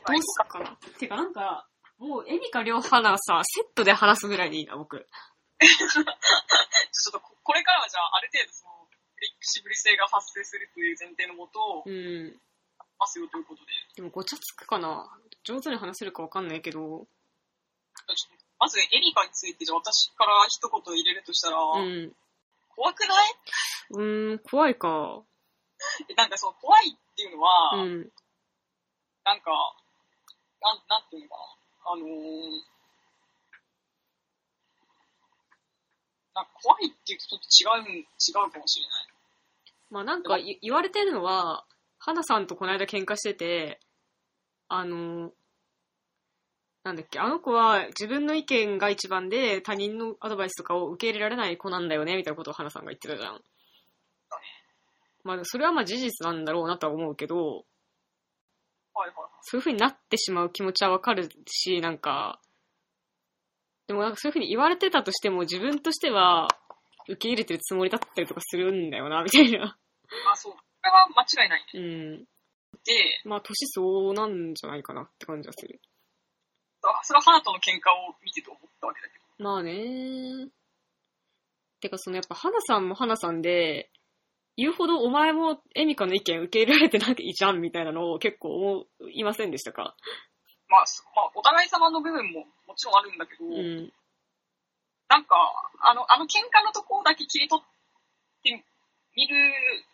[0.08, 0.78] どうすっかな。
[0.98, 1.68] てかなんか、
[1.98, 5.06] もうエミカ両花さ、セットで話すぐらいでいいな、僕。
[5.60, 6.06] ちょっ
[7.12, 12.40] とこ、これからはじゃあ、ある程度その、フレキシブル性が発生するという前提のもと、うん。
[13.04, 13.72] ますよということで。
[13.96, 15.12] でもごちゃつくかな？
[15.44, 17.06] 上手に話せるかわかんないけど、
[18.60, 22.16] まず、エリカについて、じゃあ私から一言入れるとしたら、うん。
[22.70, 23.36] 怖くない？
[23.90, 25.22] うーん、怖いか。
[26.10, 28.12] えなんかその、怖いっていうのは、うん。
[29.26, 29.52] なんか、
[30.62, 31.36] なん、なんていうのか
[31.86, 31.92] な？
[31.92, 32.64] あのー、
[36.36, 38.06] なんか怖いっていうとちょっと違う、違
[38.48, 39.08] うかもしれない。
[39.92, 41.66] まあなんかい言われてるのは、
[42.06, 43.80] 花さんとこの間喧嘩してて、
[44.68, 45.32] あの、
[46.84, 53.42] なんだっけ、あの子は自分の意見が一番で他人のアドバイスとかを受け入れられない子なんだよね、みたいなことを花さんが言ってたじゃん。
[55.24, 57.38] まあそれはまあ事実なんだろうなとは思うけど、
[58.94, 59.14] はいはい。
[59.44, 62.42] そういう風になってしまう気持ちはわかるし、なんか、
[63.88, 66.50] でもなんかそういう風に言われてたとしても自分としては
[67.08, 69.78] 受け入れてるつもりだったりとかするんだよな、みたいな。
[70.30, 70.54] あ、そう。
[70.84, 71.80] これは間違いないね。
[71.80, 72.28] うん。
[72.84, 75.80] で、まあ年相応なんじゃないかなって感じはする。
[76.84, 79.44] あそれは花との喧嘩を見てて思ったわけだけど。
[79.44, 80.50] まあね
[81.80, 83.90] てかそのやっぱ花さんも花さんで、
[84.56, 89.96] 言うほどお前もエミカの意見受け入れられてないじゃんみたいなのを結構思いませんでしたか？
[90.70, 93.92] まあ、そまあ、お互い様の部分ももちろんあるんだけど、うん。
[95.10, 95.36] なんか、
[95.82, 97.66] あの、あの喧嘩のとこだけ切り取っ
[98.42, 98.66] て
[99.16, 99.36] みる、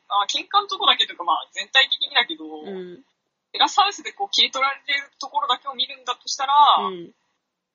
[0.07, 3.03] あ喧嘩のとこだけとか、まあ全体的にだけど、うん。
[3.51, 6.53] テラスハウスでこう切り取られてるところだけを見るんだとしたら、
[6.85, 7.13] うん。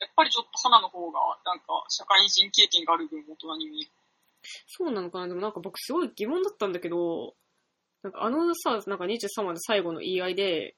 [0.00, 3.90] やっぱりちょっと花の方が、なんか、社会人経験がある分大人に見える。
[4.66, 7.34] そうなのかなでもなんか僕すごい疑問だったんだけど、
[8.02, 10.76] なんかあのさ、なんか23話の最後の言い合いで、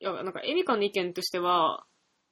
[0.00, 1.84] いや、なんかエミカの意見としては、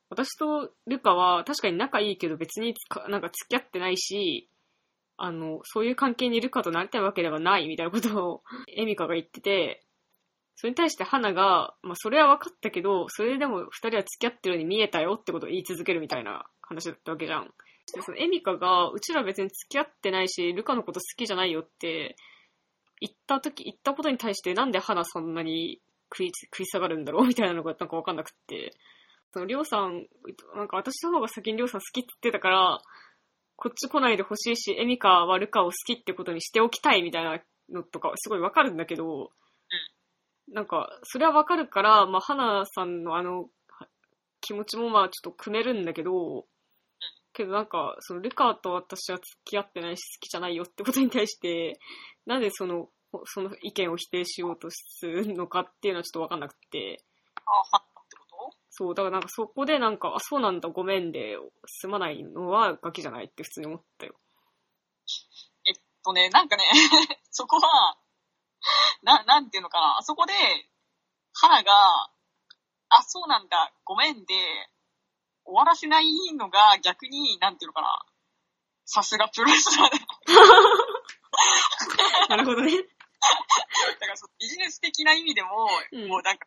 [0.08, 2.74] 私とルカは確かに仲いいけど別に
[3.08, 4.48] なんか付き合ってないし、
[5.16, 8.42] あの、そういう関係にルカとなりたいわけではないみたいなことを
[8.76, 9.82] エミカが言ってて、
[10.56, 17.52] それに対して花が、まあそれは分かったけど、それでも二人は付き合ってるように見えたよってことを言い続けるみたいな話だったわけじゃん。
[17.94, 22.16] で、そのエミカが、うちら別に付き合ってないし、ルカのこと好きじゃないよって、
[23.00, 25.80] 言った時、言ったことに対してなんで花そんなに
[26.10, 28.72] 食い、食い下がるんだろうみたいなのがなんかわかんなくって。
[29.32, 30.06] その、りょうさん、
[30.56, 32.78] なんか私の方が先にりょうさん好きって言ってたから、
[33.56, 37.40] こっち来ないでほしいし、エミカはルカを好きってことにしておきたいみたいな
[37.72, 39.30] のとかすごいわかるんだけど、
[40.52, 43.88] なんか、それはわかるから、まあ、花さんのあの、は
[44.40, 46.46] 気持ちもまあちょっと組めるんだけど、
[47.32, 51.78] けどなんか、そのルカと私は付き合ってないし好きじゃないよってことに対して、
[52.26, 52.88] なんでその、
[53.24, 57.02] その意見を否定しようとするのかっていうのはちょっとわかんなくて、
[57.72, 57.75] あ、
[58.78, 64.14] そう、だからなんかそこでなんか、あ、そうなんだ、ごめんで済まないのはガキじゃないって普通に思ったよ。
[65.64, 65.74] えっ
[66.04, 66.64] とね、なんかね、
[67.30, 67.96] そこは、
[69.02, 70.34] な、なんていうのかな、あそこで、
[71.32, 71.72] 花が、
[72.90, 74.34] あ、そうなんだ、ごめんで、
[75.46, 78.04] 終わらせないのが逆に、なんていうのかな、
[78.84, 79.96] さすがプロレスラーだ。
[82.28, 82.72] なるほどね。
[82.76, 86.46] だからそのビジネス的な意味でも、うんもうなんか、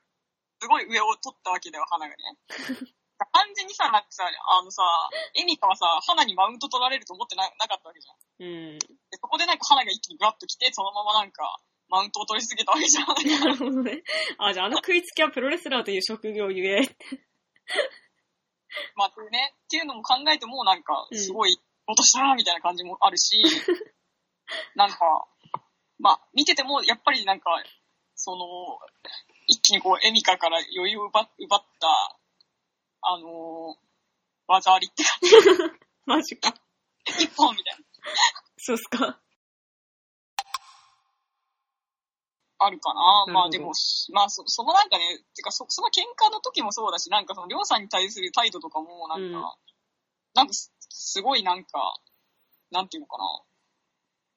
[0.61, 2.37] すごい上を取ったわけだよ、花がね。
[3.19, 4.83] 完全にさ、なんかさ、あのさ、
[5.35, 8.15] エミカはさ、花にマウント取られると思ってななかったわけじゃん。
[8.15, 8.79] うん。
[8.79, 8.87] で
[9.19, 11.59] そこでなんか花が一気にグラッと来て、そのままなんか、
[11.89, 13.07] マウントを取り続けたわけじゃん。
[13.43, 14.03] なるほどね。
[14.37, 16.95] あ、じゃああの食いつきはプロレスラーという職業ゆえ。
[18.95, 21.57] まあ、ね、っていうのも考えても、なんか、うんすごい、
[21.87, 23.41] 落としたな、みたいな感じもあるし、
[24.75, 25.27] なんか、
[25.97, 27.51] まあ、見てても、やっぱりなんか、
[28.15, 28.79] その、
[29.49, 32.19] 一気にこう、エミカから余裕を奪奪った、
[33.01, 33.89] あのー
[34.47, 35.79] 技ありって感
[36.17, 36.53] マジか。
[37.05, 37.85] じ、一本みたいな、
[38.57, 39.19] そうっすか。
[42.57, 43.25] あるかな。
[43.27, 43.73] なまあでも、
[44.11, 49.43] まあそ、そのなんかね、てかそ、その喧嘩の時もそうだし、なんかその、りょうさんに対する態度とかも、なんか、うん
[50.35, 51.99] なんかす、すごいなんか、
[52.71, 53.23] なんていうのかな。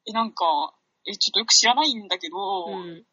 [0.06, 0.74] え、なんか、
[1.06, 3.06] え、ちょっとよく知らないんだけど、うん。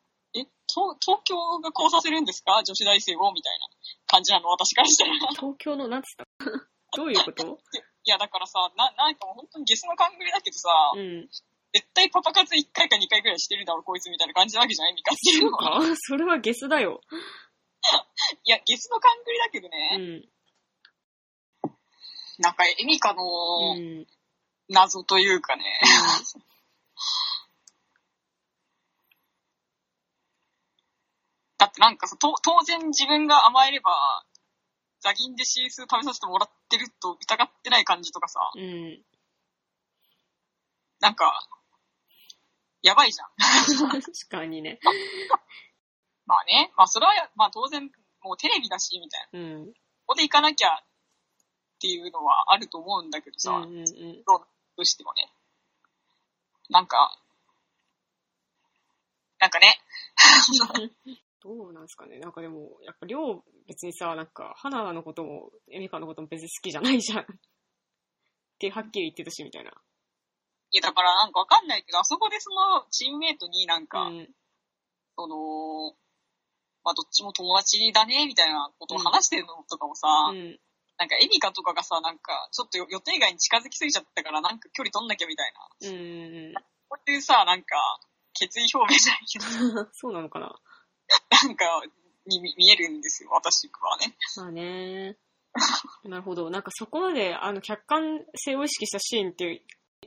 [0.70, 2.62] え、東東京がこうさせるんですか？
[2.64, 3.66] 女子大生をみたいな
[4.08, 5.16] 感じなの、私からしたら。
[5.16, 6.26] い東京の、なんつった？
[6.98, 7.60] どういうこと？
[8.06, 11.30] や、だからさ、な、なんかもう本当にゲスの勘繰りだけどさ、うん。
[11.74, 14.94] 絶対パパ活1回か2回くらいしてるだろ、こいつみたいな感じなわけじゃない？
[14.96, 15.78] ミカっていうのは。
[15.78, 17.02] あ、 それはゲスだよ。
[18.46, 20.30] いや、ゲスの勘繰りだけどうね、ん。
[22.40, 24.08] なんかエミカのうん。
[24.72, 25.64] 謎というかね、
[31.60, 33.92] だってなんかさ、と当然自分が甘えれば、
[35.02, 39.04] ザギンで CS 食べさせてもらってると疑ってない感じとかさ、うん。
[41.02, 41.48] なんか、
[42.82, 43.92] やばいじゃん。
[44.02, 44.80] 確かにね。
[46.26, 47.92] まあね、まあそれは、まあ当然、
[48.22, 49.40] もうテレビだし、みたいな。
[49.40, 49.66] うん。
[49.68, 49.74] こ
[50.08, 50.84] こで行かなきゃっ
[51.80, 54.24] ていうのはあると思うんだけどさ、うんうんうん。
[54.24, 54.46] ど
[54.78, 55.30] うしてもね。
[56.70, 57.20] なんか、
[59.40, 59.82] なんかね、
[61.42, 62.20] どうなんですかね。
[62.20, 67.20] なんかでも、やっぱ、りょう、別にさ、なんか、花のことも、エミカのことも別に好きじゃないじゃん。
[67.22, 67.26] っ
[68.60, 69.72] て、はっきり言ってたし、みたいな。
[70.72, 74.30] いやだからなんかわかんないけど、あそこでそのチームメイトになんか、うん。
[75.16, 75.98] その、
[76.84, 80.60] まあどっちも友達だね、みたいなことを話してるのとかもさ、うん。
[80.98, 85.90] なんかエミカとかがさ、なんか、ちょっと予予定外に近づきすぎちゃったから、なんか距離取んなきゃみたいな。
[85.90, 86.54] うんうん
[86.90, 87.76] こういうさ、なんか、
[88.34, 89.90] 決意表明じゃないけど、うん。
[89.94, 90.56] そうなのかな。
[91.48, 91.66] なんか、
[92.26, 94.16] に見見えるんですよ、私はね。
[94.38, 95.18] まあね。
[96.06, 96.50] なるほど。
[96.50, 99.62] なんかそこまで、あの、客観性を意識したシーンっていう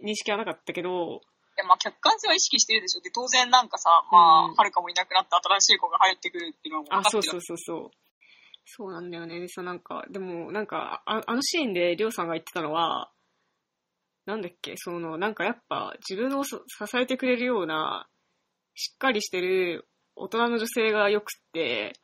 [0.07, 1.21] 認識はなかったけど、
[1.57, 3.03] でまあ、客観性は意識してるでしょ。
[3.03, 7.91] で、当然なんかさ、まあ、うんはるかもいなくなって新しい子が入ってくるっていうのは分あ、かってるそうそうそうそう。
[8.65, 9.39] そうなんだよね。
[9.41, 13.11] でさ、なんか、でも、なんか、ああのシーンでりょうさんが言ってたのは、
[14.25, 18.09] なんだっけ、その、なんかやっぱ、自分をそ支えてくれるような、
[18.75, 19.89] しっかりしてる
[20.23, 21.95] 大人の女性が良くって、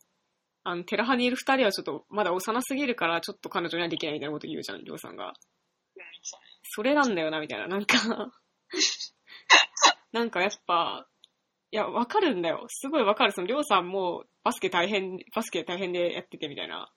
[0.64, 5.34] あの、テラハにいる二人はちょっと、まだ幼すぎるから、ちょっと彼女にはできないみたいなこと言うじゃん、りょうさんが。
[6.64, 7.68] それなんだよな、みたいな。
[7.68, 8.32] なんか、
[10.12, 11.08] なんかやっぱ、
[11.70, 12.66] いや、わかるんだよ。
[12.68, 13.32] すごいわかる。
[13.32, 16.92] その、りょうさんもバスケ大変、バスケ大変でやっててみたいな。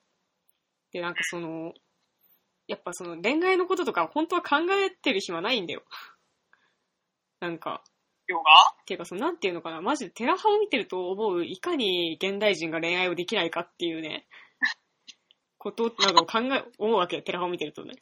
[0.91, 1.73] で、なんかその、
[2.68, 5.84] やっぱその恋愛のこととか本当は考えてる暇ないんだよ。
[7.41, 7.84] なんか、
[8.32, 8.52] 量が？
[8.82, 14.26] っていうかその、なんていうのかな、マジでテラハを見てると思う、いかに現代人が恋愛をできないかっていうね、
[15.58, 17.94] ことなどを考え、思うわけ、テラハを見てるとね。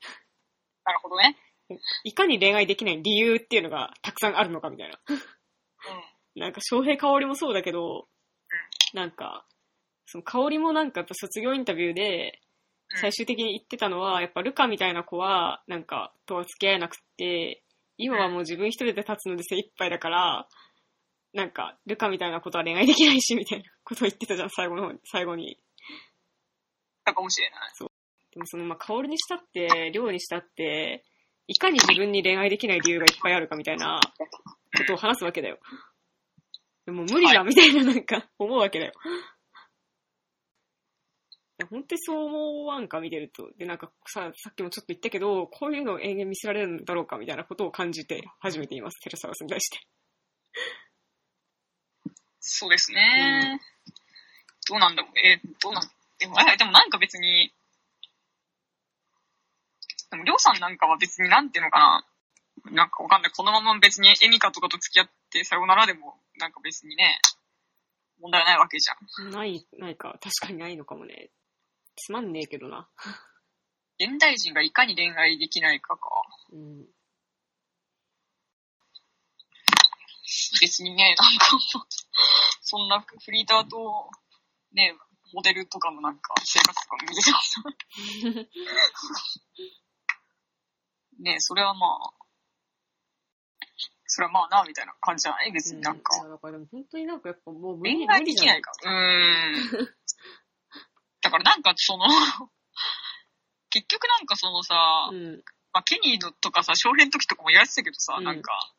[0.85, 1.35] なるほどね。
[2.03, 4.99] いかに恋愛できない理由っていうのがたくさんあるのかみたいな。
[5.07, 6.41] うん。
[6.41, 8.07] なんか、翔平香りもそうだけど、
[8.93, 9.45] なんか、
[10.05, 12.49] その香りもなんかやっぱ卒業インタビューで、うん
[13.01, 17.61] 最終的に言ってたのは、やっぱルカみたいな子は、なんか、とは付き合えなくて、
[17.99, 20.47] 今はもう自分一人で立つので精一杯だから、
[21.33, 25.59] なんか、ルカみたいなことは恋愛できないし、みたいなことを言ってたじゃん、最後の方に、最後に。
[27.05, 27.59] だかもしれない。
[28.31, 31.03] でもその、まあ、香りにしたって、量にしたって、
[31.47, 33.99] いかに自分に恋愛できない理由がいっぱいあるかみたいな
[34.77, 35.59] ことを話すわけだよ。
[36.85, 38.93] でも無理だみたいななんか思うわけだよ。
[41.59, 43.49] いや本当にそう思わんか見てると。
[43.57, 49.79] で、なんかさ、さっきもちょっと言ったけど、こういうのを永遠見せられるんだろうかみたいなことを感じて初めて言います、テレサウスに対して。
[52.39, 53.59] そうですね。
[54.69, 55.11] どうなんだろう。
[55.19, 55.83] えーどうなん、
[56.17, 57.51] でも、あでもなんか別に、
[60.11, 61.79] でも、りょうさんなんかは別になんていうのか
[62.65, 62.71] な。
[62.71, 63.31] なんかわかんない。
[63.31, 67.19] このまま別にエミカとかと付き合ってさよならでも、なんか別にね、
[68.21, 69.29] 問題ないわけじゃん。
[69.31, 70.17] ない、ないか。
[70.21, 71.29] 確かにないのかもね。
[71.99, 72.89] つまんねえけどな。
[73.99, 76.09] 現代人がいかに恋愛できないかか。
[76.53, 76.85] うん。
[80.61, 81.87] 別にね、なんか、
[82.61, 84.09] そんなフリーターと、
[84.73, 84.95] ね、
[85.33, 87.61] モデルとかもなんか、生活とか見ててます。
[91.19, 92.13] ねそれはまあ、
[94.05, 96.17] それはまあな、みたいな感じじゃない別になんか。
[96.17, 98.71] いやだからでも本当になんかやっぱもう無理恋愛で無理じゃなきないいか。
[98.83, 99.95] うーん。
[101.21, 102.05] だからなんかその、
[103.69, 105.43] 結局なんかそのさ、うん。
[105.71, 108.73] まあ、ケニーのとかさ、翔平の時とかも言われてたけどさ、うんなんか、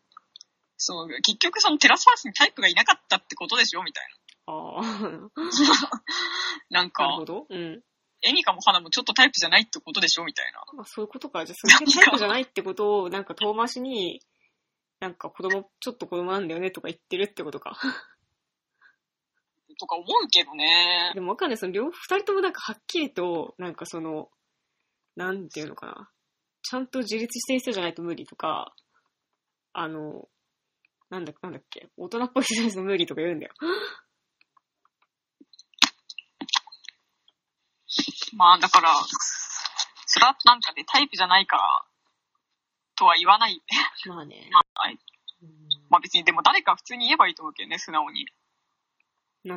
[0.77, 4.09] そう、結局そのテラスハウスにタイプがいなかったってことでしょみたい
[4.47, 4.83] ああ。
[4.83, 5.31] な。
[6.71, 7.47] なんかなる、ほど。
[7.49, 7.83] うん。
[8.23, 10.63] エミカも花もちょっとタイプじゃないってことでしょみたいな。
[10.75, 11.45] まあ、そういうことか。
[11.47, 14.21] じゃあ、それタイプじゃないってことを、なんか遠回しに、
[14.99, 17.79] なんか子供、ちょっと子供なんだよねとか言ってるってことか。
[19.81, 21.11] とか思うけどね。
[21.15, 21.57] でもわかんない。
[21.57, 24.29] その両、二人ともなんかはっきりと、なんかその、
[25.17, 26.11] なんていうのかな。
[26.63, 28.75] ちゃんと自立してる人じゃないと無理とか、
[29.73, 30.29] あの、
[31.09, 33.53] なんだ、なんだっけ、大人っぽい人じゃないと無理とか言うんだよ。
[38.37, 38.95] まあだから、
[40.07, 41.85] それはなんかね、タイプじゃないから、
[42.95, 43.61] とは言わない。
[44.07, 44.51] まあね。
[44.75, 44.99] はい
[45.43, 45.51] うん
[45.89, 48.27] まあ別に、でも誰か普通に言えばいいと思うけどね、素直に。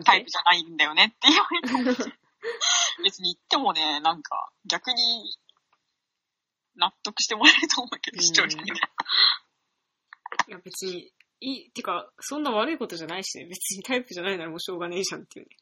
[0.03, 2.14] タイプじゃないんだよねって言えばいいと思う。
[3.03, 5.38] 別に言ってもね、なんか、逆に、
[6.76, 8.80] 納得してもらえると思うけど、うん視聴者にね。
[10.47, 13.45] いや別に、いい、てか、そんな悪いことじゃないしね。
[13.45, 15.55] 別にタイプじゃないならもうしょうがねえじゃんっていうね。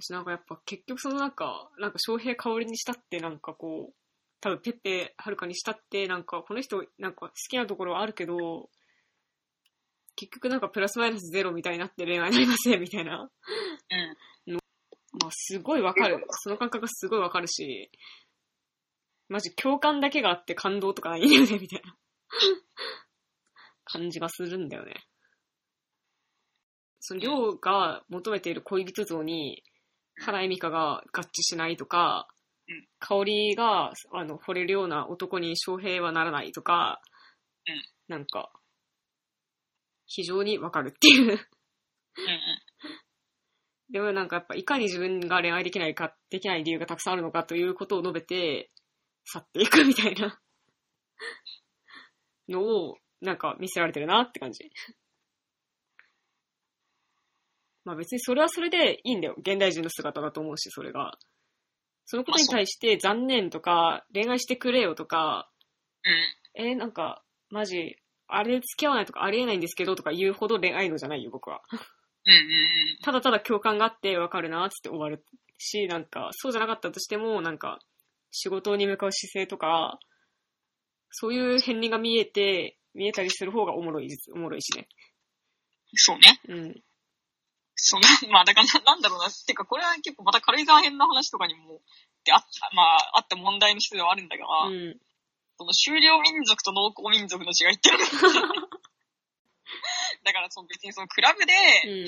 [0.00, 3.94] 私なんかやっぱ結局そのなんか、なんか翔平香りにしたってなんかこう、
[4.40, 8.68] 多分ペッペはるかにしたってなんかこの人なんか好きなところはあるけど、
[10.16, 13.30] 結局なんかプラスマイナスゼロみたいになって恋愛になりませんみたいな。
[14.46, 14.54] うん。
[14.54, 16.24] まあすごいわかる。
[16.30, 17.90] その感覚がすごいわかるし、
[19.28, 21.96] マジ共感だけがあって感動とかないんだよね、みたいな
[23.84, 24.94] 感じがするんだよね。
[27.00, 29.62] その、りょうが求めている恋人像に、
[30.18, 32.26] 原恵美香が合致しないとか
[32.68, 37.00] うん、香りが、あの、惚れるような男に翔平はならないとか
[37.68, 38.50] うん、なんか、
[40.06, 41.38] 非常にわかるっていう。
[43.90, 48.70] でもなんかやっぱいかに自分が恋愛できないか、できない理由がたくさんあるのかということを述べて、
[49.24, 50.40] 去っていくみたいな
[52.48, 54.70] のを、なんか見せられてるなって感じ。
[57.84, 59.34] まあ別にそれはそれでいいんだよ。
[59.38, 61.18] 現代人の姿だと思うし、それが。
[62.04, 65.50] そのことに対して残念とか、恋愛してくれよとか、
[66.56, 66.66] うん。
[66.68, 67.96] えーなんか、マジ、
[68.28, 71.60] あれ付き合わないとかありえないんですけどとか言うほど恋愛のじゃないよ、僕は。
[71.72, 71.76] う
[72.30, 72.98] んうんうん。
[73.02, 75.24] ただただ共感があってわかるなっつって終わる
[75.58, 77.78] し、なんか、そうじゃなかったとしても、なんか、
[78.30, 79.98] 仕事に向かう姿勢とか、
[81.10, 84.88] そういう片鱗が見えて、見えたりする方がおもろい、実おもろいしね。
[85.94, 86.40] そうね。
[86.48, 86.82] うん。
[87.74, 88.06] そうね。
[88.32, 89.30] まあ、だからな、なんだろうな。
[89.30, 91.80] てか、これは結構また軽井沢編の話とかにも、
[92.24, 95.00] であった、まあ、あった問題の一つではあるんだが、うん。
[95.58, 98.54] そその終了民族と農耕民族の違いっていうのが
[100.24, 101.52] だからその別にそのクラブで、
[101.86, 102.06] うん。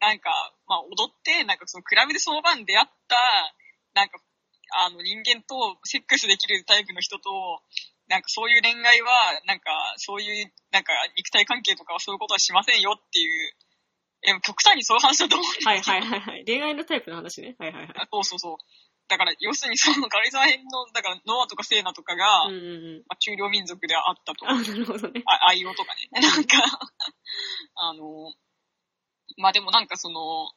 [0.00, 0.30] なんか、
[0.66, 3.54] まあ踊って、なんかそのクラブでその晩出会った、
[3.94, 4.18] なんか、
[4.74, 7.62] あの人間とセックスできるタイプの人と、
[8.08, 13.54] なんかそういう恋愛は、なんかそういう、なんか肉体関係とかはそういうことはしませんよっていう、
[14.22, 16.44] え極端にそういう話だと思うんですよはいはいはいはい。
[16.44, 17.56] 恋愛のタイプの話ね。
[17.58, 17.92] はいはいはい。
[17.96, 18.56] あそうそうそう。
[19.08, 22.66] だから、要するにその軽井沢編の、だから、ノアとかセーナとかが、うんうんう
[23.00, 23.04] ん。
[23.08, 24.48] まあ、中量民族であったと。
[24.48, 25.22] あ、なるほどね。
[25.26, 26.08] あ、愛用とかね。
[26.20, 26.56] なんか、
[27.74, 28.32] あの、
[29.36, 30.50] まあでもなんかその、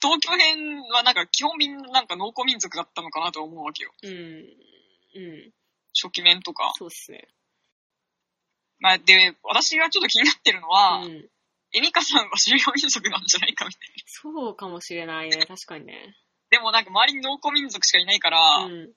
[0.00, 3.92] 東京編はなんか基本みんななんか農耕民族だったのかなと思うわけよ。
[4.02, 4.10] うん。
[4.10, 5.52] うん。
[5.94, 6.72] 初期面とか。
[6.76, 7.28] そうっすね。
[8.80, 11.28] まあで、私がちょっと気になってるのは、うん。
[11.74, 13.94] エミカさんは中量民族なんじゃないかみたいな。
[14.06, 15.46] そうかもしれないね。
[15.46, 16.16] 確かにね。
[16.52, 18.92] でもなんか周りに農耕民族しかいないから、うん。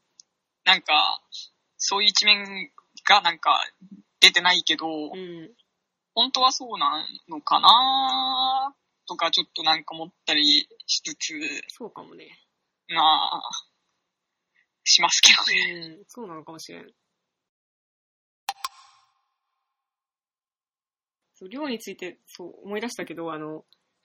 [0.65, 1.21] なんか、
[1.77, 2.69] そういう一面
[3.07, 3.63] がなんか
[4.19, 5.51] 出てないけど、うん。
[6.13, 8.75] 本当はそうなのかな？
[9.07, 11.33] とかちょっとなんか思ったりしつつ、
[11.69, 12.27] そうかもね。
[12.89, 13.41] まあ、
[14.83, 15.43] しますけど
[15.79, 15.95] ね。
[15.97, 16.03] うん。
[16.07, 16.87] そうなのかもしれん。
[21.35, 23.63] そう、量について、そう、思い出したけど、あの、うん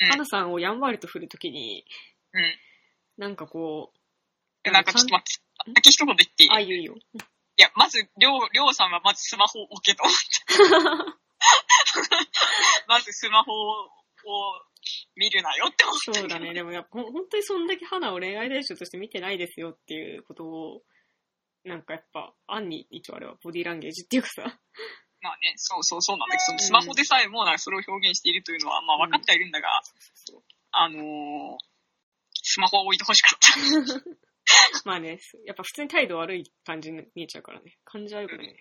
[0.08, 1.84] 花さんをやんわりと振るときに、
[2.32, 2.42] うん。
[3.20, 3.98] なんかこう、
[4.64, 5.24] でなんかちょっと待っ
[5.66, 6.50] て、だけ一言言っていい？
[6.50, 6.94] あ、いいよいいよ。
[6.96, 6.98] い
[7.60, 10.24] や、まず、りょう、りょうさんはまずスマホを置けと思って。
[12.88, 13.92] まずスマホを
[15.16, 16.14] 見るなよって思って。
[16.20, 16.54] そうだね。
[16.54, 20.82] でもやっぱ、本当にそんだけ花を恋愛対象として見てないですよっていうことを、
[21.64, 24.42] なんかやっぱ、案に一応あれはボディーランゲージっていうかさ、
[25.20, 29.82] まあね、そうそうそうなんだけど、スマホでさえもなんかそれを表現しているというのは、まあ分かってはいるんだが、
[30.14, 30.42] そう
[30.72, 31.00] あのー、
[31.58, 31.69] ス
[32.60, 34.20] マホを置いてほしかった。
[34.84, 37.78] まあね、やっぱ普通に態度悪い感じに見えちゃうからね。
[37.84, 38.56] 感じ悪くないね。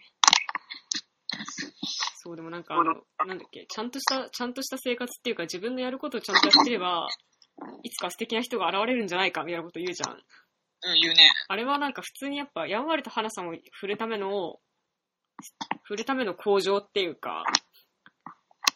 [2.21, 7.07] そう、でもなんかあの、なんだっけ、ちゃんとした、ちゃんとした生活っていうか自分のやることをちゃんとやってれば、
[7.84, 10.11] いつか素敵な人が現れるんじゃないかみたいなこと言うじゃん。
[10.11, 10.19] うん、
[10.99, 11.30] 言うね。
[11.47, 14.59] あれはなんか普通にやっぱ、やんわりと花さんを振るための、
[15.84, 17.43] 振るための向上っていうか、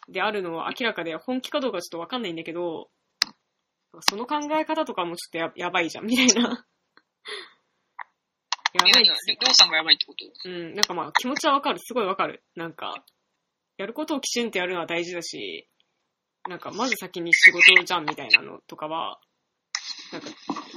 [0.08, 2.90] であるのは明らかで、本気かどうかちょっとわかんないんだけど、
[4.00, 6.66] その考え方とかもちょっとややばいじゃん、みたいな。
[8.74, 10.48] やばいっすりょうさんがやばいってこと？
[10.48, 11.78] うん、なんかまあ気持ちはわかる。
[11.78, 12.42] すごいわかる。
[12.56, 13.04] なんか、
[13.76, 15.68] やることをきちんとやるのは大事だし、
[16.48, 19.20] なんかまず先に仕事じゃんみたいなのとかは、
[20.12, 20.28] なんか、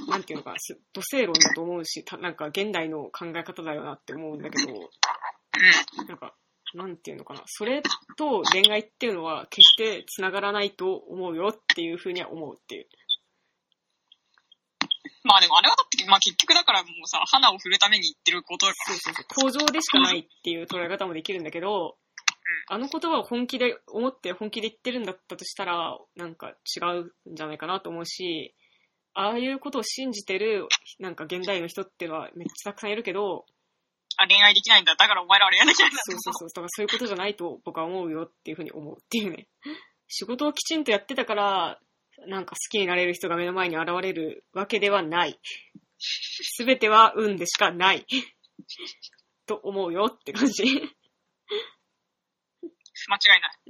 [0.08, 0.54] なんていうのか
[0.92, 4.72] 土星論だと思うし、たなんか現代の考え方だよなって思うんだけど、
[6.06, 6.34] なんか、
[6.74, 7.82] なんていうのかな、それ
[8.16, 12.86] と恋愛っていうのは決して繋がらないと思うよっていうふうには思うっていう。
[15.28, 18.96] まあでもあれはだって、まあ結局だからもうさ、花を振るために言ってることだから。
[18.96, 21.96] そうそうそう、工場でしかないっていう捉え方もできるんだけど、
[22.68, 26.80] あの言葉を本気で思って本気で言ってるんだったとしたら、なんか違
[27.26, 28.54] うんじゃないかなと思うし、
[29.12, 30.66] ああいうことを信じてる、
[30.98, 33.44] なんか現代の人っていうのはめっちゃたくさんいるけど、
[34.16, 34.96] あ、恋愛できないんだ。
[34.96, 35.98] だからお前らは恋愛できないんだ。
[36.04, 39.46] そうそうそう、だからそういうことじゃないと僕は思うよっていうふうに思うっていうね。
[40.08, 41.80] 仕事をきちんとやってたから、
[42.26, 45.38] なんか好きになれる人が目の前に現れるわけではない。
[45.98, 48.04] すべては運でしかない。
[49.46, 50.64] と思うよって感じ。
[50.64, 50.80] 間違い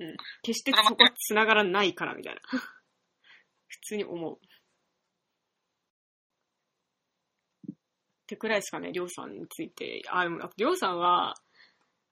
[0.00, 0.10] ない。
[0.10, 0.16] うん。
[0.42, 2.40] 決してそこは繋がらないからみたいな。
[3.68, 4.38] 普通に思う。
[7.68, 7.74] っ
[8.28, 10.02] てくらいですかね、りょうさんについて。
[10.10, 11.34] あ、でも、りょうさんは、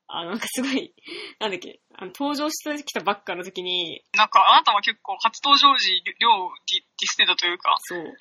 [0.09, 0.95] あの、なんかすごい、
[1.41, 8.17] なんだっけ、あの登場してきたばっかの時に、なんかあなたは結構初登場時、りょうディディスってたというか、そう。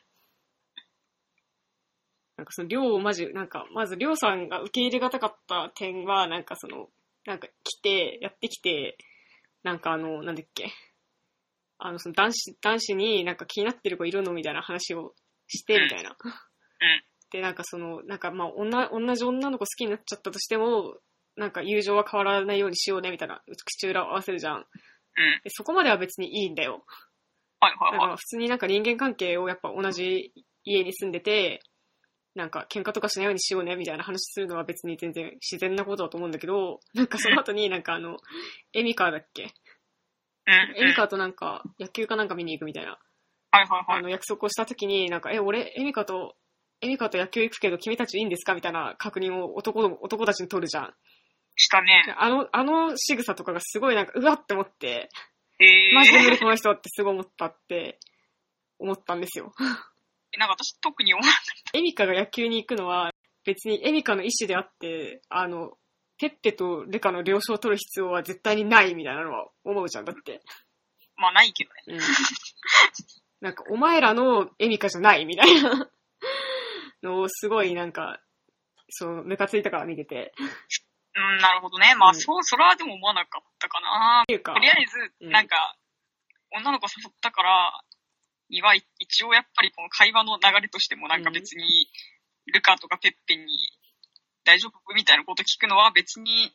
[2.37, 6.89] なんかその、りょうをまじ、なんか、まずりょうさんが受け入れがたかった点は、なんかその、
[7.25, 8.97] なんか来て、やってきて、
[9.63, 10.71] なんかあの、なんだっけ、
[11.77, 15.13] あの、その男子、男子になんか気になってる子いるのみたいな話を
[15.47, 16.17] して、みたいな。
[17.31, 20.97] で、なんかその、なんかまあ、女、同じ女の子好きになっちゃったとしても、
[21.37, 24.57] なんか友情は変わらないようにしようね、みたいな、口裏を合わせるじゃん。
[24.57, 24.63] うん。
[25.43, 26.85] でそこまでは別にいいんだよ。
[27.59, 27.99] はいはいはい。
[27.99, 30.33] だから普通になんか人間関係をやっぱ同じ
[30.63, 31.61] 家に住んでて、
[32.35, 38.17] なんか喧嘩とかしないようにしようねみたいな話するのは別に全然自然なことだと思うんだけど、なんかその後になんかあの、
[38.73, 39.53] エミカーだっけ？
[40.47, 40.83] うん。
[40.83, 42.97] エミカーとなんか野球かなんか見に行くみたいな、
[43.51, 43.99] はいはいはい。
[43.99, 46.35] あの約束をした時になんか、え、俺、エミカと、
[46.81, 48.53] エミカと野球行くけど君たちいいんですか？
[48.53, 50.93] みたいな確認を男の男たちに取るじゃん。
[51.55, 52.15] したね。
[52.17, 55.09] あの、あの仕草とかがすごいなんか、うわって思って、
[55.59, 57.99] えー、マジで無理この人ってすごい思ったって、
[58.79, 59.53] 思ったんですよ。
[60.37, 61.79] なんか私特に思わない。
[61.79, 63.11] エミカが野球に行くのは
[63.45, 65.71] 別にエミカの意思であって、あの、
[66.17, 70.05] ペッペとレカの了承を取る必要は絶対にないみたいなのは思うじゃん。
[70.05, 70.41] だって。
[71.17, 71.83] まあないけどね。
[71.87, 71.99] うん。
[73.41, 75.89] なんか、お前らのエミカじゃないみたいな
[77.03, 78.19] のをすごいなんか、
[78.89, 80.33] そう、ムカついたから見てて。
[81.15, 81.95] うん、なるほどね。
[81.95, 84.23] まあ、うんそう、それはでも思わなかったかな。
[84.23, 85.75] っていうかと、りあえず、うんなんか、
[86.51, 87.81] 女の子誘ったから、
[88.49, 91.89] には、一応やっぱりこの会話の流れとしてもなんか別に、
[92.53, 93.45] ルカとかペッペに
[94.43, 96.53] 大丈夫みたいなこと聞くのは別に、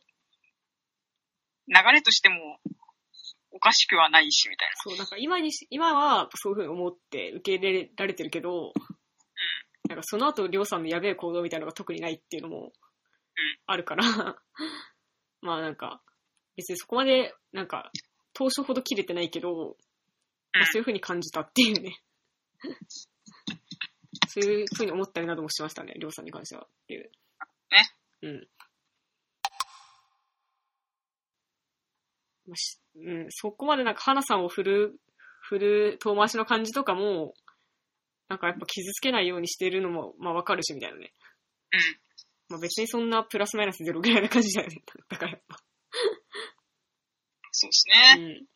[1.67, 2.59] 流れとしても
[3.53, 4.75] おかしくはないし、みたいな。
[4.77, 8.73] そう、なんか今にし、今はそういうふうに思って受け入れられてるけど、
[9.89, 12.73] なんかその後、りょうさんのやべえ行動みたいなのが特にないっていうのも
[13.67, 14.05] あるから、
[15.41, 16.03] まあなんか、
[16.57, 17.91] 別にそこまで、なんか、
[18.33, 19.77] 当初ほど切れてないけど、
[20.53, 22.03] まあ、そういうふうに感じたっていうね。
[24.29, 26.65] そういうふうに思ったりなどもしましたね、りょうさんに関しては。
[26.65, 27.11] っていう。
[27.71, 27.91] ね。
[28.23, 28.49] うん。
[32.47, 35.01] まあしうん、そこまでなんか、花さんを振る、
[35.43, 37.35] 振る遠回しの感じとかも、
[38.29, 41.13] なんかやっぱ傷つけないようにしてるのも、まあわかるし、みたいなね。
[41.73, 41.81] うん。
[42.51, 44.83] まあ別にそんなプラスマイナスゼロぐらいな感じだよね。
[45.09, 45.57] だからやっぱ。
[47.53, 48.35] そうですうね。
[48.35, 48.47] ん。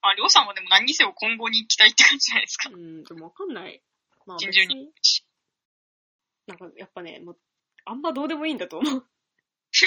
[0.00, 2.70] まあ、りょうさんはでも何にせよ今後に期待って感じじゃないですか。
[2.70, 3.82] うん、でもわかんない。
[4.26, 4.92] まあに
[6.46, 7.36] なんかやっぱね、もう、
[7.84, 9.04] あんまどうでもいいんだと思う。
[9.70, 9.86] そ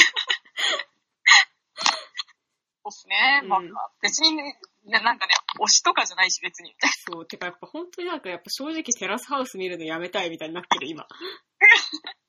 [2.85, 3.41] うっすね。
[3.47, 3.71] まあうん、
[4.01, 6.75] 別にね、ななんかね、推しとかじゃないし別に。
[7.09, 11.05] そう、てかやっぱ本当になんかやっぱ正直テラスハウス見るのやめたいみたいになってる今。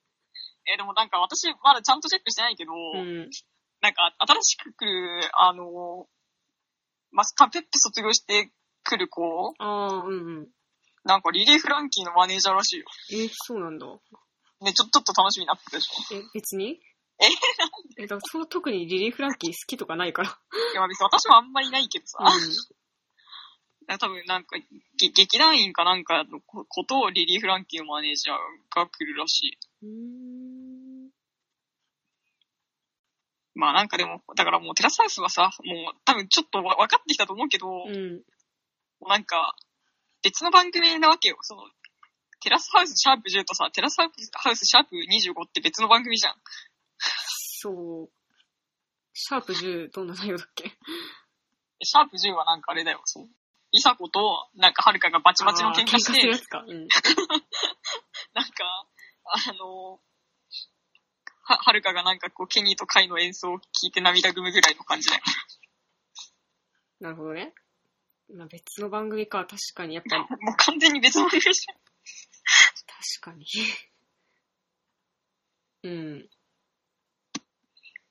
[0.65, 3.29] え、でもなんか私、まだちゃんとチェックしてないけど、うん。
[3.81, 6.07] なんか新しく来る、あの、
[7.11, 8.51] マスカペップ卒業して
[8.83, 10.47] 来る子、うんうん。
[11.03, 12.85] なんかリリー・フランキーのマネージャーらしいよ。
[13.11, 13.85] え、そうなんだ。
[14.61, 16.15] ね、ちょ、ちょっと楽しみになってたでしょ。
[16.15, 16.79] え、別に？
[17.19, 17.25] え？
[18.03, 20.29] え、だからそう特にリリー・フランキー好きとかないから。
[20.29, 22.27] いや、別に私もあんまりないけどさ、う
[23.99, 24.57] 多分なんか、
[24.97, 28.37] げ劇団員かなんかのこことをリリー・フランキーのマネージャー
[28.75, 29.57] が来るらしい。
[33.55, 37.95] まあなんかでも、だからもうテラスハウスはさ、もう多分ちょっとわ分かってきたと思うけど、もうん。
[39.01, 39.55] うなんか、
[40.23, 41.37] 別の番組なわけよ。
[41.41, 41.63] その、
[42.39, 44.07] テラスハウスシャープ10とさ、テラスハ
[44.49, 46.35] ウスシャープ25って別の番組じゃん。
[46.97, 48.09] そう。
[49.13, 50.71] シャープ10、どんな内容だっけ？
[51.83, 53.29] シャープ10はなんかあれだよ、そう。
[53.73, 56.21] イサコと、なんかはるかがバチバチの喧嘩して。
[56.21, 56.87] うん。
[58.33, 58.87] なんか、
[59.25, 59.99] あの、
[61.41, 65.23] は、はるかがなんかこう、ケニーとカイの演奏を聴いて涙ぐむぐらいの感じだよ。
[66.99, 67.53] なるほどね。
[68.29, 71.77] まあ、別の番組か、確かに、やっぱ、もう完全に別の番組じゃん。
[73.21, 73.45] 確かに。
[75.83, 76.29] うん。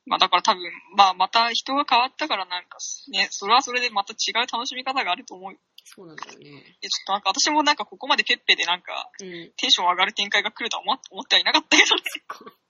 [0.06, 0.62] まあだから多分、
[0.96, 2.78] まあまた人が変わったからなんか
[3.12, 5.54] ね、それはそれでまた違う楽しみ方があると思う。
[5.84, 6.44] そうなんだよね。
[6.80, 9.52] でちょっとなんか私もなんかここまでペッペでなんかうん。
[9.56, 12.02] テンション上がる展開が来るとは思思ってはいなかったけどね。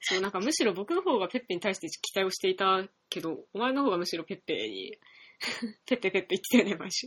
[0.00, 4.98] そう、なんかむしろ僕の方がペッペに対して期待をしていたけど、お前の方がむしろペッペに、
[5.86, 7.06] ペッペペッペ言ってたよね、毎週。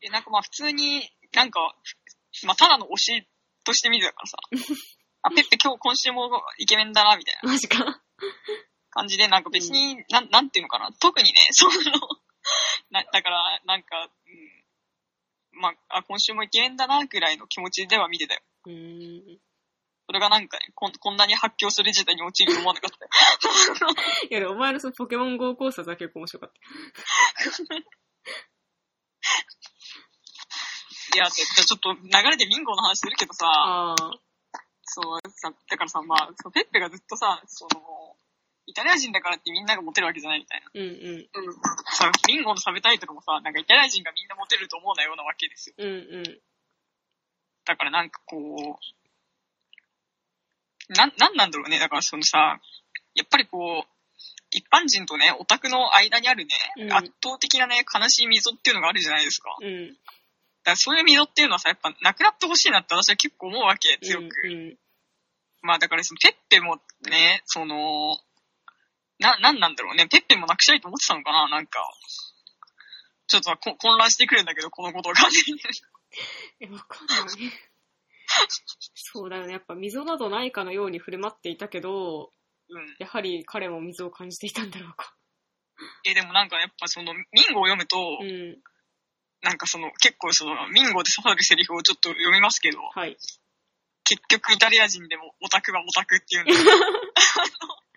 [0.00, 1.74] でなんかまあ普通になんか、
[2.44, 3.28] まあただの推し
[3.64, 4.38] として見てたからさ。
[5.22, 8.02] あ、ペッペ今日今週もイケメンだな、みたいなマジか。
[8.90, 10.92] 感じで、なんか別に、なん、なんていうのかな。
[11.00, 11.72] 特にね、 その、
[12.90, 14.10] な、だから、なんか、
[15.52, 18.42] うん、まあ、あ、今週もイケメンだな、ぐらいの気持ちでは見てたよ。
[18.66, 19.40] うーん。
[20.06, 23.10] それがなんかね、こんこんなに発狂する事態に陥ると思わなかったよ。
[24.28, 26.58] いや、でもお前のそのポケモン GO 考察は結構面白かった。
[31.14, 33.94] いや、じゃあちょっと流れでミンゴの話するけどさ。
[34.82, 37.80] そう、さ、だからさ、まあ、ペッペがずっとさ、その、
[38.70, 40.70] イタリア人だからってみんながモテるわけじゃないみたいな。
[40.72, 40.88] うんうん。
[40.88, 40.90] う
[41.50, 41.54] ん。
[41.90, 45.74] さ、ミンゴのサブタイトルもさ、なんかイタリア人がみんなモテると思うなようなわけですよ。
[45.78, 45.92] うんう
[46.22, 46.40] ん。
[47.64, 48.42] だからなんかこう、
[50.92, 51.78] なん、なんなんだろうね。
[51.78, 52.60] だからそのさ、
[53.14, 53.90] やっぱりこう、
[54.52, 59.56] 一般人とね、オタクの間にあるね、うん圧倒的なね、悲しい溝っていうのがあるじゃないですか。
[59.60, 59.96] だうん。
[60.62, 64.26] からそういう溝っていうのはさ、やっぱなくなってほしいなって私は結構思うわけ、強く。
[64.44, 64.76] うん
[65.62, 66.76] まあだからそのペッペも
[67.10, 68.18] ね、その、
[69.20, 70.08] な、なんなんだろうね。
[70.08, 71.48] ペッペもなくしたいと思ってたのかな？
[71.48, 71.78] なんか。
[73.28, 75.16] ちょっとこ混乱してくるんだけど、このことが。
[76.58, 77.18] え、わかんない。
[78.94, 79.52] そうだよね。
[79.52, 82.32] やっぱ溝などないかのように振る舞っていたけど、
[82.68, 82.96] うん。
[82.98, 85.14] やはり彼も溝を感じていたんだろうか。
[86.04, 88.58] え、でもなんかやっぱその、ミンゴを読むと、うん。
[89.42, 93.16] なんかその、結構その、ミンゴで刺さるセリフをちょっと読みますけど、はい。
[94.04, 96.52] 結局イタリア人でもオタクはオタクっていうんだ。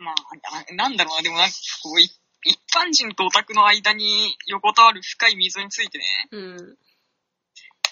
[0.00, 2.08] まあ、ななんだろうな、でもなんかこう、い
[2.42, 6.78] 一般人とオタクの間に横たわる深い溝についてね、うん。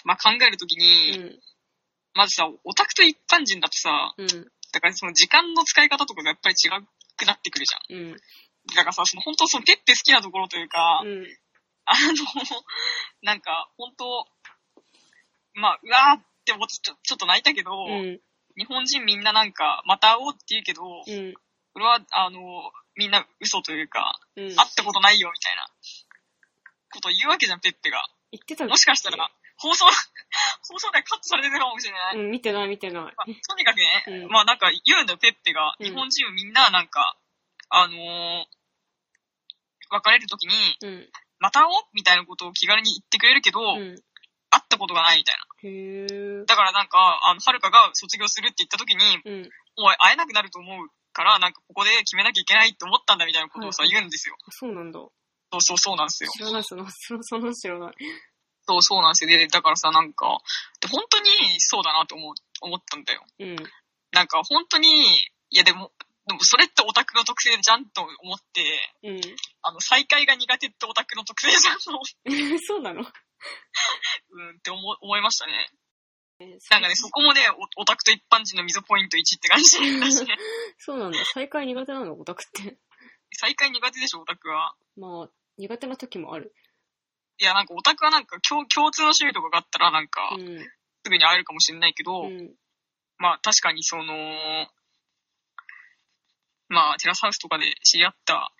[0.03, 1.39] まあ考えるときうに、ん。
[2.15, 4.27] まずさ、オタクと一般人だとさ、うん。
[4.71, 6.69] だからその時間の使い方とかがやっぱり違
[7.15, 7.97] くなってくるじゃん。
[7.97, 8.17] うん。
[8.75, 11.27] だからさ、その本当そのペッペ好きなところというか、うん。
[11.85, 12.63] あの、
[13.21, 14.27] なんか本当、
[15.53, 18.19] まあ、うわーって思ってちょちょっと泣いたけど、うん。
[18.57, 21.33] 日本人みんななんか、また会おうって言うけど、うん。
[21.79, 22.39] これは、あの、
[22.97, 24.45] みんな嘘というか、うん。
[24.51, 25.63] 会ったことないよみたいな
[26.91, 28.03] ことを言うわけじゃん、ペッペが。
[28.33, 29.85] 言ってたもしかしたら、放送、
[30.67, 32.15] 放送でカットされてるかもしれない。
[32.17, 33.03] うん、見てない見てない。
[33.03, 35.73] まあとにかくね、うんまあなんか言うんだよ、ペッペが。
[35.79, 37.15] うん日本人みんななんか、
[37.69, 38.45] あのー
[39.91, 40.53] 別れるときに、
[40.83, 41.09] うん。
[41.39, 43.95] また会おうみたいなことを気軽に言ってくれるけど、うん。
[44.51, 45.35] 会ったことがないみたい
[46.39, 46.45] な。
[46.45, 49.49] だからなんか、あの、はるかが卒業するって言ったときに、うん。
[49.77, 50.89] おい、会えなくなると思う
[51.19, 54.39] から、なんかここで決めなきゃいけないって思ったんだみたいなことをさ、はい言うんですよ。
[54.55, 54.99] そうなんだ。
[55.51, 56.31] そうそうそうなんですよ。
[56.31, 57.93] 知らない、その、その、知らない。
[58.63, 59.29] そうそうなんですよ。
[59.35, 60.39] で、だからさ、なんか、
[60.79, 63.25] で本当にそうだなと思う、思ったんだよ。
[63.39, 63.55] うん。
[64.11, 64.87] なんか本当に、
[65.49, 65.91] いやでも、
[66.27, 68.63] でもそれってオタクの特性じゃんと思って、
[69.03, 69.21] うん。
[69.63, 73.01] あの、再会が苦手ってオタクの特性じゃんと思って、 そうなの？
[73.01, 75.69] うんって思思いましたね。
[76.39, 80.37] ななんかね、そこもね、オオタクと一般人の溝ポイント1って感じね。
[80.79, 81.19] そうなんだ。
[81.25, 82.13] 再会苦手なの？
[82.19, 82.77] オタクって。
[83.33, 84.75] 再会苦手でしょ、オタクは。
[84.95, 86.55] まあ、苦手な時もある。
[87.39, 90.59] いや、なんかオタクはなんか共共通の趣味とかがあったらなんか、うん。
[91.03, 92.55] すぐに会えるかもしれないけど、うん。
[93.17, 94.67] まあ確かにその、
[96.69, 98.53] まあテラスハウスとかで知り合った、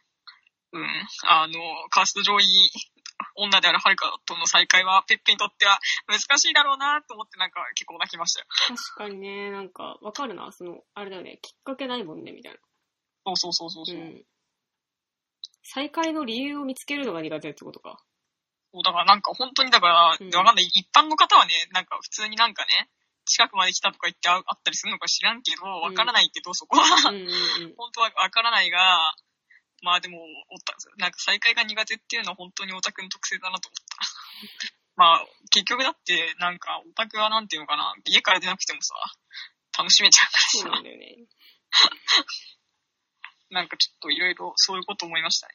[0.71, 1.53] うん、あの、
[1.89, 2.43] カースト上位
[3.39, 8.45] 女であるはるかとの再会はペッペにとっては難しいだろうなと思ってなんか結構泣きましたよ。
[8.67, 10.51] 確かにね、なんか、わかるな。
[10.51, 11.39] その、あれだよね。
[11.41, 12.59] きっかけないもんね、みたいな。
[13.25, 13.95] そうそうそうそうそう。
[13.95, 14.23] うん。
[15.63, 18.03] 再会の理由を見つけるのが苦手ってことか。
[18.71, 20.65] そうだからなんか本当にだから、うんわかんない。
[20.65, 22.89] 一般の方はね、なんか普通になんかね、
[23.25, 27.29] 近くまで来たとか言って会う会ったりするのか知らんけど、わからないけど、そこはうんうんうん。
[27.77, 29.13] 本当はわからないが、
[29.81, 30.19] まあでも、
[30.49, 33.97] おたなんか再会が苦手っていうのは本当にオタクの特性だなと思った。
[34.95, 38.95] まあ、結局だって、なんか、オタクはなんていうのかな、家から出なくてもさ、
[39.77, 41.15] 楽しめちゃそううからさ、なんだよね。
[43.49, 45.53] なんかちょっといろいろそういうこと思いましたね。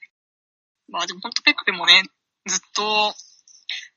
[0.89, 2.03] まあでも本当ペッペもね、
[2.47, 3.15] ずっと、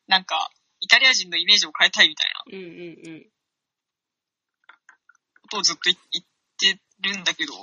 [0.08, 3.30] なんか、イタリア人のイメージを変えたいみたいなうんうんうん。
[5.44, 5.96] ことをずっと言
[6.60, 7.54] 言ってるんだけど、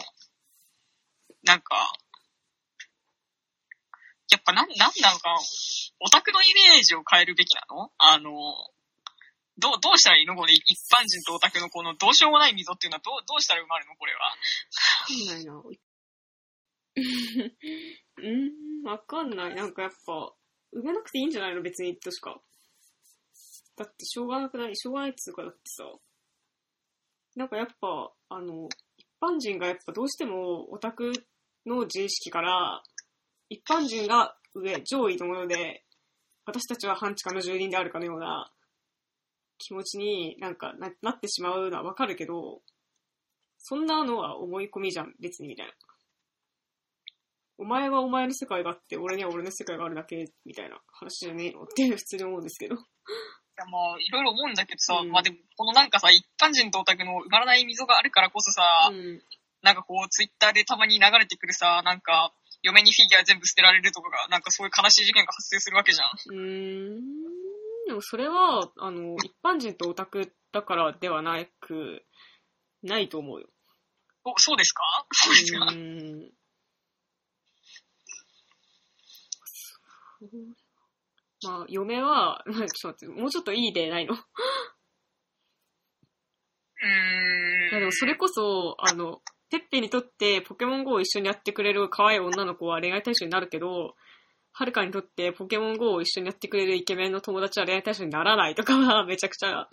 [1.44, 1.92] なんか、
[4.34, 5.38] やっぱなん、なんなのか、
[6.00, 7.92] オタクのイメージを変えるべきなの？
[7.98, 8.32] あの、
[9.58, 10.34] どう、どうしたらいいの？
[10.34, 13.94] これ、一般人とオタクのこのどうしようもない溝っていうのはどう、どうしたら生まるの？
[13.94, 14.18] これは。
[14.26, 14.34] わ
[15.06, 15.62] かんないな。
[18.18, 18.22] う
[18.82, 19.54] ん、わかんない。
[19.54, 20.32] なんかやっぱ、
[20.74, 21.62] 埋めなくていいんじゃないの？
[21.62, 22.40] 別に、としか。
[23.76, 24.76] だってしょうがなくない？
[24.76, 25.84] しょうがないっつうかだってさ。
[27.36, 31.12] なんかやっぱ、あの、一般人がやっぱどうしてもオタク
[31.66, 32.82] の自意識から、
[33.48, 35.84] 一般人が上、上位のもので、
[36.46, 38.50] 私たちは半地下の住人であるかのような
[39.58, 42.60] 気持ちになんかななってしまうのはわかるけど、
[43.58, 45.72] そんなのは思い込みじゃん、別にみたいな。
[47.56, 52.74] お前はお前の世界があって、俺には俺の世界があるだけ、みたいな話じゃねえのって普通に思うんですけど。
[52.74, 52.78] い
[53.56, 59.22] やまあ、いろいろ思うんだけどさ、うんまあでも、このなんかさ、一般人とオタクの埋まらない溝があるからこそさ、うん。
[59.62, 62.34] なんかこう、ツイッターでたまに流れてくるさ、なんか、
[62.64, 66.08] 嫁にフィギュア全部捨てられるとかが、なんかそういう悲しい事件が発生するわけじゃん。
[66.34, 67.00] うーん。
[67.86, 72.02] でもそれは、あの、一般人とオタクだからではなく、
[72.82, 73.48] ないと思うよ。
[74.24, 74.82] お、そうですか？
[75.12, 76.32] そうですか、うーん。
[81.42, 84.14] まあ、嫁は、ま あちょっと待って、もうちょっといい例ないの？
[84.14, 86.88] うー
[87.66, 87.70] ん。
[87.70, 89.20] いやでもそれこそ、あの、
[89.50, 93.94] ペッペにとってポケモン GO を一緒にやってくれる可愛い女の子は恋愛対象になるけど、
[94.52, 99.68] はるかにとってポケモン GO を一緒にやってくれるイケメンの友達は恋愛対象にならないとかは めちゃくちゃ、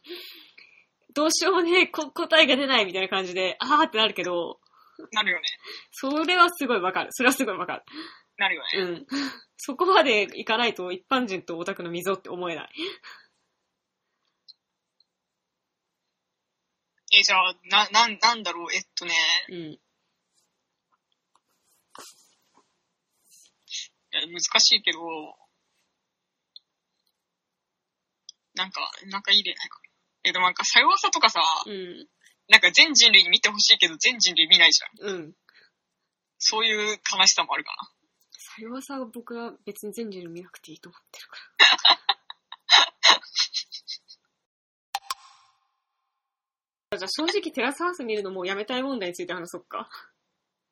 [1.14, 4.60] どうしようもね答えが出ないみたいな感じで、あーってなるけど、
[5.11, 5.43] なるよね。
[5.91, 7.10] それはすごいわかる。
[7.11, 7.84] それはすごいわかる。
[8.38, 8.69] なるよね。
[8.73, 9.07] うん。
[9.57, 12.69] そこまでいかないと一般人とオタクの溝って思えない。
[17.13, 19.13] え、じゃあ、な、なん、なんだろう、えっとね、
[19.49, 19.55] うん。
[19.55, 19.79] い
[24.13, 24.99] や難しいけど、
[28.55, 29.89] なんか、なんかいい例ないかな。
[30.23, 32.07] え、でもなんか、さよわさとかさ、うん。
[32.49, 35.09] なんか全人類に見てほしいけど、全人類見ないじゃん。
[35.09, 35.33] うん。
[36.38, 37.71] そういう悲しさもあるか
[38.55, 41.97] それはさ、僕は別に全人類見なくていいと思ってるから。
[46.97, 49.88] じゃあ正直テラスハウス見るのもうやめたい問題について話そうか。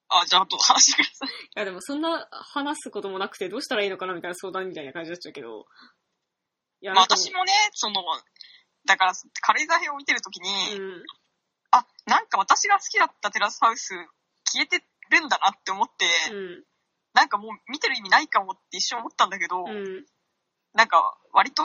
[0.09, 1.29] あ、じゃあ、あと話してください。
[1.29, 5.65] いやでもそんな話すこともなくてどうしたらいいのかなみたいな相談みたいな感じになっちゃうけど。
[6.81, 8.03] いやまあ、私もね、その、
[8.85, 11.03] だから、軽井沢編を見てるときに、うん。
[11.71, 13.93] あ、なんか私が好きだったテラスハウス
[14.43, 16.63] 消えてるんだなって思って、うん。
[17.13, 20.05] なんかもう見てる意味ないかもって一瞬思ったんだけど、うん。
[20.73, 21.63] なんか割と、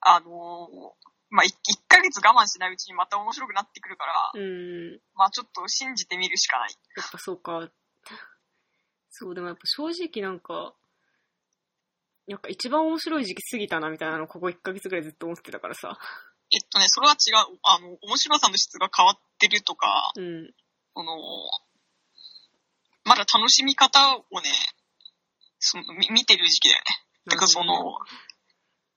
[0.00, 1.50] あのーまあ、1
[1.88, 5.00] ヶ月我慢しないうちにまた面白くなってくるから、うん。
[5.14, 6.70] まあちょっと信じてみるしかない。
[6.96, 7.68] やっぱそうか。
[9.10, 10.74] そう、でもやっぱ正直なんか、
[12.26, 15.98] なんか一番面白い時期過ぎたなみたいなのここ1ヶ月ぐらいずっと思ってたからさ。
[16.50, 17.58] えっとね、それは違う。
[17.62, 20.50] あの、面白さの質が変わってるとか、うん。
[20.94, 21.16] その、
[23.04, 24.50] まだ楽しみ方をね、
[25.58, 26.84] そのみ見てる時期だよね。
[27.30, 27.98] てかその、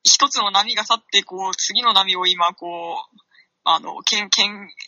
[0.03, 3.17] 一つの波が去って、こう、次の波を今、こう、
[3.63, 4.29] あの、見、見、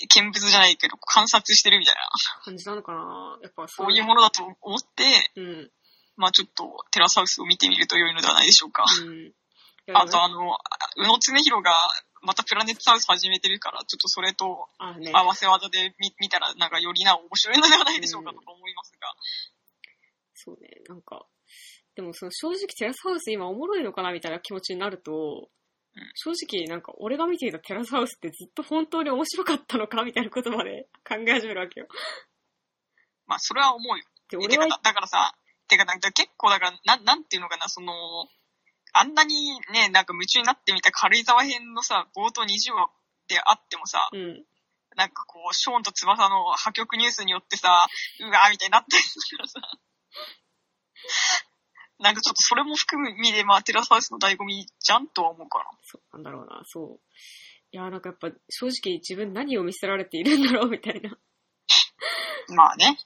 [0.07, 2.01] 見物じゃないけど、観察してるみたいな、
[2.43, 3.37] 感じなのかな？
[3.43, 5.71] やっぱそそういうものだと思って、うん。
[6.15, 8.85] まあちょっと、テラスハウスを見てみると良いのではないでしょうか。
[9.01, 9.33] うん。
[9.95, 10.57] あと、あの、
[10.97, 11.71] 宇野常弘が、
[12.21, 14.69] またプラネットハウス始めてるから、ちょっとそれと。
[14.79, 19.13] 合わせ技で見見たら、なんかよりな面白いのではないでしょうかとか思いますが。
[20.33, 21.25] そうね、なんか、
[21.95, 31.87] でもその正直テラスハウス今おもろいのかなみたいな気持ちになると、うん正直なんか俺が見ていたテラスハウスってずっと本当に面白かったのかみたいなことまで考え始めるわけよ。
[33.27, 34.03] まあそれは思うよ。
[34.29, 35.35] で、俺はだからさ、
[35.67, 37.93] てか、なんか結構だから、なん、なんていうのかな、その、
[38.93, 42.89] あんなにね、なんか夢中になってみた軽井沢編のさ、冒頭20話
[43.27, 44.45] であってもさ、うん。
[44.95, 47.87] なんかこう、ショーンと翼の破局ニュースによってさ、
[48.19, 49.03] うわーみたいになってる
[49.37, 49.61] からさ、
[52.03, 55.65] なんかちょっとそれも含む意味で、まあ、テラスハウスの醍醐味じゃんとは思うかな。
[55.81, 56.99] そうなんだろうな、そう。
[57.71, 61.17] いや、なんかやっぱ正直自分何を見せられているんだろうみたいな。
[62.55, 62.97] まあね。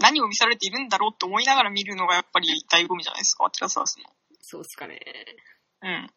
[0.00, 4.04] 何を見されているんだろうって思いながら見るのがやっぱり醍醐味じゃないですか、テラスハウスの。
[4.40, 5.00] そうっすかね。
[5.80, 6.10] うん。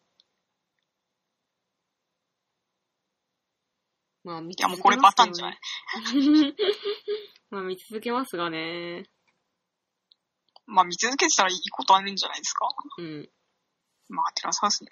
[4.24, 5.58] まあ見いやもうこれパターンじゃない
[7.50, 9.04] まあ見続けますがね。
[10.66, 12.68] まあ見続けてたらいいことあるんじゃないですか。
[12.98, 13.28] うん。
[14.08, 14.90] まあテラスハウスね。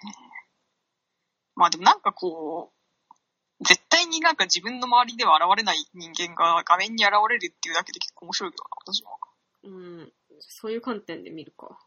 [1.55, 9.17] まあでもなんかこう、絶対になんか自分の周りでは現れない人間が画面に現れるっていうだけで結構面白いけどな、私は。
[9.63, 10.13] うん。
[10.39, 11.79] そういう観点で見るか。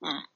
[0.00, 0.28] うん。